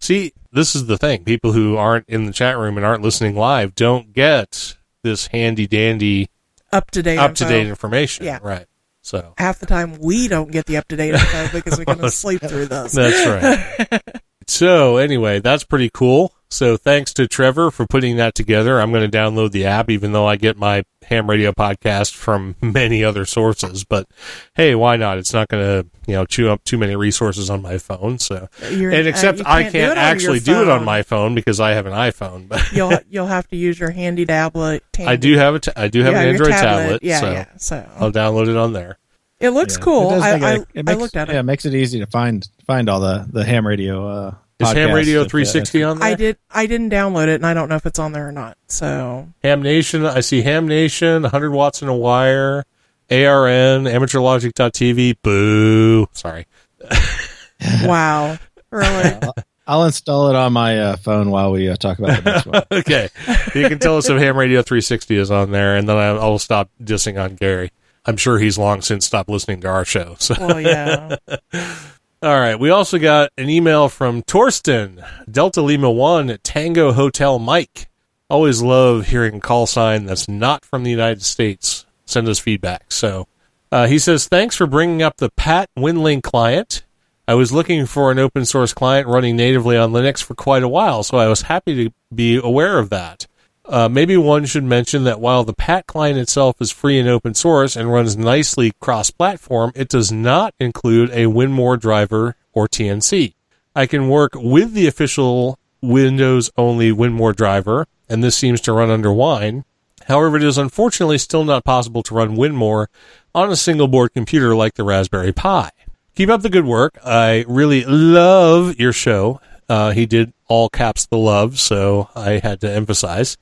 See, 0.00 0.32
this 0.50 0.74
is 0.74 0.86
the 0.86 0.96
thing. 0.96 1.24
People 1.24 1.52
who 1.52 1.76
aren't 1.76 2.08
in 2.08 2.24
the 2.24 2.32
chat 2.32 2.56
room 2.56 2.78
and 2.78 2.86
aren't 2.86 3.02
listening 3.02 3.36
live 3.36 3.74
don't 3.74 4.14
get 4.14 4.76
this 5.04 5.26
handy 5.26 5.66
dandy 5.66 6.28
up 6.72 6.90
to 6.92 7.02
date, 7.02 7.18
up 7.18 7.34
to 7.36 7.44
date 7.44 7.66
information. 7.66 8.24
Yeah. 8.26 8.38
Right. 8.42 8.66
So 9.02 9.34
Half 9.38 9.60
the 9.60 9.66
time, 9.66 9.98
we 9.98 10.28
don't 10.28 10.50
get 10.50 10.66
the 10.66 10.76
up 10.76 10.86
to 10.88 10.96
date 10.96 11.14
info 11.14 11.48
because 11.52 11.78
we 11.78 11.84
can 11.86 12.10
sleep 12.10 12.42
through 12.42 12.66
this. 12.66 12.92
that's 12.92 13.26
right. 13.26 14.02
so 14.46 14.98
anyway, 14.98 15.40
that's 15.40 15.64
pretty 15.64 15.90
cool. 15.92 16.34
So 16.52 16.76
thanks 16.76 17.14
to 17.14 17.28
Trevor 17.28 17.70
for 17.70 17.86
putting 17.86 18.16
that 18.16 18.34
together. 18.34 18.80
I'm 18.80 18.90
going 18.90 19.08
to 19.08 19.16
download 19.16 19.52
the 19.52 19.64
app, 19.66 19.88
even 19.88 20.10
though 20.10 20.26
I 20.26 20.34
get 20.34 20.56
my 20.56 20.82
ham 21.06 21.30
radio 21.30 21.52
podcast 21.52 22.14
from 22.14 22.56
many 22.60 23.04
other 23.04 23.24
sources. 23.24 23.84
But 23.84 24.08
hey, 24.56 24.74
why 24.74 24.96
not? 24.96 25.18
It's 25.18 25.32
not 25.32 25.46
going 25.48 25.62
to, 25.62 25.88
you 26.08 26.14
know, 26.14 26.24
chew 26.26 26.50
up 26.50 26.64
too 26.64 26.76
many 26.76 26.96
resources 26.96 27.50
on 27.50 27.62
my 27.62 27.78
phone. 27.78 28.18
So, 28.18 28.48
You're- 28.68 28.96
and 28.96 29.06
uh, 29.06 29.10
except 29.10 29.38
you 29.38 29.44
I 29.46 29.62
can't 29.62 29.72
do 29.74 29.78
can't 29.78 29.92
it 29.92 29.98
on 29.98 30.04
your 30.04 30.04
actually 30.12 30.40
do 30.40 30.62
it 30.62 30.68
on 30.68 30.84
my 30.84 31.02
phone 31.02 31.36
because 31.36 31.60
I 31.60 31.70
have 31.70 31.86
an 31.86 31.92
iPhone. 31.92 32.48
But 32.48 32.72
you'll 32.72 32.98
you'll 33.08 33.26
have 33.28 33.46
to 33.48 33.56
use 33.56 33.78
your 33.78 33.90
handy 33.90 34.26
tablet. 34.26 34.82
I 34.98 35.14
do 35.16 35.36
have 35.36 35.54
a, 35.54 35.60
t- 35.60 35.72
I 35.76 35.86
do 35.86 36.02
have 36.02 36.14
yeah, 36.14 36.22
an 36.22 36.28
Android 36.30 36.50
tablet. 36.50 37.02
Yeah, 37.04 37.20
so 37.20 37.30
yeah. 37.30 37.44
So 37.58 37.88
I'll 37.96 38.10
download 38.12 38.48
it 38.48 38.56
on 38.56 38.72
there. 38.72 38.98
it 39.38 39.50
looks 39.50 39.76
Yeah. 39.78 39.84
cool. 39.84 40.10
It 40.10 40.14
does 40.14 40.22
I, 40.24 40.32
make 40.32 40.42
it- 40.42 40.68
I, 40.74 40.80
it 40.80 40.88
I 40.90 40.94
looked 40.94 41.16
at 41.16 41.28
it. 41.28 41.34
Yeah, 41.34 41.40
it 41.40 41.44
makes 41.44 41.64
it 41.64 41.74
easy 41.74 42.00
to 42.00 42.06
find 42.06 42.44
find 42.66 42.88
all 42.90 42.98
the 42.98 43.26
the 43.30 43.44
ham 43.44 43.64
radio. 43.64 44.08
Uh, 44.08 44.34
Is 44.60 44.72
Ham 44.72 44.92
Radio 44.92 45.22
uh, 45.22 45.28
360 45.28 45.82
on 45.82 45.98
there? 45.98 46.08
I 46.08 46.14
did. 46.14 46.36
I 46.50 46.66
didn't 46.66 46.90
download 46.90 47.28
it, 47.28 47.36
and 47.36 47.46
I 47.46 47.54
don't 47.54 47.68
know 47.68 47.76
if 47.76 47.86
it's 47.86 47.98
on 47.98 48.12
there 48.12 48.28
or 48.28 48.32
not. 48.32 48.56
So 48.68 49.28
Ham 49.42 49.62
Nation. 49.62 50.04
I 50.04 50.20
see 50.20 50.42
Ham 50.42 50.68
Nation, 50.68 51.22
100 51.22 51.50
watts 51.50 51.82
in 51.82 51.88
a 51.88 51.96
wire, 51.96 52.64
ARN, 53.10 53.84
amateurlogic.tv. 53.84 55.16
Boo. 55.22 56.06
Sorry. 56.12 56.46
wow, 57.82 58.38
really? 58.70 59.18
I'll 59.66 59.84
install 59.84 60.30
it 60.30 60.36
on 60.36 60.52
my 60.52 60.78
uh, 60.80 60.96
phone 60.96 61.30
while 61.30 61.52
we 61.52 61.68
uh, 61.68 61.76
talk 61.76 61.98
about 61.98 62.24
the 62.24 62.30
next 62.30 62.46
one. 62.46 62.62
okay. 62.80 63.08
You 63.54 63.68
can 63.68 63.78
tell 63.78 63.96
us 63.98 64.08
if 64.08 64.18
Ham 64.18 64.36
Radio 64.36 64.62
360 64.62 65.16
is 65.16 65.30
on 65.30 65.52
there, 65.52 65.76
and 65.76 65.88
then 65.88 65.96
I- 65.96 66.08
I'll 66.08 66.40
stop 66.40 66.70
dissing 66.82 67.22
on 67.22 67.36
Gary. 67.36 67.70
I'm 68.04 68.16
sure 68.16 68.38
he's 68.38 68.58
long 68.58 68.82
since 68.82 69.06
stopped 69.06 69.28
listening 69.28 69.60
to 69.60 69.68
our 69.68 69.84
show. 69.84 70.16
So, 70.18 70.34
well, 70.40 70.60
yeah. 70.60 71.16
all 72.22 72.38
right. 72.38 72.58
We 72.58 72.70
also 72.70 72.98
got 72.98 73.30
an 73.38 73.48
email 73.48 73.88
from 73.88 74.22
Torsten, 74.22 75.04
Delta 75.30 75.62
Lima 75.62 75.90
1 75.90 76.38
Tango 76.42 76.92
Hotel 76.92 77.38
Mike. 77.38 77.88
Always 78.28 78.62
love 78.62 79.06
hearing 79.06 79.40
call 79.40 79.66
sign 79.66 80.04
that's 80.04 80.28
not 80.28 80.64
from 80.64 80.84
the 80.84 80.90
United 80.90 81.22
States. 81.22 81.86
Send 82.04 82.28
us 82.28 82.38
feedback. 82.38 82.92
So, 82.92 83.26
uh, 83.72 83.86
he 83.86 83.98
says, 83.98 84.28
thanks 84.28 84.54
for 84.54 84.66
bringing 84.66 85.02
up 85.02 85.16
the 85.16 85.30
Pat 85.30 85.70
Winlink 85.78 86.22
client. 86.22 86.84
I 87.26 87.34
was 87.34 87.52
looking 87.52 87.86
for 87.86 88.10
an 88.10 88.18
open 88.18 88.44
source 88.44 88.74
client 88.74 89.06
running 89.06 89.36
natively 89.36 89.76
on 89.76 89.92
Linux 89.92 90.22
for 90.22 90.34
quite 90.34 90.62
a 90.62 90.68
while, 90.68 91.02
so 91.02 91.16
I 91.16 91.28
was 91.28 91.42
happy 91.42 91.84
to 91.84 91.94
be 92.14 92.36
aware 92.36 92.78
of 92.78 92.90
that. 92.90 93.26
Uh, 93.70 93.88
maybe 93.88 94.16
one 94.16 94.44
should 94.44 94.64
mention 94.64 95.04
that 95.04 95.20
while 95.20 95.44
the 95.44 95.54
PAT 95.54 95.86
client 95.86 96.18
itself 96.18 96.60
is 96.60 96.72
free 96.72 96.98
and 96.98 97.08
open 97.08 97.34
source 97.34 97.76
and 97.76 97.92
runs 97.92 98.16
nicely 98.16 98.72
cross 98.80 99.12
platform, 99.12 99.70
it 99.76 99.88
does 99.88 100.10
not 100.10 100.54
include 100.58 101.08
a 101.10 101.26
WINMOR 101.26 101.78
driver 101.78 102.34
or 102.52 102.66
TNC. 102.66 103.34
I 103.76 103.86
can 103.86 104.08
work 104.08 104.32
with 104.34 104.72
the 104.74 104.88
official 104.88 105.56
Windows 105.80 106.50
only 106.56 106.90
WINMOR 106.90 107.36
driver 107.36 107.86
and 108.08 108.24
this 108.24 108.36
seems 108.36 108.60
to 108.62 108.72
run 108.72 108.90
under 108.90 109.12
Wine. 109.12 109.64
However, 110.08 110.36
it 110.36 110.42
is 110.42 110.58
unfortunately 110.58 111.18
still 111.18 111.44
not 111.44 111.64
possible 111.64 112.02
to 112.02 112.14
run 112.14 112.36
WINMOR 112.36 112.88
on 113.36 113.50
a 113.50 113.56
single 113.56 113.86
board 113.86 114.12
computer 114.12 114.56
like 114.56 114.74
the 114.74 114.82
Raspberry 114.82 115.32
Pi. 115.32 115.70
Keep 116.16 116.28
up 116.28 116.42
the 116.42 116.50
good 116.50 116.64
work. 116.64 116.98
I 117.04 117.44
really 117.46 117.84
love 117.84 118.80
your 118.80 118.92
show. 118.92 119.40
Uh, 119.70 119.92
he 119.92 120.04
did 120.04 120.32
all 120.48 120.68
caps 120.68 121.06
the 121.06 121.16
love, 121.16 121.60
so 121.60 122.08
I 122.16 122.40
had 122.42 122.60
to 122.62 122.68
emphasize. 122.68 123.36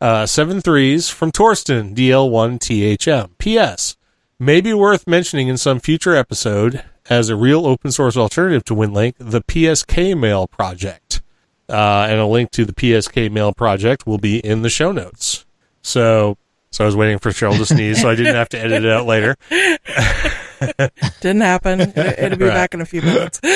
Uh, 0.00 0.24
seven 0.24 0.62
threes 0.62 1.10
from 1.10 1.32
Torsten, 1.32 1.94
DL1THM. 1.94 3.36
P.S. 3.36 3.98
Maybe 4.38 4.72
worth 4.72 5.06
mentioning 5.06 5.48
in 5.48 5.58
some 5.58 5.80
future 5.80 6.16
episode 6.16 6.82
as 7.10 7.28
a 7.28 7.36
real 7.36 7.66
open 7.66 7.92
source 7.92 8.16
alternative 8.16 8.64
to 8.64 8.74
WinLink, 8.74 9.16
the 9.18 9.42
PSK 9.42 10.18
Mail 10.18 10.46
project. 10.46 11.20
Uh, 11.68 12.06
and 12.08 12.18
a 12.18 12.26
link 12.26 12.50
to 12.52 12.64
the 12.64 12.72
PSK 12.72 13.30
Mail 13.30 13.52
project 13.52 14.06
will 14.06 14.16
be 14.16 14.38
in 14.38 14.62
the 14.62 14.70
show 14.70 14.92
notes. 14.92 15.44
So, 15.82 16.38
so 16.70 16.84
I 16.84 16.86
was 16.86 16.96
waiting 16.96 17.18
for 17.18 17.32
Cheryl 17.32 17.58
to 17.58 17.66
sneeze, 17.66 18.00
so 18.00 18.08
I 18.08 18.14
didn't 18.14 18.34
have 18.34 18.48
to 18.48 18.58
edit 18.58 18.82
it 18.82 18.90
out 18.90 19.04
later. 19.04 19.36
Didn't 21.20 21.40
happen. 21.42 21.80
It, 21.80 21.96
it'll 21.96 22.38
be 22.38 22.44
Right. 22.46 22.54
back 22.54 22.74
in 22.74 22.80
a 22.80 22.86
few 22.86 23.02
minutes. 23.02 23.40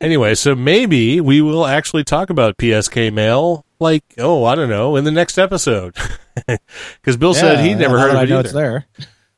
Anyway, 0.00 0.34
so 0.34 0.56
maybe 0.56 1.20
we 1.20 1.40
will 1.40 1.64
actually 1.64 2.02
talk 2.02 2.28
about 2.28 2.56
PSK 2.56 3.12
Mail, 3.12 3.64
like, 3.78 4.02
oh, 4.18 4.44
I 4.44 4.56
don't 4.56 4.68
know, 4.68 4.96
in 4.96 5.04
the 5.04 5.12
next 5.12 5.38
episode. 5.38 5.94
Because 6.46 7.16
Bill 7.18 7.34
said 7.34 7.60
he'd 7.64 7.76
never 7.76 8.00
heard 8.00 8.08
that 8.08 8.14
of 8.14 8.20
I 8.20 8.22
it 8.24 8.28
know 8.30 8.38
either. 8.40 8.46
it's 8.46 8.52
there. 8.52 8.86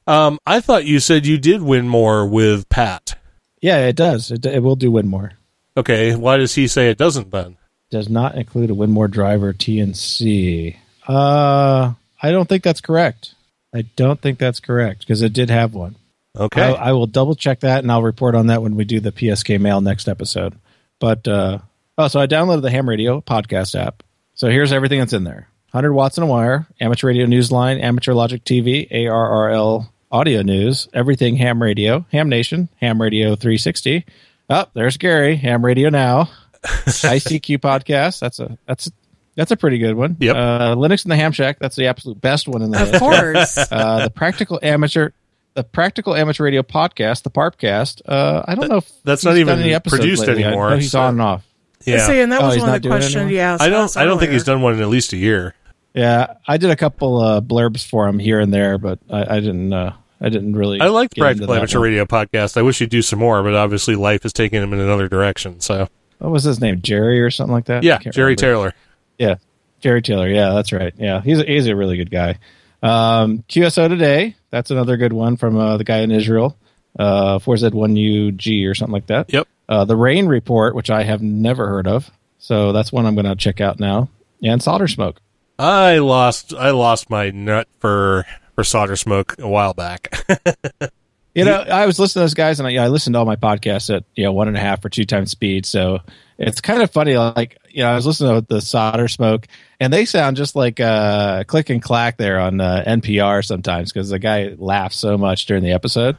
Um, 0.06 0.38
I 0.46 0.60
thought 0.60 0.86
you 0.86 1.00
said 1.00 1.26
you 1.26 1.36
did 1.36 1.60
WINMOR 1.60 2.30
with 2.30 2.66
Pat. 2.70 3.18
Yeah, 3.60 3.78
it 3.88 3.94
does. 3.96 4.30
It, 4.30 4.46
it 4.46 4.62
will 4.62 4.76
do 4.76 4.90
WINMOR. 4.90 5.32
Okay, 5.76 6.14
why 6.14 6.38
does 6.38 6.54
he 6.54 6.66
say 6.66 6.88
it 6.88 6.96
doesn't 6.96 7.30
then? 7.30 7.58
Does 7.90 8.08
not 8.08 8.36
include 8.36 8.70
a 8.70 8.74
WINMOR 8.74 9.10
driver 9.10 9.52
TNC. 9.52 10.76
Uh, 11.06 11.92
I 12.22 12.30
don't 12.30 12.48
think 12.48 12.62
that's 12.62 12.80
correct. 12.80 13.34
I 13.74 13.82
don't 13.96 14.20
think 14.20 14.38
that's 14.38 14.60
correct 14.60 15.00
because 15.00 15.20
it 15.20 15.32
did 15.34 15.50
have 15.50 15.74
one. 15.74 15.96
Okay. 16.38 16.62
I, 16.62 16.88
I 16.88 16.92
will 16.92 17.06
double 17.06 17.34
check 17.34 17.60
that 17.60 17.80
and 17.84 17.92
I'll 17.92 18.02
report 18.02 18.34
on 18.34 18.48
that 18.48 18.62
when 18.62 18.74
we 18.76 18.84
do 18.84 19.00
the 19.00 19.12
PSK 19.12 19.60
mail 19.60 19.80
next 19.80 20.08
episode. 20.08 20.54
But 20.98 21.26
uh, 21.28 21.58
oh, 21.98 22.08
so 22.08 22.20
I 22.20 22.26
downloaded 22.26 22.62
the 22.62 22.70
Ham 22.70 22.88
Radio 22.88 23.20
podcast 23.20 23.78
app. 23.78 24.02
So 24.34 24.48
here's 24.48 24.72
everything 24.72 24.98
that's 24.98 25.12
in 25.12 25.24
there: 25.24 25.48
100 25.72 25.92
watts 25.92 26.16
in 26.18 26.24
a 26.24 26.26
wire, 26.26 26.66
amateur 26.80 27.08
radio 27.08 27.26
newsline, 27.26 27.80
amateur 27.82 28.14
logic 28.14 28.44
TV, 28.44 28.90
ARRL 28.90 29.88
audio 30.10 30.42
news, 30.42 30.88
everything 30.92 31.36
Ham 31.36 31.62
Radio, 31.62 32.04
Ham 32.12 32.28
Nation, 32.28 32.68
Ham 32.80 33.00
Radio 33.00 33.36
360. 33.36 34.04
Oh, 34.50 34.64
there's 34.74 34.96
Gary, 34.96 35.36
Ham 35.36 35.64
Radio 35.64 35.88
now, 35.88 36.30
ICQ 36.64 37.58
podcast. 37.58 38.18
That's 38.20 38.38
a 38.40 38.58
that's 38.66 38.86
a, 38.88 38.90
that's 39.36 39.50
a 39.50 39.56
pretty 39.56 39.78
good 39.78 39.94
one. 39.94 40.16
Yep. 40.20 40.36
Uh, 40.36 40.74
Linux 40.76 41.04
in 41.04 41.08
the 41.10 41.16
Ham 41.16 41.32
Shack. 41.32 41.58
That's 41.58 41.76
the 41.76 41.86
absolute 41.86 42.20
best 42.20 42.46
one 42.48 42.62
in 42.62 42.70
the 42.70 42.80
Of 42.82 42.88
list 42.90 43.00
course. 43.00 43.58
uh, 43.72 44.04
the 44.04 44.10
practical 44.10 44.58
amateur 44.62 45.10
the 45.54 45.64
practical 45.64 46.14
amateur 46.14 46.44
radio 46.44 46.62
podcast 46.62 47.22
the 47.22 47.30
parpcast 47.30 48.02
uh 48.06 48.42
i 48.46 48.54
don't 48.54 48.68
know 48.68 48.78
if 48.78 48.90
That's 49.04 49.22
he's 49.22 49.26
not 49.26 49.36
even 49.38 49.60
any 49.60 49.72
episodes 49.74 50.00
produced 50.00 50.22
layly. 50.24 50.44
I 50.44 50.48
anymore, 50.48 50.70
know 50.70 50.76
he's 50.76 50.90
so- 50.90 51.00
on 51.00 51.14
and 51.14 51.22
off 51.22 51.46
yeah. 51.86 52.06
See, 52.06 52.18
and 52.20 52.32
that 52.32 52.40
Oh, 52.40 52.46
was 52.46 52.58
one 52.58 52.74
of 52.74 52.80
the 52.82 52.88
questions 52.88 53.14
anymore? 53.16 53.32
you 53.32 53.38
asked. 53.40 53.62
I 53.62 53.68
don't. 53.68 53.94
I 53.98 54.04
don't 54.04 54.18
think 54.18 54.32
he's 54.32 54.44
done 54.44 54.62
one 54.62 54.72
in 54.72 54.80
at 54.80 54.88
least 54.88 55.12
a 55.12 55.18
year. 55.18 55.54
yeah 55.94 56.34
i 56.48 56.56
did 56.56 56.70
a 56.70 56.76
couple 56.76 57.20
uh 57.20 57.40
blurbs 57.42 57.86
for 57.86 58.08
him 58.08 58.18
here 58.18 58.40
and 58.40 58.52
there 58.54 58.78
but 58.78 58.98
i, 59.10 59.36
I 59.36 59.40
didn't 59.40 59.72
uh 59.72 59.92
i 60.20 60.28
didn't 60.30 60.56
really 60.56 60.80
I 60.80 60.86
like 60.88 61.10
the 61.10 61.20
Practical 61.20 61.52
Amateur 61.54 61.78
one. 61.80 61.88
Radio 61.88 62.04
podcast. 62.06 62.56
I 62.56 62.62
wish 62.62 62.78
he'd 62.78 62.88
do 62.90 63.02
some 63.02 63.18
more, 63.18 63.42
but 63.42 63.54
obviously 63.54 63.94
life 63.96 64.22
has 64.22 64.32
taken 64.32 64.62
him 64.62 64.72
in 64.72 64.80
another 64.80 65.08
direction. 65.08 65.60
So 65.60 65.88
what 66.18 66.30
was 66.32 66.44
his 66.44 66.58
name 66.60 66.80
jerry 66.80 67.20
or 67.20 67.30
something 67.30 67.52
like 67.52 67.66
that 67.66 67.82
yeah, 67.82 67.98
Jerry 67.98 68.34
remember. 68.34 68.40
Taylor. 68.40 68.74
Yeah, 69.18 69.34
Jerry 69.80 70.00
Taylor. 70.00 70.28
Yeah, 70.28 70.54
that's 70.54 70.72
right. 70.72 70.94
Yeah, 70.96 71.20
he's 71.20 71.38
a, 71.40 71.44
he's 71.44 71.66
a 71.66 71.76
really 71.76 71.98
good 71.98 72.10
guy. 72.10 72.38
Um, 72.82 73.44
QSO 73.48 73.88
today. 73.88 74.36
That's 74.54 74.70
another 74.70 74.96
good 74.96 75.12
one 75.12 75.36
from 75.36 75.56
uh, 75.58 75.78
the 75.78 75.82
guy 75.82 75.98
in 76.02 76.12
Israel. 76.12 76.56
Uh, 76.96 77.40
4Z1UG 77.40 78.70
or 78.70 78.76
something 78.76 78.92
like 78.92 79.08
that. 79.08 79.32
Yep. 79.32 79.48
Uh, 79.68 79.84
the 79.84 79.96
Rain 79.96 80.26
Report, 80.26 80.76
which 80.76 80.90
I 80.90 81.02
have 81.02 81.20
never 81.22 81.66
heard 81.66 81.88
of, 81.88 82.08
so 82.38 82.70
that's 82.70 82.92
one 82.92 83.04
I'm 83.04 83.16
going 83.16 83.24
to 83.26 83.34
check 83.34 83.60
out 83.60 83.80
now. 83.80 84.10
And 84.44 84.62
Solder 84.62 84.86
Smoke. 84.86 85.20
I 85.58 85.98
lost. 85.98 86.54
I 86.54 86.70
lost 86.70 87.10
my 87.10 87.30
nut 87.30 87.66
for 87.80 88.26
for 88.54 88.62
solder 88.62 88.94
smoke 88.94 89.34
a 89.40 89.48
while 89.48 89.74
back. 89.74 90.24
You 91.34 91.44
know, 91.44 91.56
I 91.60 91.86
was 91.86 91.98
listening 91.98 92.20
to 92.20 92.24
those 92.24 92.34
guys, 92.34 92.60
and 92.60 92.66
I, 92.68 92.70
yeah, 92.70 92.84
I 92.84 92.88
listened 92.88 93.14
to 93.14 93.18
all 93.18 93.24
my 93.24 93.36
podcasts 93.36 93.94
at 93.94 94.04
you 94.14 94.24
know 94.24 94.32
one 94.32 94.48
and 94.48 94.56
a 94.56 94.60
half 94.60 94.84
or 94.84 94.88
two 94.88 95.04
times 95.04 95.30
speed. 95.32 95.66
So 95.66 95.98
it's 96.38 96.60
kind 96.60 96.80
of 96.82 96.90
funny. 96.92 97.16
Like 97.16 97.58
you 97.70 97.82
know, 97.82 97.90
I 97.90 97.94
was 97.96 98.06
listening 98.06 98.40
to 98.40 98.46
the 98.46 98.60
Solder 98.60 99.08
Smoke, 99.08 99.48
and 99.80 99.92
they 99.92 100.04
sound 100.04 100.36
just 100.36 100.54
like 100.54 100.78
uh, 100.78 101.42
Click 101.44 101.70
and 101.70 101.82
Clack 101.82 102.18
there 102.18 102.38
on 102.38 102.60
uh, 102.60 102.84
NPR 102.86 103.44
sometimes 103.44 103.92
because 103.92 104.10
the 104.10 104.18
guy 104.20 104.54
laughs 104.58 104.96
so 104.96 105.18
much 105.18 105.46
during 105.46 105.64
the 105.64 105.72
episode, 105.72 106.16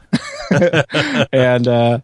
and 1.32 1.66
uh, 1.68 1.98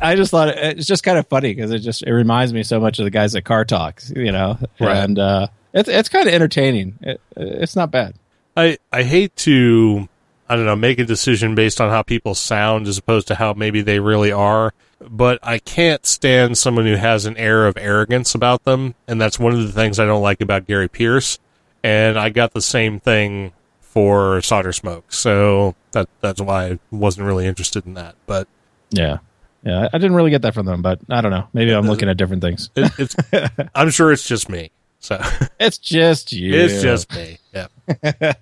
I 0.00 0.16
just 0.16 0.30
thought 0.30 0.48
it- 0.48 0.78
it's 0.78 0.86
just 0.86 1.02
kind 1.02 1.18
of 1.18 1.26
funny 1.28 1.54
because 1.54 1.70
it 1.70 1.80
just 1.80 2.02
it 2.02 2.12
reminds 2.12 2.52
me 2.52 2.62
so 2.62 2.80
much 2.80 2.98
of 2.98 3.04
the 3.04 3.10
guys 3.10 3.34
at 3.34 3.44
Car 3.44 3.64
Talks, 3.64 4.10
you 4.14 4.32
know, 4.32 4.58
Right. 4.80 4.96
and 4.96 5.18
uh, 5.18 5.46
it's 5.72 5.88
it's 5.88 6.08
kind 6.08 6.28
of 6.28 6.34
entertaining. 6.34 6.98
It, 7.02 7.20
it's 7.36 7.76
not 7.76 7.90
bad. 7.90 8.14
I 8.56 8.78
I 8.92 9.02
hate 9.02 9.34
to 9.36 10.08
I 10.48 10.56
don't 10.56 10.66
know 10.66 10.76
make 10.76 10.98
a 10.98 11.04
decision 11.04 11.54
based 11.54 11.80
on 11.80 11.90
how 11.90 12.02
people 12.02 12.34
sound 12.34 12.86
as 12.86 12.98
opposed 12.98 13.28
to 13.28 13.34
how 13.34 13.52
maybe 13.54 13.82
they 13.82 13.98
really 14.00 14.32
are. 14.32 14.72
But 15.00 15.38
I 15.42 15.58
can't 15.58 16.04
stand 16.06 16.56
someone 16.56 16.86
who 16.86 16.94
has 16.96 17.26
an 17.26 17.36
air 17.36 17.66
of 17.66 17.76
arrogance 17.76 18.34
about 18.34 18.64
them, 18.64 18.94
and 19.06 19.20
that's 19.20 19.38
one 19.38 19.52
of 19.52 19.58
the 19.60 19.72
things 19.72 19.98
I 19.98 20.06
don't 20.06 20.22
like 20.22 20.40
about 20.40 20.66
Gary 20.66 20.88
Pearce. 20.88 21.38
And 21.82 22.18
I 22.18 22.30
got 22.30 22.52
the 22.54 22.62
same 22.62 23.00
thing 23.00 23.52
for 23.80 24.40
Solder 24.40 24.72
Smoke, 24.72 25.12
so 25.12 25.74
that 25.92 26.08
that's 26.20 26.40
why 26.40 26.66
I 26.70 26.78
wasn't 26.90 27.26
really 27.26 27.46
interested 27.46 27.84
in 27.86 27.94
that. 27.94 28.14
But 28.26 28.48
Yeah. 28.90 29.18
Yeah, 29.62 29.88
I- 29.92 29.98
didn't 29.98 30.14
really 30.14 30.30
get 30.30 30.42
that 30.42 30.52
from 30.54 30.66
them, 30.66 30.82
but 30.82 31.00
I 31.10 31.20
don't 31.22 31.30
know. 31.30 31.48
Maybe 31.54 31.72
I'm 31.72 31.86
looking 31.86 32.08
at 32.08 32.16
different 32.16 32.42
things. 32.42 32.70
it, 32.76 32.92
it's 32.98 33.16
I'm 33.74 33.90
sure 33.90 34.12
it's 34.12 34.26
just 34.26 34.48
me. 34.48 34.70
So 35.00 35.20
It's 35.60 35.76
just 35.78 36.32
you. 36.32 36.54
It's 36.54 36.82
just 36.82 37.12
me. 37.14 37.38
Yeah. 37.52 37.66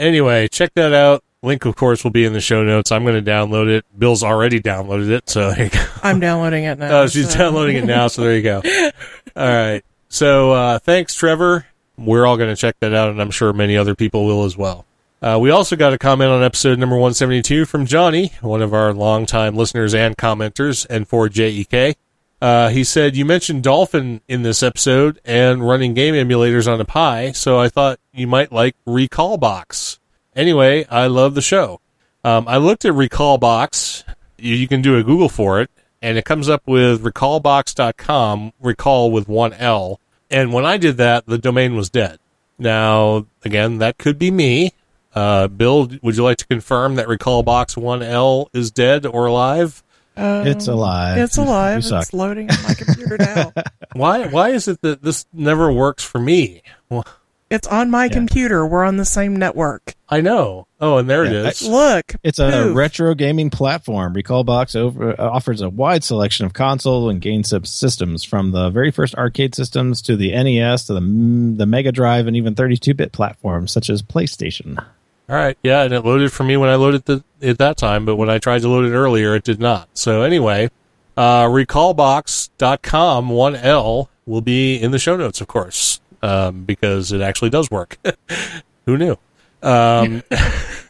anyway, 0.00 0.48
check 0.48 0.72
that 0.74 0.92
out. 0.92 1.22
Link, 1.42 1.64
of 1.64 1.74
course, 1.76 2.04
will 2.04 2.10
be 2.10 2.24
in 2.24 2.32
the 2.34 2.40
show 2.40 2.62
notes. 2.64 2.92
I'm 2.92 3.04
going 3.04 3.22
to 3.24 3.30
download 3.30 3.68
it. 3.68 3.84
Bill's 3.98 4.22
already 4.22 4.60
downloaded 4.60 5.08
it, 5.10 5.30
so 5.30 5.52
there 5.52 5.64
you 5.64 5.70
go. 5.70 5.84
I'm 6.02 6.20
downloading 6.20 6.64
it 6.64 6.78
now. 6.80 7.00
Oh, 7.02 7.06
she's 7.06 7.30
so- 7.32 7.38
downloading 7.38 7.76
it 7.76 7.84
now, 7.84 8.08
so 8.08 8.22
there 8.22 8.36
you 8.36 8.42
go. 8.42 8.62
All 9.36 9.48
right. 9.48 9.82
So 10.08 10.52
uh, 10.52 10.78
thanks, 10.80 11.14
Trevor. 11.14 11.66
We're 11.96 12.26
all 12.26 12.36
going 12.38 12.48
to 12.50 12.56
check 12.56 12.76
that 12.80 12.94
out, 12.94 13.10
and 13.10 13.20
I'm 13.20 13.30
sure 13.30 13.52
many 13.52 13.76
other 13.76 13.94
people 13.94 14.24
will 14.24 14.44
as 14.44 14.56
well. 14.56 14.86
Uh, 15.22 15.38
we 15.40 15.50
also 15.50 15.76
got 15.76 15.92
a 15.92 15.98
comment 15.98 16.30
on 16.30 16.42
episode 16.42 16.78
number 16.78 16.96
172 16.96 17.66
from 17.66 17.84
Johnny, 17.84 18.32
one 18.40 18.62
of 18.62 18.72
our 18.72 18.94
longtime 18.94 19.54
listeners 19.54 19.94
and 19.94 20.16
commenters, 20.16 20.86
and 20.88 21.06
for 21.06 21.28
JEK. 21.28 21.94
Uh, 22.40 22.70
he 22.70 22.84
said, 22.84 23.16
You 23.16 23.24
mentioned 23.24 23.62
Dolphin 23.62 24.20
in 24.26 24.42
this 24.42 24.62
episode 24.62 25.20
and 25.24 25.66
running 25.66 25.94
game 25.94 26.14
emulators 26.14 26.72
on 26.72 26.80
a 26.80 26.84
Pi, 26.84 27.32
so 27.32 27.58
I 27.58 27.68
thought 27.68 28.00
you 28.12 28.26
might 28.26 28.50
like 28.50 28.76
Recalbox. 28.86 29.98
Anyway, 30.34 30.86
I 30.86 31.06
love 31.06 31.34
the 31.34 31.42
show. 31.42 31.80
Um, 32.24 32.48
I 32.48 32.56
looked 32.56 32.84
at 32.84 32.92
Recalbox. 32.92 34.04
You, 34.38 34.54
you 34.54 34.68
can 34.68 34.80
do 34.80 34.96
a 34.96 35.02
Google 35.02 35.28
for 35.28 35.60
it, 35.60 35.70
and 36.00 36.16
it 36.16 36.24
comes 36.24 36.48
up 36.48 36.62
with 36.66 37.02
recalbox.com, 37.02 38.52
recall 38.60 39.10
with 39.10 39.28
one 39.28 39.52
L. 39.54 40.00
And 40.30 40.52
when 40.52 40.64
I 40.64 40.76
did 40.76 40.96
that, 40.96 41.26
the 41.26 41.38
domain 41.38 41.74
was 41.74 41.90
dead. 41.90 42.18
Now, 42.58 43.26
again, 43.44 43.78
that 43.78 43.98
could 43.98 44.18
be 44.18 44.30
me. 44.30 44.72
Uh, 45.14 45.48
Bill, 45.48 45.90
would 46.02 46.16
you 46.16 46.22
like 46.22 46.36
to 46.38 46.46
confirm 46.46 46.94
that 46.94 47.08
recallbox1L 47.08 48.46
is 48.52 48.70
dead 48.70 49.04
or 49.06 49.26
alive? 49.26 49.82
Um, 50.16 50.46
It's 50.46 50.66
alive. 50.66 51.18
It's 51.18 51.36
alive. 51.36 51.76
You 51.76 51.82
suck. 51.82 52.02
It's 52.02 52.12
loading 52.12 52.50
on 52.50 52.62
my 52.62 52.74
computer 52.74 53.16
now. 53.18 53.52
Why, 53.94 54.26
why 54.28 54.50
is 54.50 54.68
it 54.68 54.80
that 54.82 55.02
this 55.02 55.26
never 55.32 55.72
works 55.72 56.04
for 56.04 56.20
me? 56.20 56.62
Well, 56.88 57.04
It's 57.50 57.66
on 57.66 57.90
my 57.90 58.08
computer. 58.08 58.64
We're 58.64 58.84
on 58.84 58.98
the 58.98 59.04
same 59.04 59.34
network. 59.34 59.94
I 60.08 60.20
know. 60.20 60.68
Oh, 60.80 60.98
and 60.98 61.10
there 61.10 61.24
it 61.24 61.32
Yeah, 61.32 61.48
is. 61.48 61.66
Look. 61.66 62.14
It's 62.22 62.38
a 62.38 62.50
poof. 62.50 62.76
retro 62.76 63.14
gaming 63.14 63.50
platform. 63.50 64.14
Recalbox 64.14 64.76
over, 64.76 65.20
uh, 65.20 65.28
offers 65.28 65.60
a 65.60 65.68
wide 65.68 66.04
selection 66.04 66.46
of 66.46 66.52
console 66.52 67.10
and 67.10 67.20
game 67.20 67.42
sys- 67.42 67.66
systems, 67.66 68.22
from 68.22 68.52
the 68.52 68.70
very 68.70 68.92
first 68.92 69.16
arcade 69.16 69.54
systems 69.56 70.02
to 70.02 70.14
the 70.16 70.30
NES 70.30 70.84
to 70.86 70.94
the 70.94 71.00
the 71.00 71.66
Mega 71.66 71.90
Drive 71.90 72.28
and 72.28 72.36
even 72.36 72.54
32-bit 72.54 73.10
platforms 73.12 73.72
such 73.72 73.90
as 73.90 74.02
PlayStation. 74.02 74.84
All 75.30 75.36
right. 75.36 75.56
Yeah, 75.62 75.84
and 75.84 75.94
it 75.94 76.04
loaded 76.04 76.32
for 76.32 76.42
me 76.42 76.56
when 76.56 76.68
I 76.68 76.74
loaded 76.74 77.04
the, 77.04 77.22
at 77.40 77.58
that 77.58 77.76
time, 77.76 78.04
but 78.04 78.16
when 78.16 78.28
I 78.28 78.38
tried 78.38 78.62
to 78.62 78.68
load 78.68 78.84
it 78.84 78.92
earlier, 78.92 79.36
it 79.36 79.44
did 79.44 79.60
not. 79.60 79.88
So 79.94 80.22
anyway, 80.22 80.70
uh, 81.16 81.44
recalbox.com, 81.44 83.28
1L, 83.28 84.08
will 84.26 84.40
be 84.40 84.76
in 84.76 84.90
the 84.90 84.98
show 84.98 85.16
notes, 85.16 85.40
of 85.40 85.46
course, 85.46 86.00
um, 86.20 86.64
because 86.64 87.12
it 87.12 87.20
actually 87.20 87.50
does 87.50 87.70
work. 87.70 87.96
Who 88.86 88.98
knew? 88.98 89.16
Um, 89.62 90.24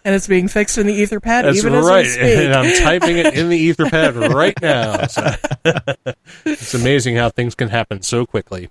And 0.02 0.14
it's 0.14 0.26
being 0.26 0.48
fixed 0.48 0.78
in 0.78 0.86
the 0.86 1.02
Etherpad 1.02 1.42
that's 1.42 1.58
even 1.58 1.74
as 1.74 1.84
right. 1.84 2.04
we 2.04 2.08
speak. 2.08 2.22
And 2.38 2.54
I'm 2.54 2.82
typing 2.82 3.18
it 3.18 3.34
in 3.34 3.50
the 3.50 3.70
Etherpad 3.70 4.32
right 4.32 4.54
now. 4.62 5.06
So 5.06 5.36
it's 6.46 6.72
amazing 6.72 7.16
how 7.16 7.28
things 7.28 7.54
can 7.54 7.68
happen 7.68 8.00
so 8.00 8.24
quickly. 8.24 8.70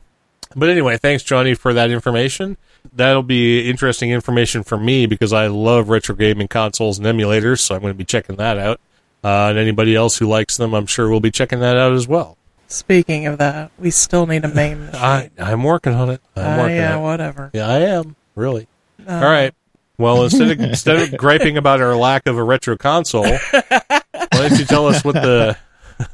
But 0.56 0.70
anyway, 0.70 0.98
thanks, 0.98 1.22
Johnny, 1.22 1.54
for 1.54 1.72
that 1.74 1.92
information. 1.92 2.58
That'll 2.94 3.24
be 3.24 3.70
interesting 3.70 4.12
information 4.12 4.64
for 4.64 4.78
me 4.78 5.06
because 5.06 5.32
I 5.34 5.48
love 5.48 5.90
retro 5.90 6.16
gaming 6.16 6.48
consoles 6.48 6.98
and 6.98 7.06
emulators, 7.08 7.60
so 7.60 7.76
I'm 7.76 7.82
going 7.82 7.94
to 7.94 7.98
be 7.98 8.06
checking 8.06 8.36
that 8.38 8.58
out. 8.58 8.80
Uh, 9.24 9.50
and 9.50 9.58
anybody 9.58 9.96
else 9.96 10.18
who 10.18 10.28
likes 10.28 10.58
them, 10.58 10.74
I'm 10.74 10.86
sure 10.86 11.10
will 11.10 11.20
be 11.20 11.32
checking 11.32 11.60
that 11.60 11.78
out 11.78 11.94
as 11.94 12.08
well. 12.08 12.38
Speaking 12.68 13.26
of 13.28 13.38
that, 13.40 13.72
we 13.80 13.92
still 13.92 14.26
need 14.28 14.46
a 14.46 14.48
main. 14.48 14.90
I, 14.94 15.30
I'm 15.38 15.64
working 15.64 15.94
on 15.94 16.10
it. 16.10 16.22
I'm 16.36 16.60
Uh, 16.60 16.64
working 16.64 16.76
yeah, 16.78 16.94
on 16.96 17.00
it. 17.00 17.04
whatever. 17.04 17.52
Yeah, 17.54 17.68
I 17.68 17.80
am 17.80 18.16
really. 18.36 18.68
Uh, 19.08 19.12
All 19.14 19.22
right. 19.22 19.54
Well, 19.98 20.24
instead 20.24 20.50
of 20.52 20.60
instead 20.62 21.02
of 21.02 21.18
griping 21.20 21.58
about 21.58 21.82
our 21.82 21.94
lack 21.96 22.26
of 22.28 22.38
a 22.38 22.44
retro 22.44 22.78
console, 22.78 23.24
why 23.52 24.02
don't 24.32 24.58
you 24.58 24.64
tell 24.66 24.88
us 24.88 25.04
what 25.04 25.16
the 25.16 25.58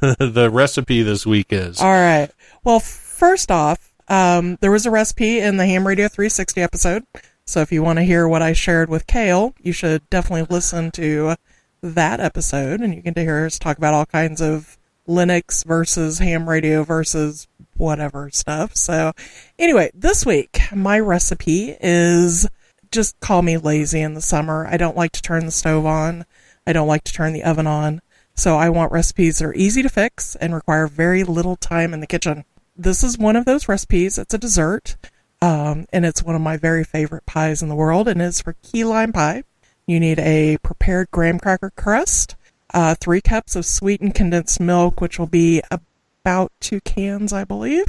the 0.00 0.50
recipe 0.52 1.02
this 1.02 1.24
week 1.24 1.48
is? 1.52 1.80
All 1.80 1.86
right. 1.92 2.28
Well, 2.64 2.80
first 2.80 3.52
off, 3.52 3.92
um, 4.08 4.56
there 4.60 4.70
was 4.70 4.86
a 4.86 4.90
recipe 4.90 5.40
in 5.40 5.56
the 5.56 5.66
Ham 5.66 5.86
Radio 5.86 6.08
360 6.08 6.60
episode. 6.60 7.04
So 7.46 7.60
if 7.60 7.70
you 7.70 7.82
want 7.82 7.98
to 7.98 8.04
hear 8.04 8.26
what 8.26 8.42
I 8.42 8.52
shared 8.52 8.88
with 8.88 9.06
Cale, 9.06 9.54
you 9.60 9.72
should 9.72 10.08
definitely 10.10 10.46
listen 10.54 10.90
to 10.92 11.36
that 11.82 12.20
episode, 12.20 12.80
and 12.80 12.94
you 12.94 13.02
can 13.02 13.14
hear 13.14 13.46
us 13.46 13.58
talk 13.58 13.78
about 13.78 13.94
all 13.94 14.06
kinds 14.06 14.40
of 14.40 14.76
Linux 15.08 15.64
versus 15.64 16.18
ham 16.18 16.48
radio 16.48 16.82
versus 16.82 17.46
whatever 17.76 18.30
stuff. 18.30 18.76
So 18.76 19.12
anyway, 19.58 19.90
this 19.94 20.26
week 20.26 20.58
my 20.74 20.98
recipe 20.98 21.76
is 21.80 22.48
just 22.90 23.18
call 23.20 23.42
me 23.42 23.56
lazy 23.56 24.00
in 24.00 24.14
the 24.14 24.20
summer. 24.20 24.66
I 24.66 24.76
don't 24.76 24.96
like 24.96 25.12
to 25.12 25.22
turn 25.22 25.46
the 25.46 25.52
stove 25.52 25.86
on. 25.86 26.24
I 26.66 26.72
don't 26.72 26.88
like 26.88 27.04
to 27.04 27.12
turn 27.12 27.32
the 27.32 27.44
oven 27.44 27.66
on. 27.66 28.00
So 28.34 28.56
I 28.56 28.68
want 28.68 28.92
recipes 28.92 29.38
that 29.38 29.46
are 29.46 29.54
easy 29.54 29.82
to 29.82 29.88
fix 29.88 30.34
and 30.36 30.54
require 30.54 30.86
very 30.86 31.24
little 31.24 31.56
time 31.56 31.94
in 31.94 32.00
the 32.00 32.06
kitchen. 32.06 32.44
This 32.76 33.02
is 33.02 33.18
one 33.18 33.36
of 33.36 33.44
those 33.44 33.68
recipes. 33.68 34.18
It's 34.18 34.34
a 34.34 34.38
dessert. 34.38 34.96
Um, 35.42 35.86
and 35.92 36.04
it's 36.06 36.22
one 36.22 36.34
of 36.34 36.40
my 36.40 36.56
very 36.56 36.84
favorite 36.84 37.26
pies 37.26 37.62
in 37.62 37.68
the 37.68 37.74
world, 37.74 38.08
and 38.08 38.20
it's 38.22 38.40
for 38.40 38.56
key 38.62 38.84
lime 38.84 39.12
pie. 39.12 39.44
You 39.86 40.00
need 40.00 40.18
a 40.18 40.56
prepared 40.58 41.10
graham 41.10 41.38
cracker 41.38 41.70
crust, 41.76 42.36
uh, 42.72 42.94
three 42.94 43.20
cups 43.20 43.54
of 43.54 43.66
sweetened 43.66 44.14
condensed 44.14 44.60
milk, 44.60 45.00
which 45.00 45.18
will 45.18 45.26
be 45.26 45.62
about 45.70 46.52
two 46.60 46.80
cans, 46.80 47.32
I 47.32 47.44
believe, 47.44 47.86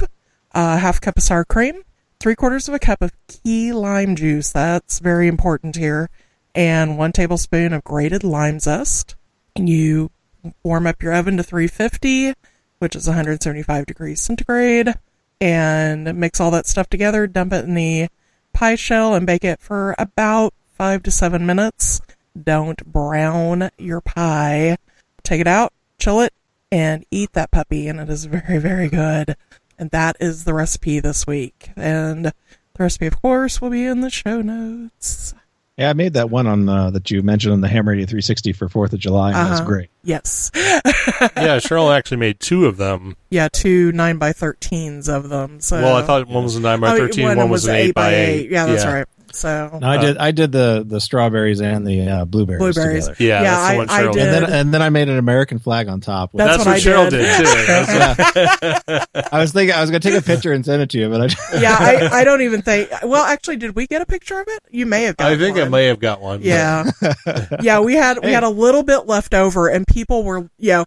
uh, 0.54 0.78
half 0.78 1.00
cup 1.00 1.16
of 1.16 1.22
sour 1.22 1.44
cream, 1.44 1.82
three 2.20 2.36
quarters 2.36 2.68
of 2.68 2.74
a 2.74 2.78
cup 2.78 3.02
of 3.02 3.12
key 3.26 3.72
lime 3.72 4.14
juice. 4.14 4.52
That's 4.52 4.98
very 4.98 5.26
important 5.26 5.74
here, 5.76 6.10
and 6.54 6.98
one 6.98 7.12
tablespoon 7.12 7.72
of 7.72 7.82
grated 7.82 8.22
lime 8.22 8.60
zest. 8.60 9.16
You 9.56 10.10
warm 10.62 10.86
up 10.86 11.02
your 11.02 11.14
oven 11.14 11.38
to 11.38 11.42
350, 11.42 12.34
which 12.78 12.96
is 12.96 13.06
175 13.06 13.86
degrees 13.86 14.20
centigrade, 14.20 14.94
and 15.40 16.14
mix 16.14 16.40
all 16.40 16.50
that 16.50 16.66
stuff 16.66 16.88
together. 16.88 17.26
Dump 17.26 17.52
it 17.52 17.64
in 17.64 17.74
the 17.74 18.08
pie 18.52 18.74
shell 18.74 19.14
and 19.14 19.26
bake 19.26 19.44
it 19.44 19.60
for 19.60 19.94
about 19.98 20.54
five 20.76 21.02
to 21.04 21.10
seven 21.10 21.46
minutes. 21.46 22.00
Don't 22.40 22.84
brown 22.86 23.70
your 23.78 24.00
pie. 24.00 24.76
Take 25.22 25.40
it 25.40 25.46
out, 25.46 25.72
chill 25.98 26.20
it, 26.20 26.32
and 26.70 27.04
eat 27.10 27.32
that 27.32 27.50
puppy, 27.50 27.88
and 27.88 28.00
it 28.00 28.08
is 28.08 28.24
very, 28.24 28.58
very 28.58 28.88
good. 28.88 29.36
And 29.78 29.90
that 29.90 30.16
is 30.20 30.44
the 30.44 30.54
recipe 30.54 31.00
this 31.00 31.26
week. 31.26 31.70
And 31.76 32.26
the 32.26 32.34
recipe, 32.78 33.06
of 33.06 33.20
course, 33.20 33.60
will 33.60 33.70
be 33.70 33.84
in 33.84 34.00
the 34.00 34.10
show 34.10 34.40
notes. 34.42 35.34
Yeah, 35.78 35.90
I 35.90 35.92
made 35.92 36.14
that 36.14 36.28
one 36.28 36.48
on 36.48 36.68
uh, 36.68 36.90
that 36.90 37.08
you 37.10 37.22
mentioned 37.22 37.52
on 37.52 37.60
the 37.60 37.68
Ham 37.68 37.88
Radio 37.88 38.04
360 38.04 38.52
for 38.52 38.68
Fourth 38.68 38.92
of 38.92 38.98
July. 38.98 39.28
And 39.28 39.36
That's 39.36 39.60
Uh-huh. 39.60 39.68
great. 39.68 39.90
Yes. 40.02 40.50
yeah, 40.54 40.82
Cheryl 41.60 41.96
actually 41.96 42.16
made 42.16 42.40
two 42.40 42.66
of 42.66 42.78
them. 42.78 43.16
Yeah, 43.30 43.48
two 43.52 43.92
9 43.92 44.18
by 44.18 44.32
13s 44.32 45.08
of 45.08 45.28
them. 45.28 45.60
So 45.60 45.80
well, 45.80 45.94
I 45.94 46.02
thought 46.02 46.26
one 46.26 46.42
was 46.42 46.56
a 46.56 46.60
nine 46.60 46.80
by 46.80 46.96
thirteen, 46.96 47.36
one 47.36 47.48
was 47.48 47.66
an 47.68 47.76
eight 47.76 47.94
by 47.94 48.12
eight. 48.12 48.50
Yeah, 48.50 48.66
that's 48.66 48.84
right. 48.84 49.06
So 49.32 49.78
No, 49.80 49.88
I 49.88 49.96
did. 49.98 50.16
I 50.18 50.30
did 50.30 50.52
the 50.52 50.84
the 50.86 51.00
strawberries 51.00 51.60
and 51.60 51.86
the 51.86 52.08
uh, 52.08 52.24
blueberries. 52.24 52.58
blueberries. 52.60 53.08
together. 53.08 53.24
Yeah, 53.24 53.42
Yeah, 53.42 53.50
that's 53.50 53.68
the 53.68 53.74
I- 53.74 53.76
one 53.76 53.90
I 53.90 54.12
did. 54.12 54.22
And 54.22 54.32
then 54.34 54.52
and 54.52 54.74
then 54.74 54.82
I 54.82 54.90
made 54.90 55.08
an 55.08 55.18
American 55.18 55.58
flag 55.58 55.88
on 55.88 56.00
top. 56.00 56.30
That's 56.34 56.64
That's, 56.64 56.66
what 56.66 56.72
what, 56.72 56.76
I 56.76 57.06
Cheryl 57.06 57.10
did. 57.10 57.18
did, 57.18 57.36
too. 57.36 57.44
That's- 57.66 58.82
Yeah. 59.14 59.24
I 59.32 59.40
was 59.40 59.52
thinking 59.52 59.74
I 59.76 59.80
was 59.80 59.90
gonna 59.90 60.00
take 60.00 60.14
a 60.14 60.22
picture 60.22 60.52
and 60.52 60.64
send 60.64 60.82
it 60.82 60.90
to 60.90 60.98
you, 60.98 61.08
but 61.08 61.20
I 61.20 61.58
yeah, 61.60 61.76
I, 61.78 62.08
I 62.20 62.24
don't 62.24 62.42
even 62.42 62.62
think. 62.62 62.90
Well, 63.02 63.24
actually, 63.24 63.56
did 63.56 63.74
we 63.76 63.86
get 63.86 64.02
a 64.02 64.06
picture 64.06 64.40
of 64.40 64.46
it? 64.48 64.60
You 64.70 64.86
may 64.86 65.04
have. 65.04 65.16
Got 65.16 65.32
I 65.32 65.36
think 65.38 65.58
I 65.58 65.68
may 65.68 65.86
have 65.86 66.00
got 66.00 66.20
one. 66.20 66.42
Yeah, 66.42 66.90
yeah. 67.62 67.80
We 67.80 67.94
had 67.94 68.18
we 68.24 68.32
had 68.32 68.42
a 68.44 68.48
little 68.48 68.82
bit 68.82 69.06
left 69.06 69.34
over, 69.34 69.68
and 69.68 69.86
people 69.86 70.24
were, 70.24 70.48
you 70.58 70.70
know, 70.70 70.84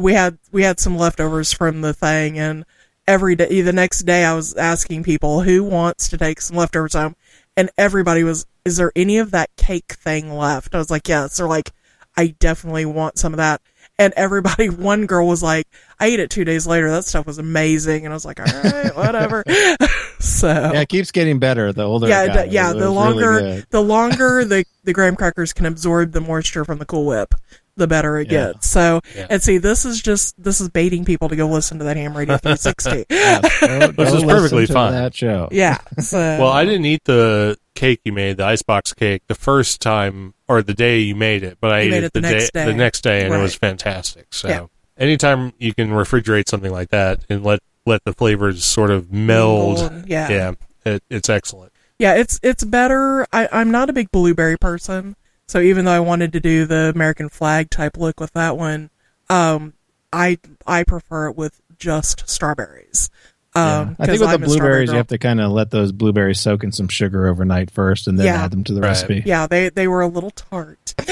we 0.00 0.12
had 0.14 0.38
we 0.52 0.62
had 0.62 0.80
some 0.80 0.96
leftovers 0.96 1.52
from 1.52 1.80
the 1.80 1.94
thing, 1.94 2.38
and 2.38 2.64
every 3.06 3.36
day, 3.36 3.60
the 3.60 3.72
next 3.72 4.00
day, 4.02 4.24
I 4.24 4.34
was 4.34 4.54
asking 4.54 5.02
people 5.04 5.42
who 5.42 5.62
wants 5.64 6.08
to 6.08 6.18
take 6.18 6.40
some 6.40 6.56
leftovers 6.56 6.94
home, 6.94 7.16
and 7.56 7.70
everybody 7.78 8.24
was, 8.24 8.46
"Is 8.64 8.76
there 8.76 8.92
any 8.96 9.18
of 9.18 9.30
that 9.32 9.50
cake 9.56 9.92
thing 9.94 10.32
left?" 10.32 10.74
I 10.74 10.78
was 10.78 10.90
like, 10.90 11.08
"Yes." 11.08 11.36
They're 11.36 11.46
like, 11.46 11.70
"I 12.16 12.34
definitely 12.38 12.84
want 12.86 13.18
some 13.18 13.32
of 13.32 13.38
that." 13.38 13.60
And 13.98 14.12
everybody, 14.16 14.68
one 14.70 15.06
girl 15.06 15.26
was 15.26 15.42
like, 15.42 15.66
"I 16.00 16.06
ate 16.06 16.20
it 16.20 16.30
two 16.30 16.44
days 16.44 16.66
later. 16.66 16.90
That 16.90 17.04
stuff 17.04 17.26
was 17.26 17.38
amazing." 17.38 18.04
And 18.04 18.12
I 18.12 18.16
was 18.16 18.24
like, 18.24 18.40
"All 18.40 18.46
right, 18.46 18.96
whatever." 18.96 19.44
so 20.18 20.48
yeah, 20.48 20.80
it 20.80 20.88
keeps 20.88 21.10
getting 21.10 21.38
better 21.38 21.72
the 21.72 21.84
older. 21.84 22.08
yeah, 22.08 22.44
d- 22.44 22.50
yeah. 22.50 22.72
The 22.72 22.90
longer, 22.90 23.30
really 23.30 23.64
the 23.70 23.82
longer 23.82 24.44
the 24.44 24.64
the 24.84 24.92
graham 24.92 25.16
crackers 25.16 25.52
can 25.52 25.66
absorb 25.66 26.12
the 26.12 26.20
moisture 26.20 26.64
from 26.64 26.78
the 26.78 26.86
Cool 26.86 27.06
Whip, 27.06 27.34
the 27.76 27.86
better 27.86 28.18
it 28.18 28.30
Yeah. 28.30 28.52
gets. 28.52 28.68
So, 28.68 29.00
Yeah. 29.16 29.26
and 29.30 29.42
see, 29.42 29.58
this 29.58 29.84
is 29.84 30.00
just 30.00 30.34
this 30.42 30.60
is 30.60 30.68
baiting 30.68 31.04
people 31.04 31.28
to 31.28 31.36
go 31.36 31.46
listen 31.48 31.78
to 31.78 31.84
that 31.84 31.96
Ham 31.96 32.16
Radio 32.16 32.36
360. 32.36 33.04
Yeah, 33.10 33.40
go- 33.40 33.48
This 33.92 34.10
go 34.10 34.16
is 34.18 34.24
perfectly 34.24 34.66
to 34.66 34.72
fine. 34.72 34.92
That 34.92 35.14
show. 35.16 35.48
yeah. 35.50 35.78
So, 36.00 36.18
Well, 36.18 36.48
I 36.52 36.64
didn't 36.64 36.86
eat 36.86 37.02
the 37.04 37.56
cake 37.74 38.00
you 38.04 38.12
made, 38.12 38.36
the 38.36 38.44
icebox 38.44 38.92
cake, 38.92 39.22
the 39.26 39.34
first 39.34 39.80
time 39.80 40.34
or 40.48 40.62
the 40.62 40.74
day 40.74 41.00
you 41.00 41.14
made 41.16 41.42
it, 41.42 41.58
but 41.60 41.72
I 41.72 41.80
You 41.82 41.94
ate 41.94 41.98
it 41.98 42.04
it 42.04 42.12
the 42.12 42.20
the, 42.20 42.30
next 42.30 42.52
day, 42.52 42.64
day. 42.64 42.70
the 42.70 42.76
next 42.76 43.00
day, 43.02 43.24
and 43.24 43.34
it 43.34 43.38
was 43.38 43.54
fantastic. 43.54 44.26
So, 44.30 44.48
Yeah. 44.48 44.66
anytime 44.98 45.52
you 45.58 45.74
can 45.74 45.90
refrigerate 45.90 46.48
something 46.48 46.70
like 46.72 46.90
that 46.90 47.20
and 47.28 47.42
let 47.44 47.60
let 47.86 48.02
the 48.04 48.12
flavors 48.14 48.64
sort 48.64 48.90
of 48.90 49.12
meld, 49.12 49.78
Mingle, 49.92 50.08
yeah. 50.08 50.28
yeah, 50.30 50.52
it, 50.86 51.02
it's 51.10 51.28
excellent. 51.28 51.70
yeah, 51.98 52.14
it's 52.14 52.40
it's 52.42 52.64
better. 52.64 53.26
I, 53.32 53.46
I'm 53.52 53.70
not 53.70 53.90
a 53.90 53.92
big 53.92 54.10
blueberry 54.10 54.56
person, 54.56 55.16
so 55.46 55.60
even 55.60 55.84
though 55.84 55.92
I 55.92 56.00
wanted 56.00 56.32
to 56.32 56.40
do 56.40 56.64
the 56.66 56.90
American 56.94 57.28
flag 57.28 57.70
type 57.70 57.96
look 57.96 58.20
with 58.20 58.32
that 58.32 58.56
one, 58.56 58.90
um, 59.30 59.74
I 60.12 60.38
I 60.66 60.84
prefer 60.84 61.28
it 61.28 61.36
with 61.36 61.60
just 61.78 62.28
strawberries. 62.28 63.10
Um, 63.56 63.94
I 64.00 64.06
think 64.06 64.20
with 64.20 64.30
I'm 64.30 64.40
the 64.40 64.46
blueberries, 64.48 64.90
you 64.90 64.96
have 64.96 65.06
to 65.08 65.18
kind 65.18 65.40
of 65.40 65.52
let 65.52 65.70
those 65.70 65.92
blueberries 65.92 66.40
soak 66.40 66.64
in 66.64 66.72
some 66.72 66.88
sugar 66.88 67.28
overnight 67.28 67.70
first, 67.70 68.08
and 68.08 68.18
then 68.18 68.26
Yeah. 68.26 68.42
add 68.42 68.50
them 68.50 68.64
to 68.64 68.74
the 68.74 68.80
Right. 68.80 68.88
recipe. 68.88 69.22
Yeah, 69.24 69.46
they 69.46 69.68
they 69.68 69.86
were 69.86 70.00
a 70.00 70.08
little 70.08 70.30
tart. 70.30 70.94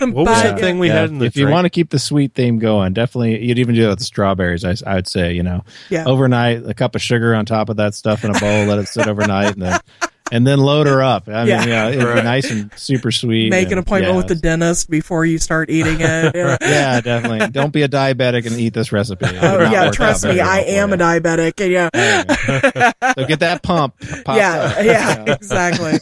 What 0.00 0.14
was 0.14 0.26
But- 0.26 0.42
that 0.42 0.58
thing 0.60 0.80
we 0.80 0.88
Yeah, 0.88 1.02
had 1.02 1.10
in 1.10 1.18
the 1.20 1.26
if 1.26 1.36
you 1.36 1.46
want 1.48 1.64
to 1.64 1.70
keep 1.70 1.90
the 1.90 1.98
sweet 1.98 2.34
theme 2.34 2.58
going, 2.58 2.92
definitely 2.92 3.44
you'd 3.44 3.58
even 3.60 3.76
do 3.76 3.82
that 3.82 3.88
with 3.90 3.98
the 4.00 4.04
strawberries. 4.04 4.64
I, 4.64 4.74
I 4.84 4.96
would 4.96 5.06
say, 5.06 5.32
you 5.32 5.44
know, 5.44 5.62
Yeah. 5.90 6.04
overnight, 6.06 6.66
a 6.68 6.74
cup 6.74 6.96
of 6.96 7.02
sugar 7.02 7.34
on 7.36 7.46
top 7.46 7.68
of 7.68 7.76
that 7.76 7.94
stuff 7.94 8.24
in 8.24 8.34
a 8.34 8.40
bowl, 8.40 8.64
let 8.66 8.78
it 8.80 8.88
sit 8.88 9.06
overnight, 9.06 9.52
and 9.54 9.62
then 9.62 9.78
and 10.32 10.44
then 10.46 10.58
load 10.58 10.86
her 10.88 11.02
up. 11.02 11.28
I 11.28 11.40
mean, 11.44 11.48
Yeah. 11.48 11.64
yeah, 11.66 11.88
it'd 11.90 12.02
Right. 12.02 12.14
be 12.16 12.22
nice 12.22 12.50
and 12.50 12.70
super 12.74 13.12
sweet. 13.12 13.50
Make 13.50 13.70
an 13.70 13.78
appointment 13.78 14.12
yeah, 14.14 14.16
with 14.16 14.26
the 14.28 14.34
dentist 14.34 14.90
before 14.90 15.24
you 15.24 15.38
start 15.38 15.70
eating 15.70 15.98
it. 16.00 16.34
you 16.34 16.42
know. 16.42 16.56
Yeah, 16.60 17.00
definitely. 17.00 17.48
Don't 17.50 17.72
be 17.72 17.82
a 17.82 17.88
diabetic 17.88 18.46
and 18.46 18.58
eat 18.58 18.74
this 18.74 18.90
recipe. 18.92 19.26
It 19.26 19.42
Oh 19.42 19.60
yeah, 19.70 19.90
trust 19.90 20.24
me, 20.24 20.40
I 20.40 20.60
am 20.60 20.88
you. 20.88 20.94
a 20.94 20.98
diabetic. 20.98 21.60
and 21.60 21.70
Yeah, 21.70 22.92
So 23.14 23.26
get 23.26 23.40
that 23.40 23.62
pump. 23.62 23.94
popped 24.24 24.38
yeah, 24.38 24.74
up. 24.78 24.84
yeah, 24.84 25.24
exactly. 25.34 25.98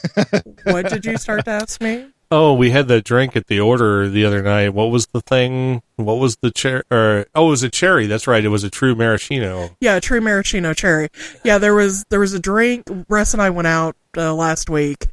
what 0.64 0.88
did 0.88 1.04
you 1.04 1.18
start 1.18 1.44
to 1.46 1.50
ask 1.50 1.82
me? 1.82 2.06
Oh, 2.32 2.54
we 2.54 2.70
had 2.70 2.86
that 2.88 3.04
drink 3.04 3.34
at 3.34 3.48
the 3.48 3.58
order 3.58 4.08
the 4.08 4.24
other 4.24 4.40
night. 4.40 4.72
What 4.72 4.90
was 4.92 5.06
the 5.08 5.20
thing? 5.20 5.82
What 5.96 6.18
was 6.18 6.36
the 6.36 6.52
cherry? 6.52 6.84
Oh, 6.92 7.24
it 7.34 7.50
was 7.50 7.64
a 7.64 7.68
cherry. 7.68 8.06
That's 8.06 8.28
right. 8.28 8.44
It 8.44 8.48
was 8.48 8.62
a 8.62 8.70
true 8.70 8.94
maraschino. 8.94 9.70
Yeah, 9.80 9.98
true 9.98 10.20
maraschino 10.20 10.72
cherry. 10.72 11.08
Yeah, 11.42 11.58
there 11.58 11.74
was 11.74 12.04
there 12.04 12.20
was 12.20 12.32
a 12.32 12.38
drink. 12.38 12.88
Russ 13.08 13.32
and 13.32 13.42
I 13.42 13.50
went 13.50 13.66
out 13.66 13.96
uh, 14.16 14.32
last 14.32 14.70
week, 14.70 15.08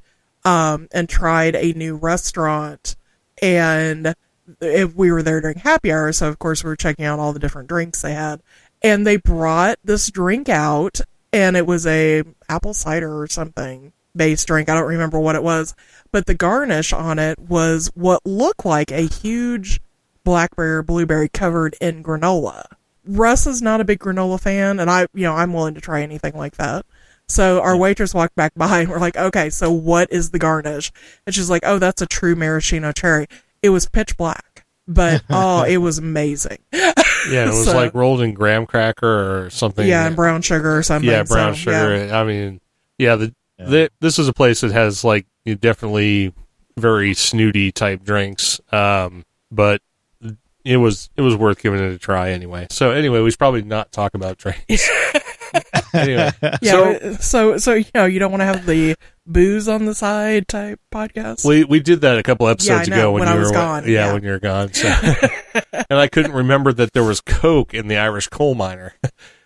um, 0.46 0.88
and 0.92 1.10
tried 1.10 1.56
a 1.56 1.74
new 1.74 1.96
restaurant, 1.96 2.96
and 3.42 4.14
if 4.62 4.94
we 4.94 5.12
were 5.12 5.24
there 5.24 5.42
during 5.42 5.58
happy 5.58 5.92
hour, 5.92 6.12
so 6.12 6.28
of 6.28 6.38
course 6.38 6.64
we 6.64 6.70
were 6.70 6.76
checking 6.76 7.06
out 7.06 7.18
all 7.18 7.34
the 7.34 7.40
different 7.40 7.68
drinks 7.68 8.04
they 8.04 8.14
had, 8.14 8.42
and 8.84 9.08
they 9.08 9.18
brought 9.18 9.80
this 9.84 10.12
drink 10.12 10.50
out, 10.50 11.02
and 11.34 11.58
it 11.58 11.66
was 11.66 11.88
a 11.88 12.24
apple 12.48 12.76
cider 12.76 13.20
or 13.20 13.26
something 13.26 13.92
based 14.18 14.48
drink. 14.48 14.70
I 14.70 14.74
don't 14.76 14.88
remember 14.88 15.20
what 15.20 15.36
it 15.36 15.44
was, 15.44 15.76
but 16.12 16.26
the 16.26 16.34
garnish 16.34 16.92
on 16.94 17.20
it 17.20 17.38
was 17.40 17.92
what 17.96 18.26
looked 18.26 18.66
like 18.66 18.92
a 18.92 19.02
huge 19.08 19.80
blackberry 20.24 20.72
or 20.78 20.84
blueberry 20.84 21.30
covered 21.30 21.76
in 21.80 22.04
granola. 22.04 22.66
Russ 23.06 23.48
is 23.48 23.62
not 23.62 23.80
a 23.80 23.86
big 23.86 24.00
granola 24.00 24.40
fan, 24.42 24.80
and 24.82 24.90
I, 24.92 25.08
you 25.14 25.24
know, 25.24 25.34
I'm 25.34 25.54
willing 25.54 25.76
to 25.76 25.82
try 25.82 26.02
anything 26.02 26.34
like 26.36 26.58
that. 26.58 26.86
So 27.30 27.62
our 27.62 27.78
waitress 27.78 28.14
walked 28.14 28.36
back 28.36 28.54
by, 28.58 28.80
and 28.82 28.90
we're 28.90 29.00
like, 29.00 29.16
"Okay, 29.18 29.50
so 29.50 29.72
what 29.72 30.12
is 30.12 30.32
the 30.32 30.40
garnish?" 30.40 30.92
And 31.26 31.34
she's 31.34 31.50
like, 31.50 31.64
"Oh, 31.66 31.80
that's 31.80 32.02
a 32.02 32.06
true 32.08 32.36
maraschino 32.36 32.92
cherry. 32.92 33.28
It 33.62 33.70
was 33.70 33.88
pitch 33.88 34.18
black. 34.18 34.66
but 34.88 35.24
oh, 35.30 35.64
it 35.64 35.78
was 35.78 35.98
amazing. 35.98 36.60
Yeah, 37.32 37.46
it 37.46 37.48
was 37.48 37.66
So- 37.66 37.76
like 37.76 37.94
rolled 37.94 38.22
in 38.22 38.34
graham 38.34 38.66
cracker 38.66 39.44
or 39.46 39.50
something. 39.50 39.86
Yeah, 39.86 40.06
and 40.08 40.16
brown 40.16 40.42
sugar 40.42 40.78
or 40.78 40.84
something. 40.84 41.10
yeah, 41.10 41.24
brown 41.24 41.56
so, 41.56 41.72
yeah. 41.72 41.82
sugar. 42.06 42.14
I 42.16 42.24
mean, 42.24 42.62
yeah, 42.98 43.18
the, 43.18 43.34
Yeah. 43.60 43.66
the 43.66 43.92
this 44.02 44.20
is 44.20 44.28
a 44.28 44.34
place 44.34 44.62
that 44.62 44.72
has 44.72 45.04
like 45.04 45.26
definitely 45.60 46.34
very 46.78 47.14
snooty 47.14 47.72
type 47.72 48.04
drinks. 48.04 48.60
Um, 48.72 49.26
but 49.52 49.82
it 50.66 50.78
was 50.78 51.10
it 51.16 51.22
was 51.22 51.36
worth 51.36 51.62
giving 51.62 51.80
it 51.80 51.92
a 51.92 51.98
try 51.98 52.32
anyway. 52.32 52.68
So 52.70 52.92
anyway, 52.92 53.22
we 53.22 53.32
should 53.32 53.40
probably 53.40 53.64
not 53.64 53.92
talk 53.92 54.14
about 54.14 54.38
drinks. 54.38 54.90
anyway, 55.94 56.32
Yeah, 56.62 56.72
so 56.72 57.14
so 57.20 57.58
so 57.58 57.74
you 57.74 57.86
know 57.96 58.06
you 58.06 58.20
don't 58.20 58.32
want 58.32 58.42
to 58.42 58.46
have 58.46 58.66
the 58.66 58.96
booze 59.26 59.68
on 59.68 59.86
the 59.86 59.96
side 59.96 60.48
type 60.48 60.80
podcast. 60.92 61.46
we 61.46 61.64
we 61.64 61.80
did 61.80 62.02
that 62.02 62.18
a 62.18 62.24
couple 62.24 62.48
episodes 62.48 62.88
Yeah, 62.90 62.96
know, 62.96 63.02
ago 63.02 63.12
when, 63.14 63.20
when 63.22 63.30
you 63.30 63.36
I 63.36 63.40
was 63.40 63.50
were 63.50 63.54
gone, 63.54 63.84
Yeah, 63.86 63.90
yeah. 64.08 64.14
when 64.14 64.24
you 64.24 64.30
were 64.32 64.40
gone. 64.40 64.74
So, 64.74 64.88
and 65.90 65.98
I 66.00 66.08
couldn't 66.08 66.34
remember 66.34 66.74
that 66.74 66.92
there 66.94 67.04
was 67.04 67.22
Coke 67.22 67.74
in 67.74 67.88
the 67.88 67.98
Irish 67.98 68.28
coal 68.28 68.54
miner. 68.56 68.94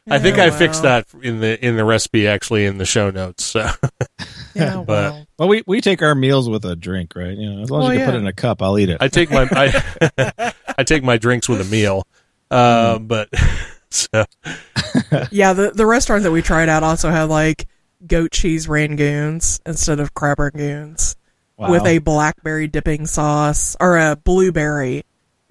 I 0.10 0.18
think 0.20 0.38
Yeah, 0.38 0.46
I 0.46 0.50
fixed 0.52 0.82
that 0.82 1.06
in 1.22 1.40
the 1.40 1.64
in 1.64 1.76
the 1.78 1.86
recipe 1.86 2.28
actually 2.28 2.66
in 2.66 2.78
the 2.80 2.86
show 2.86 3.12
notes. 3.12 3.44
So 3.44 3.60
yeah, 4.56 4.78
but- 4.78 4.88
well, 4.88 5.28
Well, 5.40 5.48
we, 5.50 5.64
we 5.68 5.82
take 5.82 6.02
our 6.02 6.16
meals 6.16 6.50
with 6.50 6.66
a 6.66 6.76
drink, 6.76 7.14
right? 7.16 7.38
You 7.38 7.50
know, 7.54 7.62
as 7.62 7.70
long 7.70 7.82
as 7.82 7.86
Well, 7.86 7.94
you 7.94 8.00
can 8.00 8.06
put 8.08 8.16
it 8.16 8.20
in 8.20 8.28
a 8.28 8.34
cup, 8.34 8.62
I'll 8.62 8.78
eat 8.80 8.90
it. 8.90 8.98
I 9.00 9.08
take 9.08 9.30
my 9.32 9.48
I, 9.52 10.54
I 10.78 10.84
take 10.84 11.04
my 11.04 11.18
drinks 11.18 11.48
with 11.48 11.62
a 11.62 11.66
meal. 11.66 12.08
Uh, 12.50 12.98
Mm. 13.00 13.08
but 13.08 13.30
so 13.90 14.26
yeah. 15.32 15.54
The 15.54 15.72
the 15.72 15.86
restaurant 15.86 16.24
that 16.24 16.32
we 16.32 16.42
tried 16.42 16.68
out 16.70 16.84
also 16.84 17.10
had 17.12 17.30
like 17.30 17.68
goat 18.08 18.32
cheese 18.32 18.68
rangoons 18.68 19.62
instead 19.66 20.00
of 20.00 20.14
crab 20.14 20.38
rangoons 20.38 21.16
Wow. 21.58 21.72
with 21.72 21.86
a 21.86 22.00
blackberry 22.00 22.68
dipping 22.68 23.06
sauce 23.06 23.76
or 23.80 23.98
a 24.00 24.16
blueberry 24.16 25.04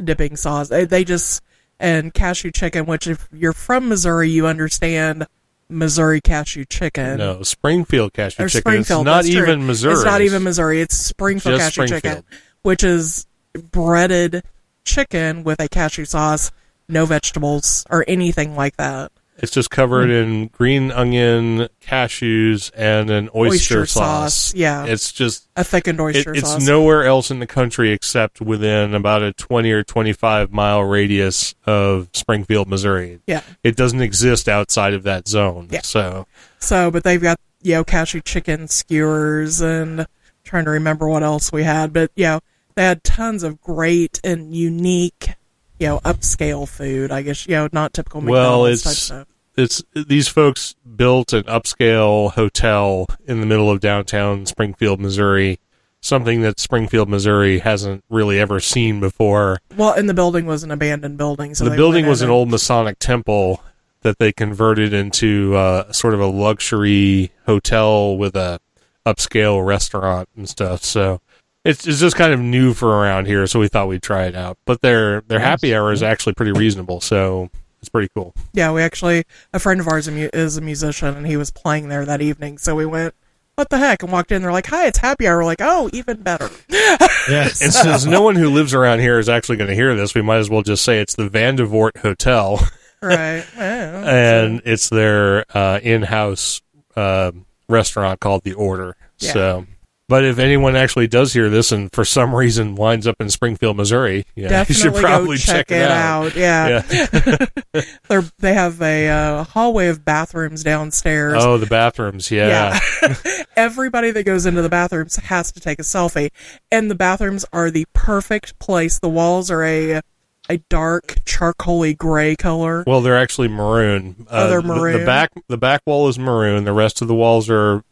dipping 0.02 0.34
sauce. 0.34 0.68
They, 0.68 0.84
they 0.84 1.04
just 1.04 1.40
and 1.80 2.14
cashew 2.14 2.52
chicken, 2.52 2.86
which 2.86 3.06
if 3.08 3.26
you're 3.32 3.52
from 3.52 3.88
Missouri, 3.88 4.28
you 4.30 4.46
understand 4.46 5.26
Missouri 5.68 6.20
cashew 6.20 6.64
chicken. 6.64 7.16
no 7.16 7.42
Springfield 7.42 8.12
cashew 8.12 8.44
or 8.44 8.48
chicken. 8.48 8.60
Springfield. 8.60 9.00
It's 9.00 9.04
not 9.06 9.22
that's 9.22 9.30
true. 9.30 9.42
even 9.42 9.66
Missouri. 9.66 9.94
It's 9.94 10.04
not 10.04 10.20
even 10.20 10.42
Missouri. 10.42 10.80
It's 10.80 10.94
Springfield 10.96 11.58
Just 11.58 11.74
cashew 11.76 11.86
Springfield. 11.88 12.16
chicken, 12.16 12.38
which 12.62 12.84
is 12.84 13.26
breaded 13.72 14.42
chicken 14.84 15.42
with 15.42 15.60
a 15.60 15.68
cashew 15.68 16.04
sauce, 16.04 16.52
no 16.88 17.06
vegetables 17.06 17.86
or 17.90 18.04
anything 18.06 18.54
like 18.54 18.76
that. 18.76 19.10
It's 19.42 19.52
just 19.52 19.70
covered 19.70 20.08
mm. 20.10 20.22
in 20.22 20.46
green 20.48 20.90
onion, 20.92 21.68
cashews, 21.80 22.70
and 22.76 23.10
an 23.10 23.30
oyster, 23.34 23.80
Oyster 23.80 23.86
sauce, 23.86 24.54
yeah. 24.54 24.84
it's 24.86 25.12
just 25.12 25.48
A 25.56 25.64
thickened 25.64 25.98
it, 25.98 26.02
oyster 26.02 26.34
it's 26.34 26.50
sauce. 26.50 26.66
nowhere 26.66 27.04
else 27.04 27.30
in 27.30 27.38
the 27.40 27.46
country 27.46 27.90
except 27.92 28.40
within 28.40 28.94
about 28.94 29.22
a 29.22 29.32
twenty 29.32 29.72
or 29.72 29.82
twenty-five 29.82 30.52
mile 30.52 30.82
radius 30.82 31.54
of 31.66 32.08
Springfield, 32.12 32.68
Missouri. 32.68 33.20
yeah. 33.26 33.42
It 33.64 33.76
doesn't 33.76 34.02
exist 34.02 34.48
outside 34.48 34.94
of 34.94 35.02
that 35.04 35.26
zone. 35.28 35.68
Yeah. 35.70 35.80
So 35.82 36.26
So, 36.58 36.90
but 36.90 37.04
they've 37.04 37.20
got 37.22 37.38
you 37.62 37.74
know 37.74 37.84
cashew 37.84 38.20
chicken 38.20 38.68
skewers 38.68 39.60
and 39.60 40.06
trying 40.44 40.64
to 40.64 40.70
remember 40.70 41.08
what 41.08 41.22
else 41.22 41.50
we 41.52 41.62
had, 41.64 41.92
but 41.92 42.10
you 42.16 42.24
know 42.24 42.40
they 42.74 42.84
had 42.84 43.02
tons 43.04 43.42
of 43.42 43.60
great 43.60 44.20
and 44.22 44.54
unique. 44.54 45.30
You 45.78 45.86
know, 45.86 45.98
upscale 46.00 46.68
food. 46.68 47.10
I 47.10 47.22
guess 47.22 47.46
you 47.46 47.54
know, 47.54 47.68
not 47.72 47.94
typical 47.94 48.20
Well, 48.20 48.64
McDonald's 48.66 48.82
type 48.82 48.90
it's- 48.92 49.02
stuff. 49.04 49.26
It's 49.60 49.82
these 49.94 50.28
folks 50.28 50.74
built 50.96 51.32
an 51.32 51.44
upscale 51.44 52.32
hotel 52.32 53.06
in 53.26 53.40
the 53.40 53.46
middle 53.46 53.70
of 53.70 53.80
downtown 53.80 54.46
Springfield, 54.46 55.00
Missouri. 55.00 55.58
Something 56.02 56.40
that 56.40 56.58
Springfield, 56.58 57.10
Missouri 57.10 57.58
hasn't 57.58 58.04
really 58.08 58.40
ever 58.40 58.58
seen 58.58 59.00
before. 59.00 59.58
Well, 59.76 59.92
and 59.92 60.08
the 60.08 60.14
building 60.14 60.46
was 60.46 60.62
an 60.64 60.70
abandoned 60.70 61.18
building. 61.18 61.54
So 61.54 61.66
the 61.66 61.76
building 61.76 62.06
was 62.06 62.22
an 62.22 62.30
old 62.30 62.48
Masonic 62.48 62.98
temple 62.98 63.62
that 64.00 64.18
they 64.18 64.32
converted 64.32 64.94
into 64.94 65.54
uh, 65.54 65.92
sort 65.92 66.14
of 66.14 66.20
a 66.20 66.26
luxury 66.26 67.32
hotel 67.44 68.16
with 68.16 68.34
a 68.34 68.60
upscale 69.04 69.64
restaurant 69.64 70.28
and 70.34 70.48
stuff. 70.48 70.84
So 70.84 71.20
it's, 71.66 71.86
it's 71.86 72.00
just 72.00 72.16
kind 72.16 72.32
of 72.32 72.40
new 72.40 72.72
for 72.72 72.88
around 72.88 73.26
here. 73.26 73.46
So 73.46 73.60
we 73.60 73.68
thought 73.68 73.88
we'd 73.88 74.02
try 74.02 74.24
it 74.24 74.34
out. 74.34 74.56
But 74.64 74.80
their 74.80 75.20
their 75.22 75.40
happy 75.40 75.74
hour 75.74 75.92
is 75.92 76.02
actually 76.02 76.32
pretty 76.32 76.52
reasonable. 76.52 77.02
So 77.02 77.50
it's 77.80 77.88
pretty 77.88 78.08
cool. 78.14 78.34
Yeah, 78.52 78.72
we 78.72 78.82
actually 78.82 79.24
a 79.52 79.58
friend 79.58 79.80
of 79.80 79.88
ours 79.88 80.06
is 80.08 80.56
a 80.56 80.60
musician, 80.60 81.16
and 81.16 81.26
he 81.26 81.36
was 81.36 81.50
playing 81.50 81.88
there 81.88 82.04
that 82.04 82.20
evening. 82.20 82.58
So 82.58 82.74
we 82.74 82.86
went, 82.86 83.14
"What 83.54 83.70
the 83.70 83.78
heck?" 83.78 84.02
and 84.02 84.12
walked 84.12 84.32
in. 84.32 84.42
They're 84.42 84.52
like, 84.52 84.66
"Hi, 84.66 84.86
it's 84.86 84.98
happy 84.98 85.26
hour." 85.26 85.38
We're 85.38 85.44
like, 85.44 85.60
"Oh, 85.62 85.88
even 85.92 86.22
better." 86.22 86.50
yes. 86.68 87.62
And 87.62 87.72
since 87.72 88.04
no 88.04 88.22
one 88.22 88.36
who 88.36 88.50
lives 88.50 88.74
around 88.74 89.00
here 89.00 89.18
is 89.18 89.28
actually 89.28 89.56
going 89.56 89.68
to 89.68 89.74
hear 89.74 89.94
this, 89.94 90.14
we 90.14 90.22
might 90.22 90.38
as 90.38 90.50
well 90.50 90.62
just 90.62 90.84
say 90.84 91.00
it's 91.00 91.14
the 91.14 91.28
Vandivort 91.28 91.96
Hotel, 91.98 92.58
right? 93.02 93.44
Yeah. 93.56 94.02
and 94.04 94.62
it's 94.64 94.88
their 94.88 95.44
uh, 95.56 95.78
in-house 95.82 96.60
uh, 96.96 97.32
restaurant 97.68 98.20
called 98.20 98.42
the 98.44 98.54
Order. 98.54 98.96
Yeah. 99.18 99.32
So, 99.32 99.66
but 100.10 100.24
if 100.24 100.38
anyone 100.38 100.74
actually 100.76 101.06
does 101.06 101.32
hear 101.32 101.48
this 101.48 101.72
and 101.72 101.90
for 101.92 102.04
some 102.04 102.34
reason 102.34 102.74
winds 102.74 103.06
up 103.06 103.16
in 103.20 103.30
Springfield, 103.30 103.76
Missouri, 103.76 104.26
yeah, 104.34 104.64
you 104.68 104.74
should 104.74 104.94
probably 104.94 105.36
go 105.38 105.42
check, 105.42 105.70
it 105.70 105.90
out. 105.90 106.34
Yeah, 106.36 106.82
Yeah. 106.92 107.80
They're, 108.08 108.24
have 108.52 108.82
a 108.82 109.08
uh, 109.08 109.44
hallway 109.44 109.86
of 109.86 110.04
bathrooms 110.04 110.64
downstairs. 110.64 111.36
oh, 111.42 111.56
the 111.56 111.66
bathrooms. 111.66 112.30
Yeah. 112.30 112.78
Yeah. 113.02 113.14
Everybody 113.56 114.10
that 114.10 114.24
goes 114.24 114.44
into 114.44 114.60
the 114.62 114.68
bathrooms 114.68 115.16
has 115.16 115.52
to 115.52 115.60
take 115.60 115.78
a 115.78 115.82
selfie. 115.82 116.30
And 116.72 116.90
the 116.90 116.94
bathrooms 116.96 117.46
are 117.52 117.70
the 117.70 117.86
perfect 117.92 118.58
place. 118.58 118.98
The 118.98 119.08
walls 119.08 119.50
are 119.50 119.62
a 119.62 120.00
a 120.48 120.56
dark 120.68 121.14
charcoaly 121.24 121.96
gray 121.96 122.34
color. 122.34 122.82
Well, 122.84 123.00
they're 123.00 123.16
actually 123.18 123.46
maroon. 123.48 124.26
Uh, 124.28 124.46
Oh, 124.46 124.48
they're 124.48 124.62
the- 124.62 124.68
The, 124.98 125.06
back 125.06 125.30
the 125.48 125.56
back 125.56 125.82
wall 125.86 126.08
is 126.08 126.18
maroon. 126.18 126.64
The 126.64 126.72
rest 126.72 127.00
of 127.00 127.06
the 127.08 127.14
walls 127.14 127.48
are 127.48 127.84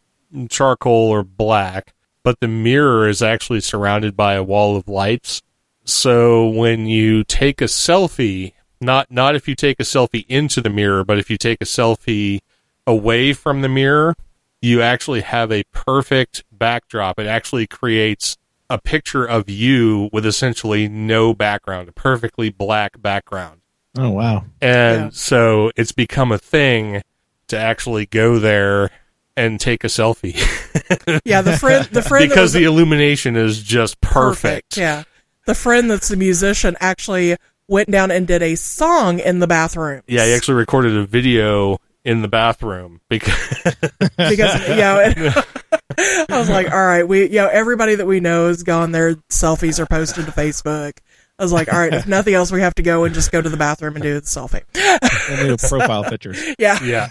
charcoal 0.50 1.08
or 1.08 1.22
black. 1.22 1.94
But 2.22 2.40
the 2.40 2.48
mirror 2.48 3.08
is 3.08 3.22
actually 3.22 3.60
surrounded 3.60 4.16
by 4.16 4.34
a 4.34 4.42
wall 4.42 4.76
of 4.76 4.88
lights. 4.88 5.42
So 5.84 6.46
when 6.48 6.86
you 6.86 7.24
take 7.24 7.60
a 7.60 7.64
selfie, 7.64 8.52
not 8.80 9.10
not 9.10 9.34
if 9.34 9.48
you 9.48 9.54
take 9.54 9.80
a 9.80 9.84
selfie 9.84 10.26
into 10.28 10.60
the 10.60 10.70
mirror, 10.70 11.04
but 11.04 11.18
if 11.18 11.30
you 11.30 11.36
take 11.38 11.62
a 11.62 11.64
selfie 11.64 12.40
away 12.86 13.32
from 13.32 13.62
the 13.62 13.68
mirror, 13.68 14.14
you 14.60 14.82
actually 14.82 15.20
have 15.22 15.50
a 15.52 15.64
perfect 15.72 16.44
backdrop. 16.52 17.18
It 17.18 17.26
actually 17.26 17.66
creates 17.66 18.36
a 18.68 18.78
picture 18.78 19.24
of 19.24 19.48
you 19.48 20.10
with 20.12 20.26
essentially 20.26 20.88
no 20.88 21.32
background, 21.32 21.88
a 21.88 21.92
perfectly 21.92 22.50
black 22.50 23.00
background. 23.00 23.60
Oh 23.96 24.10
wow. 24.10 24.44
And 24.60 25.04
Yeah. 25.04 25.10
so 25.12 25.72
it's 25.76 25.92
become 25.92 26.30
a 26.30 26.38
thing 26.38 27.02
to 27.48 27.58
actually 27.58 28.04
go 28.04 28.38
there 28.38 28.90
and 29.38 29.60
take 29.60 29.84
a 29.84 29.86
selfie 29.86 30.34
Yeah, 31.24 31.42
the 31.42 31.56
friend 31.56 31.84
the 31.86 32.02
friend 32.02 32.28
because 32.28 32.42
was 32.42 32.52
the 32.54 32.64
illumination 32.64 33.36
is 33.36 33.62
just 33.62 34.00
perfect. 34.00 34.76
Yeah. 34.76 35.04
The 35.46 35.54
friend 35.54 35.90
that's 35.90 36.08
the 36.08 36.16
musician 36.16 36.76
actually 36.80 37.36
went 37.68 37.90
down 37.90 38.10
and 38.10 38.26
did 38.26 38.42
a 38.42 38.54
song 38.54 39.18
in 39.18 39.38
the 39.38 39.46
bathroom. 39.46 40.02
Yeah, 40.06 40.24
he 40.24 40.32
actually 40.32 40.54
recorded 40.54 40.96
a 40.96 41.06
video 41.06 41.78
in 42.04 42.22
the 42.22 42.28
bathroom 42.28 43.00
because 43.08 43.34
because 44.16 44.68
you 44.68 44.76
know, 44.76 45.00
I 45.98 46.38
was 46.38 46.48
like, 46.48 46.70
all 46.70 46.84
right, 46.84 47.06
we 47.06 47.24
you 47.24 47.36
know 47.36 47.48
everybody 47.48 47.94
that 47.94 48.06
we 48.06 48.20
know 48.20 48.48
has 48.48 48.62
gone 48.62 48.92
there. 48.92 49.14
Selfies 49.30 49.78
are 49.78 49.86
posted 49.86 50.26
to 50.26 50.32
Facebook. 50.32 50.98
I 51.38 51.44
was 51.44 51.52
like, 51.52 51.72
all 51.72 51.78
right, 51.78 51.94
if 51.94 52.08
nothing 52.08 52.34
else, 52.34 52.50
we 52.50 52.62
have 52.62 52.74
to 52.76 52.82
go 52.82 53.04
and 53.04 53.14
just 53.14 53.30
go 53.30 53.40
to 53.40 53.48
the 53.48 53.56
bathroom 53.56 53.94
and 53.94 54.02
do 54.02 54.14
the 54.14 54.22
selfie. 54.22 54.64
We'll 55.28 55.56
do 55.56 55.68
profile 55.68 56.02
pictures. 56.02 56.42
Yeah. 56.58 56.82
yeah. 56.82 57.06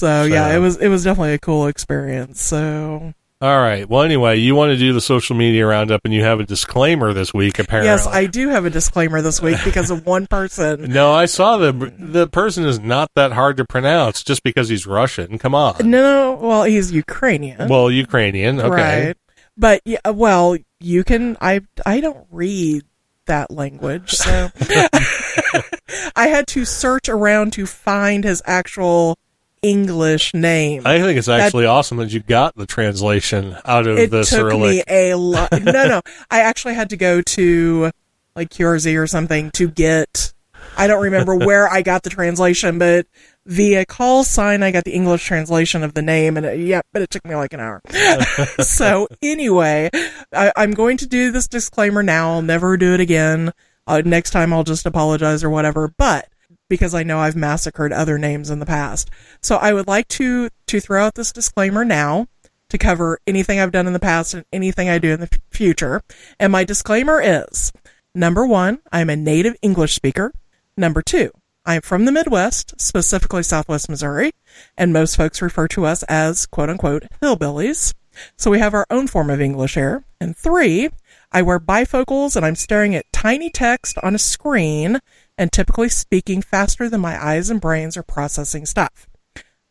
So 0.00 0.24
yeah, 0.24 0.56
it 0.56 0.58
was 0.58 0.78
it 0.78 0.88
was 0.88 1.04
definitely 1.04 1.34
a 1.34 1.38
cool 1.38 1.66
experience. 1.66 2.40
So 2.40 3.12
All 3.42 3.58
right. 3.58 3.86
Well, 3.86 4.02
anyway, 4.02 4.38
you 4.38 4.54
want 4.54 4.70
to 4.70 4.78
do 4.78 4.94
the 4.94 5.00
social 5.02 5.36
media 5.36 5.66
roundup, 5.66 6.00
and 6.06 6.14
you 6.14 6.22
have 6.24 6.40
a 6.40 6.44
disclaimer 6.44 7.12
this 7.12 7.34
week. 7.34 7.58
Apparently, 7.58 7.90
yes, 7.90 8.06
I 8.06 8.24
do 8.24 8.48
have 8.48 8.64
a 8.64 8.70
disclaimer 8.70 9.20
this 9.20 9.42
week 9.42 9.58
because 9.62 9.90
of 9.90 10.06
one 10.06 10.26
person. 10.26 10.90
No, 11.00 11.12
I 11.12 11.26
saw 11.26 11.58
the 11.58 11.92
the 11.98 12.28
person 12.28 12.64
is 12.64 12.80
not 12.80 13.10
that 13.14 13.32
hard 13.32 13.58
to 13.58 13.66
pronounce 13.66 14.24
just 14.24 14.42
because 14.42 14.70
he's 14.70 14.86
Russian. 14.86 15.38
Come 15.38 15.54
on. 15.54 15.90
No, 15.90 16.38
well, 16.40 16.62
he's 16.64 16.90
Ukrainian. 16.92 17.68
Well, 17.68 17.90
Ukrainian. 17.90 18.58
Okay. 18.58 19.06
Right. 19.08 19.16
But 19.54 19.82
yeah, 19.84 19.98
well, 20.08 20.56
you 20.80 21.04
can. 21.04 21.36
I 21.42 21.60
I 21.84 22.00
don't 22.00 22.26
read 22.30 22.84
that 23.26 23.50
language, 23.50 24.12
so 24.12 24.50
I 26.16 26.28
had 26.28 26.46
to 26.48 26.64
search 26.64 27.10
around 27.10 27.52
to 27.52 27.66
find 27.66 28.24
his 28.24 28.40
actual 28.46 29.18
English 29.62 30.32
name. 30.34 30.82
I 30.86 31.00
think 31.00 31.18
it's 31.18 31.28
actually 31.28 31.66
awesome 31.66 31.98
that 31.98 32.12
you 32.12 32.20
got 32.20 32.56
the 32.56 32.66
translation 32.66 33.56
out 33.64 33.86
of 33.86 33.96
this 33.96 34.02
early. 34.02 34.04
it 34.04 34.10
the 34.10 34.20
took 34.20 34.28
Cyrillic. 34.28 34.88
me 34.88 35.10
a 35.10 35.14
lot. 35.14 35.52
no, 35.62 35.86
no, 35.86 36.00
I 36.30 36.40
actually 36.40 36.74
had 36.74 36.90
to 36.90 36.96
go 36.96 37.20
to 37.22 37.90
like 38.34 38.50
QRZ 38.50 38.98
or 39.00 39.06
something 39.06 39.50
to 39.52 39.68
get. 39.68 40.32
I 40.76 40.86
don't 40.86 41.02
remember 41.02 41.36
where 41.36 41.68
I 41.68 41.82
got 41.82 42.02
the 42.02 42.10
translation, 42.10 42.78
but 42.78 43.06
via 43.46 43.84
call 43.84 44.24
sign. 44.24 44.62
I 44.62 44.70
got 44.70 44.84
the 44.84 44.92
English 44.92 45.24
translation 45.24 45.82
of 45.82 45.94
the 45.94 46.02
name, 46.02 46.36
and 46.36 46.46
it, 46.46 46.60
yeah, 46.60 46.80
but 46.92 47.02
it 47.02 47.10
took 47.10 47.24
me 47.26 47.34
like 47.34 47.52
an 47.52 47.60
hour. 47.60 47.82
so 48.60 49.08
anyway, 49.22 49.90
I, 50.32 50.52
I'm 50.56 50.72
going 50.72 50.96
to 50.98 51.06
do 51.06 51.32
this 51.32 51.48
disclaimer 51.48 52.02
now. 52.02 52.32
I'll 52.32 52.42
never 52.42 52.76
do 52.76 52.94
it 52.94 53.00
again. 53.00 53.52
Uh, 53.86 54.02
next 54.04 54.30
time, 54.30 54.52
I'll 54.52 54.64
just 54.64 54.86
apologize 54.86 55.42
or 55.42 55.50
whatever. 55.50 55.92
But 55.96 56.28
because 56.70 56.94
I 56.94 57.02
know 57.02 57.18
I've 57.18 57.36
massacred 57.36 57.92
other 57.92 58.16
names 58.16 58.48
in 58.48 58.60
the 58.60 58.66
past, 58.66 59.10
so 59.42 59.56
I 59.56 59.74
would 59.74 59.86
like 59.86 60.08
to 60.08 60.48
to 60.68 60.80
throw 60.80 61.04
out 61.04 61.16
this 61.16 61.32
disclaimer 61.32 61.84
now 61.84 62.28
to 62.70 62.78
cover 62.78 63.18
anything 63.26 63.60
I've 63.60 63.72
done 63.72 63.86
in 63.86 63.92
the 63.92 63.98
past 63.98 64.32
and 64.32 64.46
anything 64.52 64.88
I 64.88 64.98
do 64.98 65.12
in 65.12 65.20
the 65.20 65.28
f- 65.30 65.38
future. 65.50 66.00
And 66.38 66.52
my 66.52 66.64
disclaimer 66.64 67.20
is 67.20 67.72
number 68.14 68.46
one, 68.46 68.78
I'm 68.90 69.10
a 69.10 69.16
native 69.16 69.56
English 69.60 69.94
speaker. 69.94 70.32
Number 70.76 71.02
two, 71.02 71.32
I'm 71.66 71.82
from 71.82 72.06
the 72.06 72.12
Midwest, 72.12 72.80
specifically 72.80 73.42
Southwest 73.42 73.90
Missouri, 73.90 74.30
and 74.78 74.92
most 74.92 75.16
folks 75.16 75.42
refer 75.42 75.68
to 75.68 75.84
us 75.84 76.02
as 76.04 76.46
quote 76.46 76.70
unquote 76.70 77.04
hillbillies. 77.20 77.92
So 78.36 78.50
we 78.50 78.58
have 78.58 78.74
our 78.74 78.86
own 78.90 79.06
form 79.06 79.30
of 79.30 79.40
English 79.40 79.74
here. 79.74 80.04
And 80.20 80.36
three, 80.36 80.90
I 81.32 81.42
wear 81.42 81.60
bifocals 81.60 82.36
and 82.36 82.44
I'm 82.44 82.56
staring 82.56 82.94
at 82.94 83.12
tiny 83.12 83.50
text 83.50 83.98
on 84.02 84.14
a 84.14 84.18
screen 84.18 85.00
and 85.40 85.50
typically 85.50 85.88
speaking 85.88 86.42
faster 86.42 86.86
than 86.90 87.00
my 87.00 87.18
eyes 87.24 87.48
and 87.48 87.62
brains 87.62 87.96
are 87.96 88.02
processing 88.02 88.66
stuff. 88.66 89.08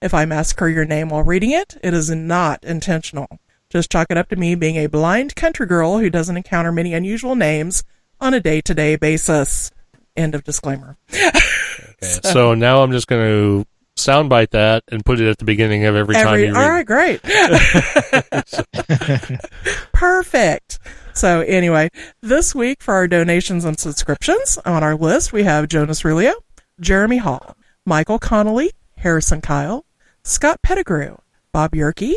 If 0.02 0.16
I 0.16 0.26
massacre 0.26 0.68
your 0.68 0.84
name 0.84 1.10
while 1.10 1.22
reading 1.22 1.52
it, 1.52 1.78
it 1.84 1.94
is 1.94 2.10
not 2.10 2.64
intentional. 2.64 3.28
Just 3.70 3.92
chalk 3.92 4.08
it 4.10 4.18
up 4.18 4.30
to 4.30 4.36
me 4.36 4.56
being 4.56 4.78
a 4.78 4.88
blind 4.88 5.36
country 5.36 5.68
girl 5.68 6.00
who 6.00 6.10
doesn't 6.10 6.36
encounter 6.36 6.72
many 6.72 6.96
unusual 6.96 7.36
names 7.36 7.84
on 8.20 8.34
a 8.34 8.40
day 8.40 8.62
to 8.62 8.74
day 8.74 8.96
basis. 8.96 9.70
End 10.18 10.34
of 10.34 10.44
disclaimer. 10.44 10.98
Okay, 12.02 12.32
so 12.32 12.54
now 12.54 12.82
I'm 12.82 12.92
just 12.94 13.08
going 13.08 13.26
to 13.26 13.68
soundbite 14.00 14.52
that 14.52 14.84
and 14.90 15.06
put 15.06 15.20
it 15.20 15.30
at 15.30 15.38
the 15.38 15.46
beginning 15.46 15.86
of 15.86 15.96
every, 15.96 16.16
time 16.16 16.28
Every, 16.28 16.48
you 16.48 16.56
all 16.56 16.70
right, 16.70 16.86
great. 16.86 17.22
Perfect. 19.94 20.80
So 21.14 21.42
anyway, 21.42 21.90
this 22.22 22.56
week 22.56 22.82
for 22.82 22.94
our 22.94 23.08
donations 23.08 23.66
and 23.66 23.80
subscriptions 23.80 24.58
on 24.66 24.84
our 24.84 24.96
list, 24.96 25.34
we 25.34 25.44
have 25.44 25.68
Jonas 25.68 26.04
Rulio, 26.04 26.34
Jeremy 26.80 27.18
Hall, 27.18 27.58
Michael 27.86 28.20
Connolly, 28.20 28.72
Harrison 28.98 29.42
Kyle, 29.42 29.86
Scott 30.24 30.62
Pettigrew, 30.62 31.18
Bob 31.52 31.72
Yerke, 31.72 32.16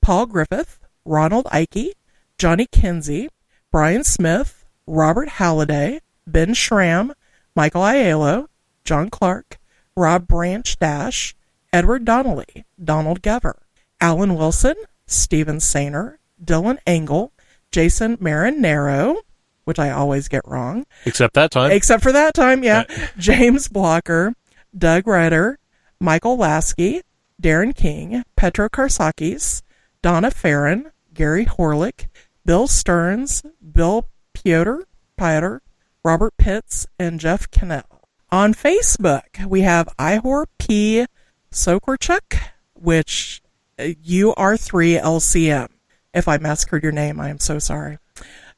Paul 0.00 0.26
Griffith, 0.26 0.78
Ronald 1.04 1.46
Ike, 1.50 1.94
Johnny 2.38 2.66
Kinsey, 2.70 3.28
Brian 3.72 4.04
Smith, 4.04 4.64
Robert 4.86 5.28
Halliday, 5.28 6.00
Ben 6.26 6.54
Schramm, 6.54 7.12
Michael 7.56 7.82
Aiello, 7.82 8.46
John 8.84 9.10
Clark, 9.10 9.58
Rob 9.96 10.26
Branch 10.26 10.78
Dash, 10.78 11.34
Edward 11.72 12.04
Donnelly, 12.04 12.64
Donald 12.82 13.22
Gever, 13.22 13.54
Alan 14.00 14.34
Wilson, 14.34 14.74
Stephen 15.06 15.58
Sainer, 15.58 16.16
Dylan 16.42 16.78
Engel, 16.86 17.32
Jason 17.70 18.16
Marinero, 18.18 19.16
which 19.64 19.78
I 19.78 19.90
always 19.90 20.28
get 20.28 20.46
wrong, 20.46 20.84
Except 21.06 21.34
that 21.34 21.50
time. 21.50 21.70
except 21.70 22.02
for 22.02 22.12
that 22.12 22.34
time, 22.34 22.62
yeah. 22.64 22.84
James 23.18 23.68
Blocker, 23.68 24.34
Doug 24.76 25.06
Ryder, 25.06 25.58
Michael 26.00 26.36
Lasky, 26.36 27.02
Darren 27.40 27.74
King, 27.74 28.24
Petro 28.36 28.68
Karsakis, 28.68 29.62
Donna 30.02 30.30
Farron, 30.30 30.90
Gary 31.14 31.46
Horlick, 31.46 32.06
Bill 32.44 32.66
Stearns, 32.66 33.42
Bill 33.72 34.08
Piotr, 34.34 34.80
Piotr, 35.16 35.56
Robert 36.04 36.36
Pitts, 36.36 36.86
and 36.98 37.18
Jeff 37.18 37.50
Cannell. 37.50 37.93
On 38.34 38.52
Facebook, 38.52 39.46
we 39.46 39.60
have 39.60 39.86
Ihor 39.96 40.46
P. 40.58 41.06
Sokorchuk, 41.52 42.40
which 42.74 43.40
uh, 43.78 43.82
UR3LCM. 43.84 45.68
If 46.12 46.26
I 46.26 46.38
massacred 46.38 46.82
your 46.82 46.90
name, 46.90 47.20
I 47.20 47.28
am 47.28 47.38
so 47.38 47.60
sorry. 47.60 47.98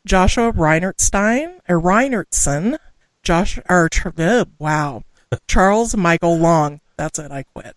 Joshua 0.07 0.51
Reinertstein, 0.51 1.59
or 1.69 1.79
Reinertson, 1.79 2.79
Josh, 3.23 3.59
or, 3.69 3.91
uh, 4.17 4.47
wow. 4.59 5.03
Charles 5.47 5.95
Michael 5.95 6.39
Long. 6.39 6.81
That's 6.97 7.19
it, 7.19 7.31
I 7.31 7.43
quit. 7.43 7.77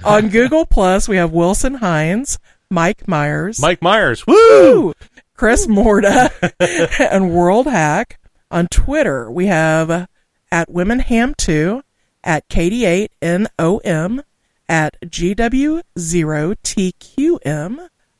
On 0.04 0.28
Google 0.28 0.66
Plus, 0.66 1.08
we 1.08 1.16
have 1.16 1.32
Wilson 1.32 1.74
Hines, 1.74 2.38
Mike 2.70 3.08
Myers, 3.08 3.60
Mike 3.60 3.82
Myers. 3.82 4.24
Woo! 4.24 4.94
Chris 5.34 5.66
Morta, 5.66 6.30
and 7.10 7.34
World 7.34 7.66
Hack. 7.66 8.19
On 8.50 8.66
Twitter, 8.68 9.30
we 9.30 9.46
have 9.46 10.08
at 10.50 10.68
Womenham2, 10.68 11.82
at 12.24 12.48
Katie8NOM, 12.48 14.24
at 14.68 15.00
GW0TQM, 15.00 15.84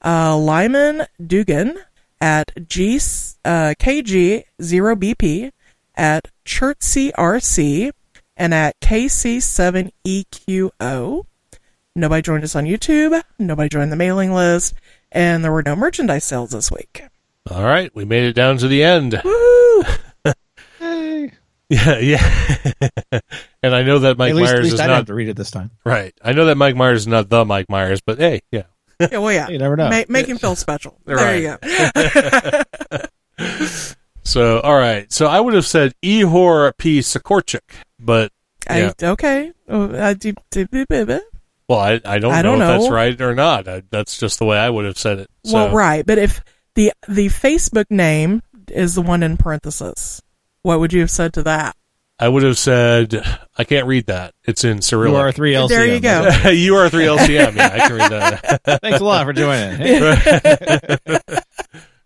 uh, 0.03 0.37
Lyman 0.37 1.07
Dugan, 1.25 1.79
at 2.21 2.69
G, 2.69 2.97
uh, 2.97 3.75
KG0BP, 3.79 5.53
at 5.97 6.29
ChurchCRC, 6.45 7.93
and 8.37 8.55
at 8.55 8.81
KC7EQO. 8.81 11.25
Nobody 11.97 12.23
joined 12.23 12.45
us 12.45 12.55
on 12.57 12.65
YouTube. 12.65 13.23
Nobody 13.39 13.69
joined 13.69 13.93
the 13.93 13.97
mailing 13.97 14.33
list. 14.33 14.75
And 15.13 15.45
there 15.45 15.53
were 15.53 15.63
no 15.63 15.75
merchandise 15.75 16.25
sales 16.25 16.51
this 16.51 16.71
week. 16.71 17.03
All 17.51 17.65
right, 17.65 17.91
we 17.95 18.05
made 18.05 18.25
it 18.25 18.35
down 18.35 18.59
to 18.59 18.69
the 18.69 18.85
end. 18.85 19.21
Woo! 19.25 19.83
Hey. 21.71 22.05
Yeah, 22.17 22.19
yeah. 23.13 23.21
and 23.63 23.75
I 23.75 23.83
know 23.85 24.01
that 24.01 24.19
Mike 24.19 24.31
at 24.31 24.37
least, 24.37 24.49
at 24.51 24.55
Myers 24.55 24.65
least 24.65 24.75
is 24.75 24.81
I 24.81 24.85
didn't 24.89 24.97
have 24.97 25.07
to 25.07 25.15
read 25.15 25.29
it 25.29 25.37
this 25.37 25.53
time. 25.53 25.71
right. 25.85 26.13
I 26.23 26.33
know 26.33 26.47
that 26.47 26.57
Mike 26.57 26.75
Myers 26.75 27.03
is 27.03 27.07
not 27.07 27.29
the 27.29 27.45
Mike 27.45 27.69
Myers, 27.69 28.01
but 28.01 28.19
hey, 28.19 28.41
yeah. 28.51 28.65
Yeah, 28.99 29.19
well, 29.19 29.33
yeah. 29.33 29.49
You 29.49 29.59
never 29.59 29.77
know. 29.77 29.89
Ma- 29.89 30.03
make 30.09 30.27
him 30.27 30.37
feel 30.37 30.57
special. 30.57 30.99
There 31.07 31.17
Right. 31.17 31.43
you 31.43 31.57
go. 31.63 33.03
So, 34.23 34.61
all 34.61 34.77
right. 34.77 35.11
So 35.13 35.27
I 35.27 35.41
would 35.41 35.55
have 35.55 35.67
said 35.67 35.93
Ihor 36.05 36.73
P. 36.77 37.01
Sikorchik, 37.01 37.61
but 37.99 38.31
yeah. 38.71 38.93
I, 39.01 39.07
okay. 39.07 39.53
Oh, 39.69 39.87
well, 39.89 41.79
I, 41.81 42.01
I 42.05 42.19
don't 42.19 42.33
I 42.33 42.43
know 42.43 42.57
don't 42.57 42.63
if 42.63 42.69
that's 42.69 42.91
right 42.91 43.21
or 43.21 43.35
not. 43.35 43.67
I, 43.67 43.83
that's 43.91 44.19
just 44.19 44.39
the 44.39 44.45
way 44.45 44.59
I 44.59 44.69
would 44.71 44.85
have 44.85 44.99
said 44.99 45.21
it. 45.21 45.31
So, 45.45 45.55
Well, 45.55 45.75
right. 45.75 46.05
But 46.07 46.19
if 46.19 46.43
the 46.75 46.93
the 47.09 47.27
Facebook 47.29 47.87
name 47.91 48.43
is 48.69 48.95
the 48.95 49.03
one 49.03 49.23
in 49.23 49.37
parenthesis, 49.37 50.21
what 50.63 50.81
would 50.81 50.93
you 50.93 51.01
have 51.01 51.11
said 51.11 51.33
to 51.35 51.43
that? 51.45 51.77
I 52.19 52.29
would 52.29 52.43
have 52.43 52.59
said 52.59 53.15
I 53.57 53.65
can't 53.65 53.87
read 53.87 54.07
that. 54.07 54.35
It's 54.45 54.63
in 54.63 54.81
You 54.91 55.17
are 55.17 55.33
three 55.33 55.55
LCM. 55.55 55.69
There 55.69 55.87
you 55.87 56.01
go. 56.01 56.49
you 56.51 56.77
are 56.77 56.91
three 56.91 57.07
LCM. 57.07 57.57
Yeah, 57.57 57.71
I 57.73 57.79
can 57.89 57.97
read 57.97 58.11
that. 58.13 58.81
Thanks 58.83 59.01
a 59.01 59.05
lot 59.05 59.25
for 59.25 59.33
joining. 59.33 59.81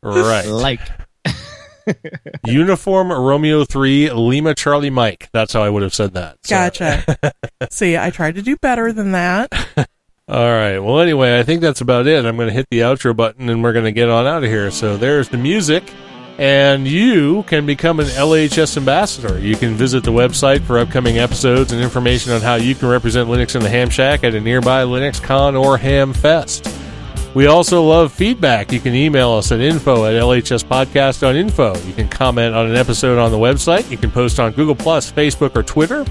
Right. 0.02 0.46
like. 0.46 0.80
Uniform 2.46 3.10
Romeo 3.10 3.64
three 3.64 4.10
Lima 4.10 4.54
Charlie 4.54 4.90
Mike. 4.90 5.28
That's 5.32 5.52
how 5.52 5.62
I 5.62 5.70
would 5.70 5.82
have 5.82 5.94
said 5.94 6.14
that. 6.14 6.36
So- 6.42 6.54
Gotcha. 6.54 7.32
See, 7.70 7.96
I 7.96 8.10
tried 8.10 8.34
to 8.36 8.42
do 8.42 8.56
better 8.56 8.92
than 8.92 9.12
that. 9.12 9.50
All 10.28 10.50
right. 10.50 10.78
Well, 10.78 11.00
anyway, 11.00 11.38
I 11.38 11.42
think 11.42 11.60
that's 11.60 11.80
about 11.82 12.06
it. 12.06 12.24
I'm 12.24 12.36
going 12.36 12.48
to 12.48 12.54
hit 12.54 12.66
the 12.70 12.80
outro 12.80 13.14
button 13.16 13.48
and 13.50 13.62
we're 13.62 13.72
going 13.74 13.84
to 13.86 13.92
get 13.92 14.08
on 14.08 14.26
out 14.26 14.44
of 14.44 14.50
here. 14.50 14.70
So 14.70 14.96
there's 14.96 15.28
the 15.28 15.36
music. 15.38 15.84
And 16.38 16.86
you 16.88 17.44
can 17.44 17.64
become 17.64 18.00
an 18.00 18.06
LHS 18.06 18.76
ambassador. 18.76 19.38
You 19.38 19.54
can 19.54 19.74
visit 19.74 20.02
the 20.02 20.10
website 20.10 20.62
for 20.62 20.78
upcoming 20.78 21.18
episodes 21.18 21.72
and 21.72 21.80
information 21.80 22.32
on 22.32 22.40
how 22.40 22.56
you 22.56 22.74
can 22.74 22.88
represent 22.88 23.28
Linux 23.28 23.54
in 23.54 23.62
the 23.62 23.68
Ham 23.68 23.88
Shack 23.88 24.24
at 24.24 24.34
a 24.34 24.40
nearby 24.40 24.82
Linux 24.82 25.22
Con 25.22 25.54
or 25.54 25.76
Ham 25.78 26.12
Fest. 26.12 26.68
We 27.34 27.46
also 27.46 27.82
love 27.82 28.12
feedback. 28.12 28.72
You 28.72 28.80
can 28.80 28.94
email 28.94 29.32
us 29.32 29.52
at 29.52 29.60
info 29.60 30.06
at 30.06 30.14
lhspodcast.info. 30.14 31.76
You 31.86 31.92
can 31.92 32.08
comment 32.08 32.54
on 32.54 32.66
an 32.66 32.76
episode 32.76 33.18
on 33.18 33.30
the 33.30 33.38
website. 33.38 33.90
You 33.90 33.96
can 33.96 34.10
post 34.10 34.40
on 34.40 34.52
Google 34.52 34.76
Plus, 34.76 35.10
Facebook, 35.10 35.56
or 35.56 35.62
Twitter 35.62 36.04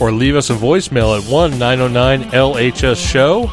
or 0.00 0.10
leave 0.10 0.34
us 0.34 0.50
a 0.50 0.54
voicemail 0.54 1.16
at 1.16 1.30
1 1.30 1.58
909 1.58 2.30
LHS 2.30 3.06
Show. 3.06 3.46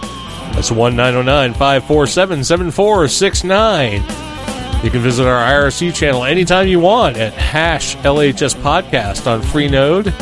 That's 0.54 0.72
1 0.72 0.96
909 0.96 1.54
547 1.54 2.44
7469. 2.44 4.37
You 4.84 4.92
can 4.92 5.02
visit 5.02 5.26
our 5.28 5.44
IRC 5.44 5.94
channel 5.96 6.24
anytime 6.24 6.68
you 6.68 6.80
want 6.80 7.18
at 7.18 7.34
hash 7.34 7.96
LHS 7.98 8.56
Podcast 8.62 9.28
on 9.28 9.42
Freenode 9.42 10.14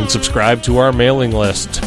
and 0.00 0.10
subscribe 0.10 0.62
to 0.62 0.78
our 0.78 0.92
mailing 0.92 1.32
list. 1.32 1.84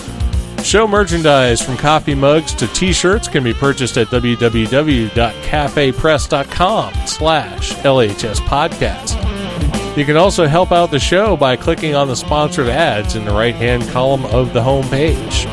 Show 0.64 0.88
merchandise 0.88 1.60
from 1.62 1.78
coffee 1.78 2.14
mugs 2.14 2.54
to 2.56 2.68
t-shirts 2.68 3.28
can 3.28 3.44
be 3.44 3.54
purchased 3.54 3.98
at 3.98 4.08
www.cafepress.com 4.08 6.94
slash 7.08 7.74
LHS 7.74 8.40
Podcast. 8.42 9.98
You 9.98 10.06
can 10.06 10.18
also 10.18 10.48
help 10.48 10.72
out 10.72 10.92
the 10.92 11.00
show 11.00 11.36
by 11.36 11.56
clicking 11.56 11.96
on 11.96 12.08
the 12.08 12.16
sponsored 12.16 12.68
ads 12.68 13.16
in 13.16 13.26
the 13.26 13.32
right-hand 13.32 13.88
column 13.90 14.26
of 14.28 14.54
the 14.54 14.62
homepage. 14.62 15.50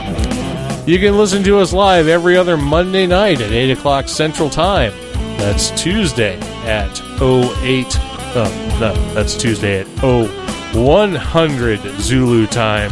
You 0.86 0.98
can 0.98 1.16
listen 1.16 1.42
to 1.44 1.58
us 1.58 1.72
live 1.72 2.08
every 2.08 2.36
other 2.36 2.56
Monday 2.56 3.06
night 3.06 3.40
at 3.40 3.52
8 3.52 3.70
o'clock 3.70 4.08
Central 4.08 4.50
Time. 4.50 4.92
That's 5.38 5.70
Tuesday 5.80 6.38
at 6.66 7.00
08. 7.22 7.86
Oh, 8.34 8.76
no, 8.80 8.92
that's 9.14 9.36
Tuesday 9.36 9.80
at 9.80 9.86
0100 10.02 11.80
Zulu 12.00 12.46
time. 12.46 12.90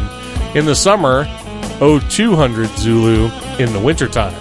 in 0.56 0.64
the 0.64 0.74
summer, 0.74 1.24
0200 1.78 2.68
Zulu 2.78 3.30
in 3.58 3.72
the 3.72 3.80
wintertime. 3.80 4.34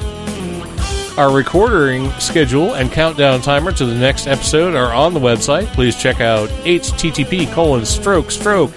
Our 1.18 1.32
recording 1.34 2.12
schedule 2.14 2.76
and 2.76 2.91
countdown 2.91 3.41
timer 3.41 3.72
to 3.74 3.86
the 3.86 3.95
next 3.95 4.28
episode 4.28 4.76
are 4.76 4.93
on 4.93 5.14
the 5.14 5.20
website. 5.20 5.66
Please 5.74 5.95
check 5.95 6.20
out 6.22 6.49
http 6.49 7.51
colon 7.53 7.86
stroke 7.86 8.32
stroke 8.32 8.72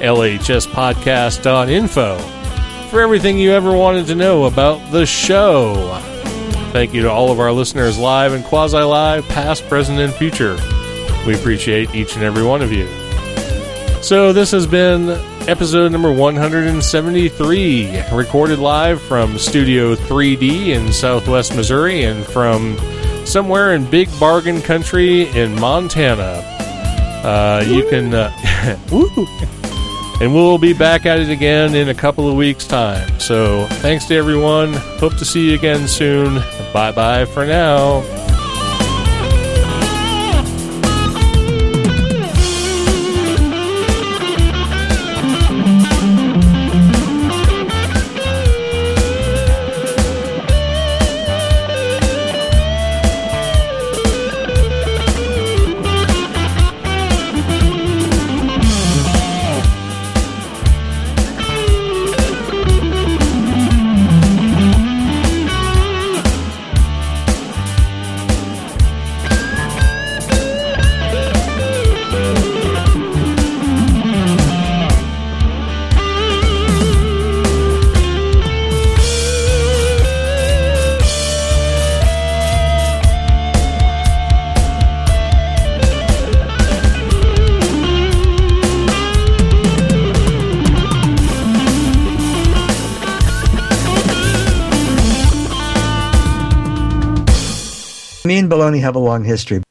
lhspodcast.info 0.00 2.18
for 2.88 3.00
everything 3.00 3.38
you 3.38 3.52
ever 3.52 3.74
wanted 3.76 4.06
to 4.06 4.14
know 4.14 4.44
about 4.44 4.92
the 4.92 5.04
show. 5.06 5.74
Thank 6.72 6.92
you 6.94 7.02
to 7.02 7.10
all 7.10 7.30
of 7.30 7.40
our 7.40 7.50
listeners 7.50 7.98
live 7.98 8.32
and 8.34 8.44
quasi 8.44 8.76
live, 8.78 9.26
past, 9.28 9.66
present, 9.68 9.98
and 9.98 10.12
future. 10.12 10.56
We 11.26 11.34
appreciate 11.34 11.94
each 11.94 12.14
and 12.14 12.22
every 12.22 12.44
one 12.44 12.62
of 12.62 12.70
you. 12.72 12.86
So, 14.02 14.32
this 14.32 14.50
has 14.52 14.66
been 14.66 15.08
episode 15.48 15.90
number 15.92 16.12
173, 16.12 18.02
recorded 18.12 18.58
live 18.58 19.00
from 19.00 19.38
Studio 19.38 19.94
3D 19.94 20.68
in 20.68 20.92
southwest 20.92 21.56
Missouri 21.56 22.04
and 22.04 22.24
from 22.26 22.76
somewhere 23.24 23.74
in 23.74 23.90
Big 23.90 24.08
Bargain 24.20 24.60
Country 24.60 25.28
in 25.30 25.58
Montana. 25.58 26.42
Uh, 27.24 27.64
you 27.66 27.88
can. 27.88 28.14
Uh! 28.14 29.48
And 30.20 30.34
we'll 30.34 30.58
be 30.58 30.72
back 30.72 31.06
at 31.06 31.20
it 31.20 31.30
again 31.30 31.74
in 31.74 31.88
a 31.88 31.94
couple 31.94 32.28
of 32.28 32.34
weeks' 32.34 32.66
time. 32.66 33.20
So, 33.20 33.66
thanks 33.66 34.06
to 34.06 34.16
everyone. 34.16 34.72
Hope 34.74 35.16
to 35.18 35.24
see 35.24 35.50
you 35.50 35.54
again 35.54 35.86
soon. 35.86 36.42
Bye 36.72 36.92
bye 36.92 37.24
for 37.24 37.46
now. 37.46 38.27
Have 98.80 98.96
a 98.96 98.98
long 98.98 99.24
history. 99.24 99.62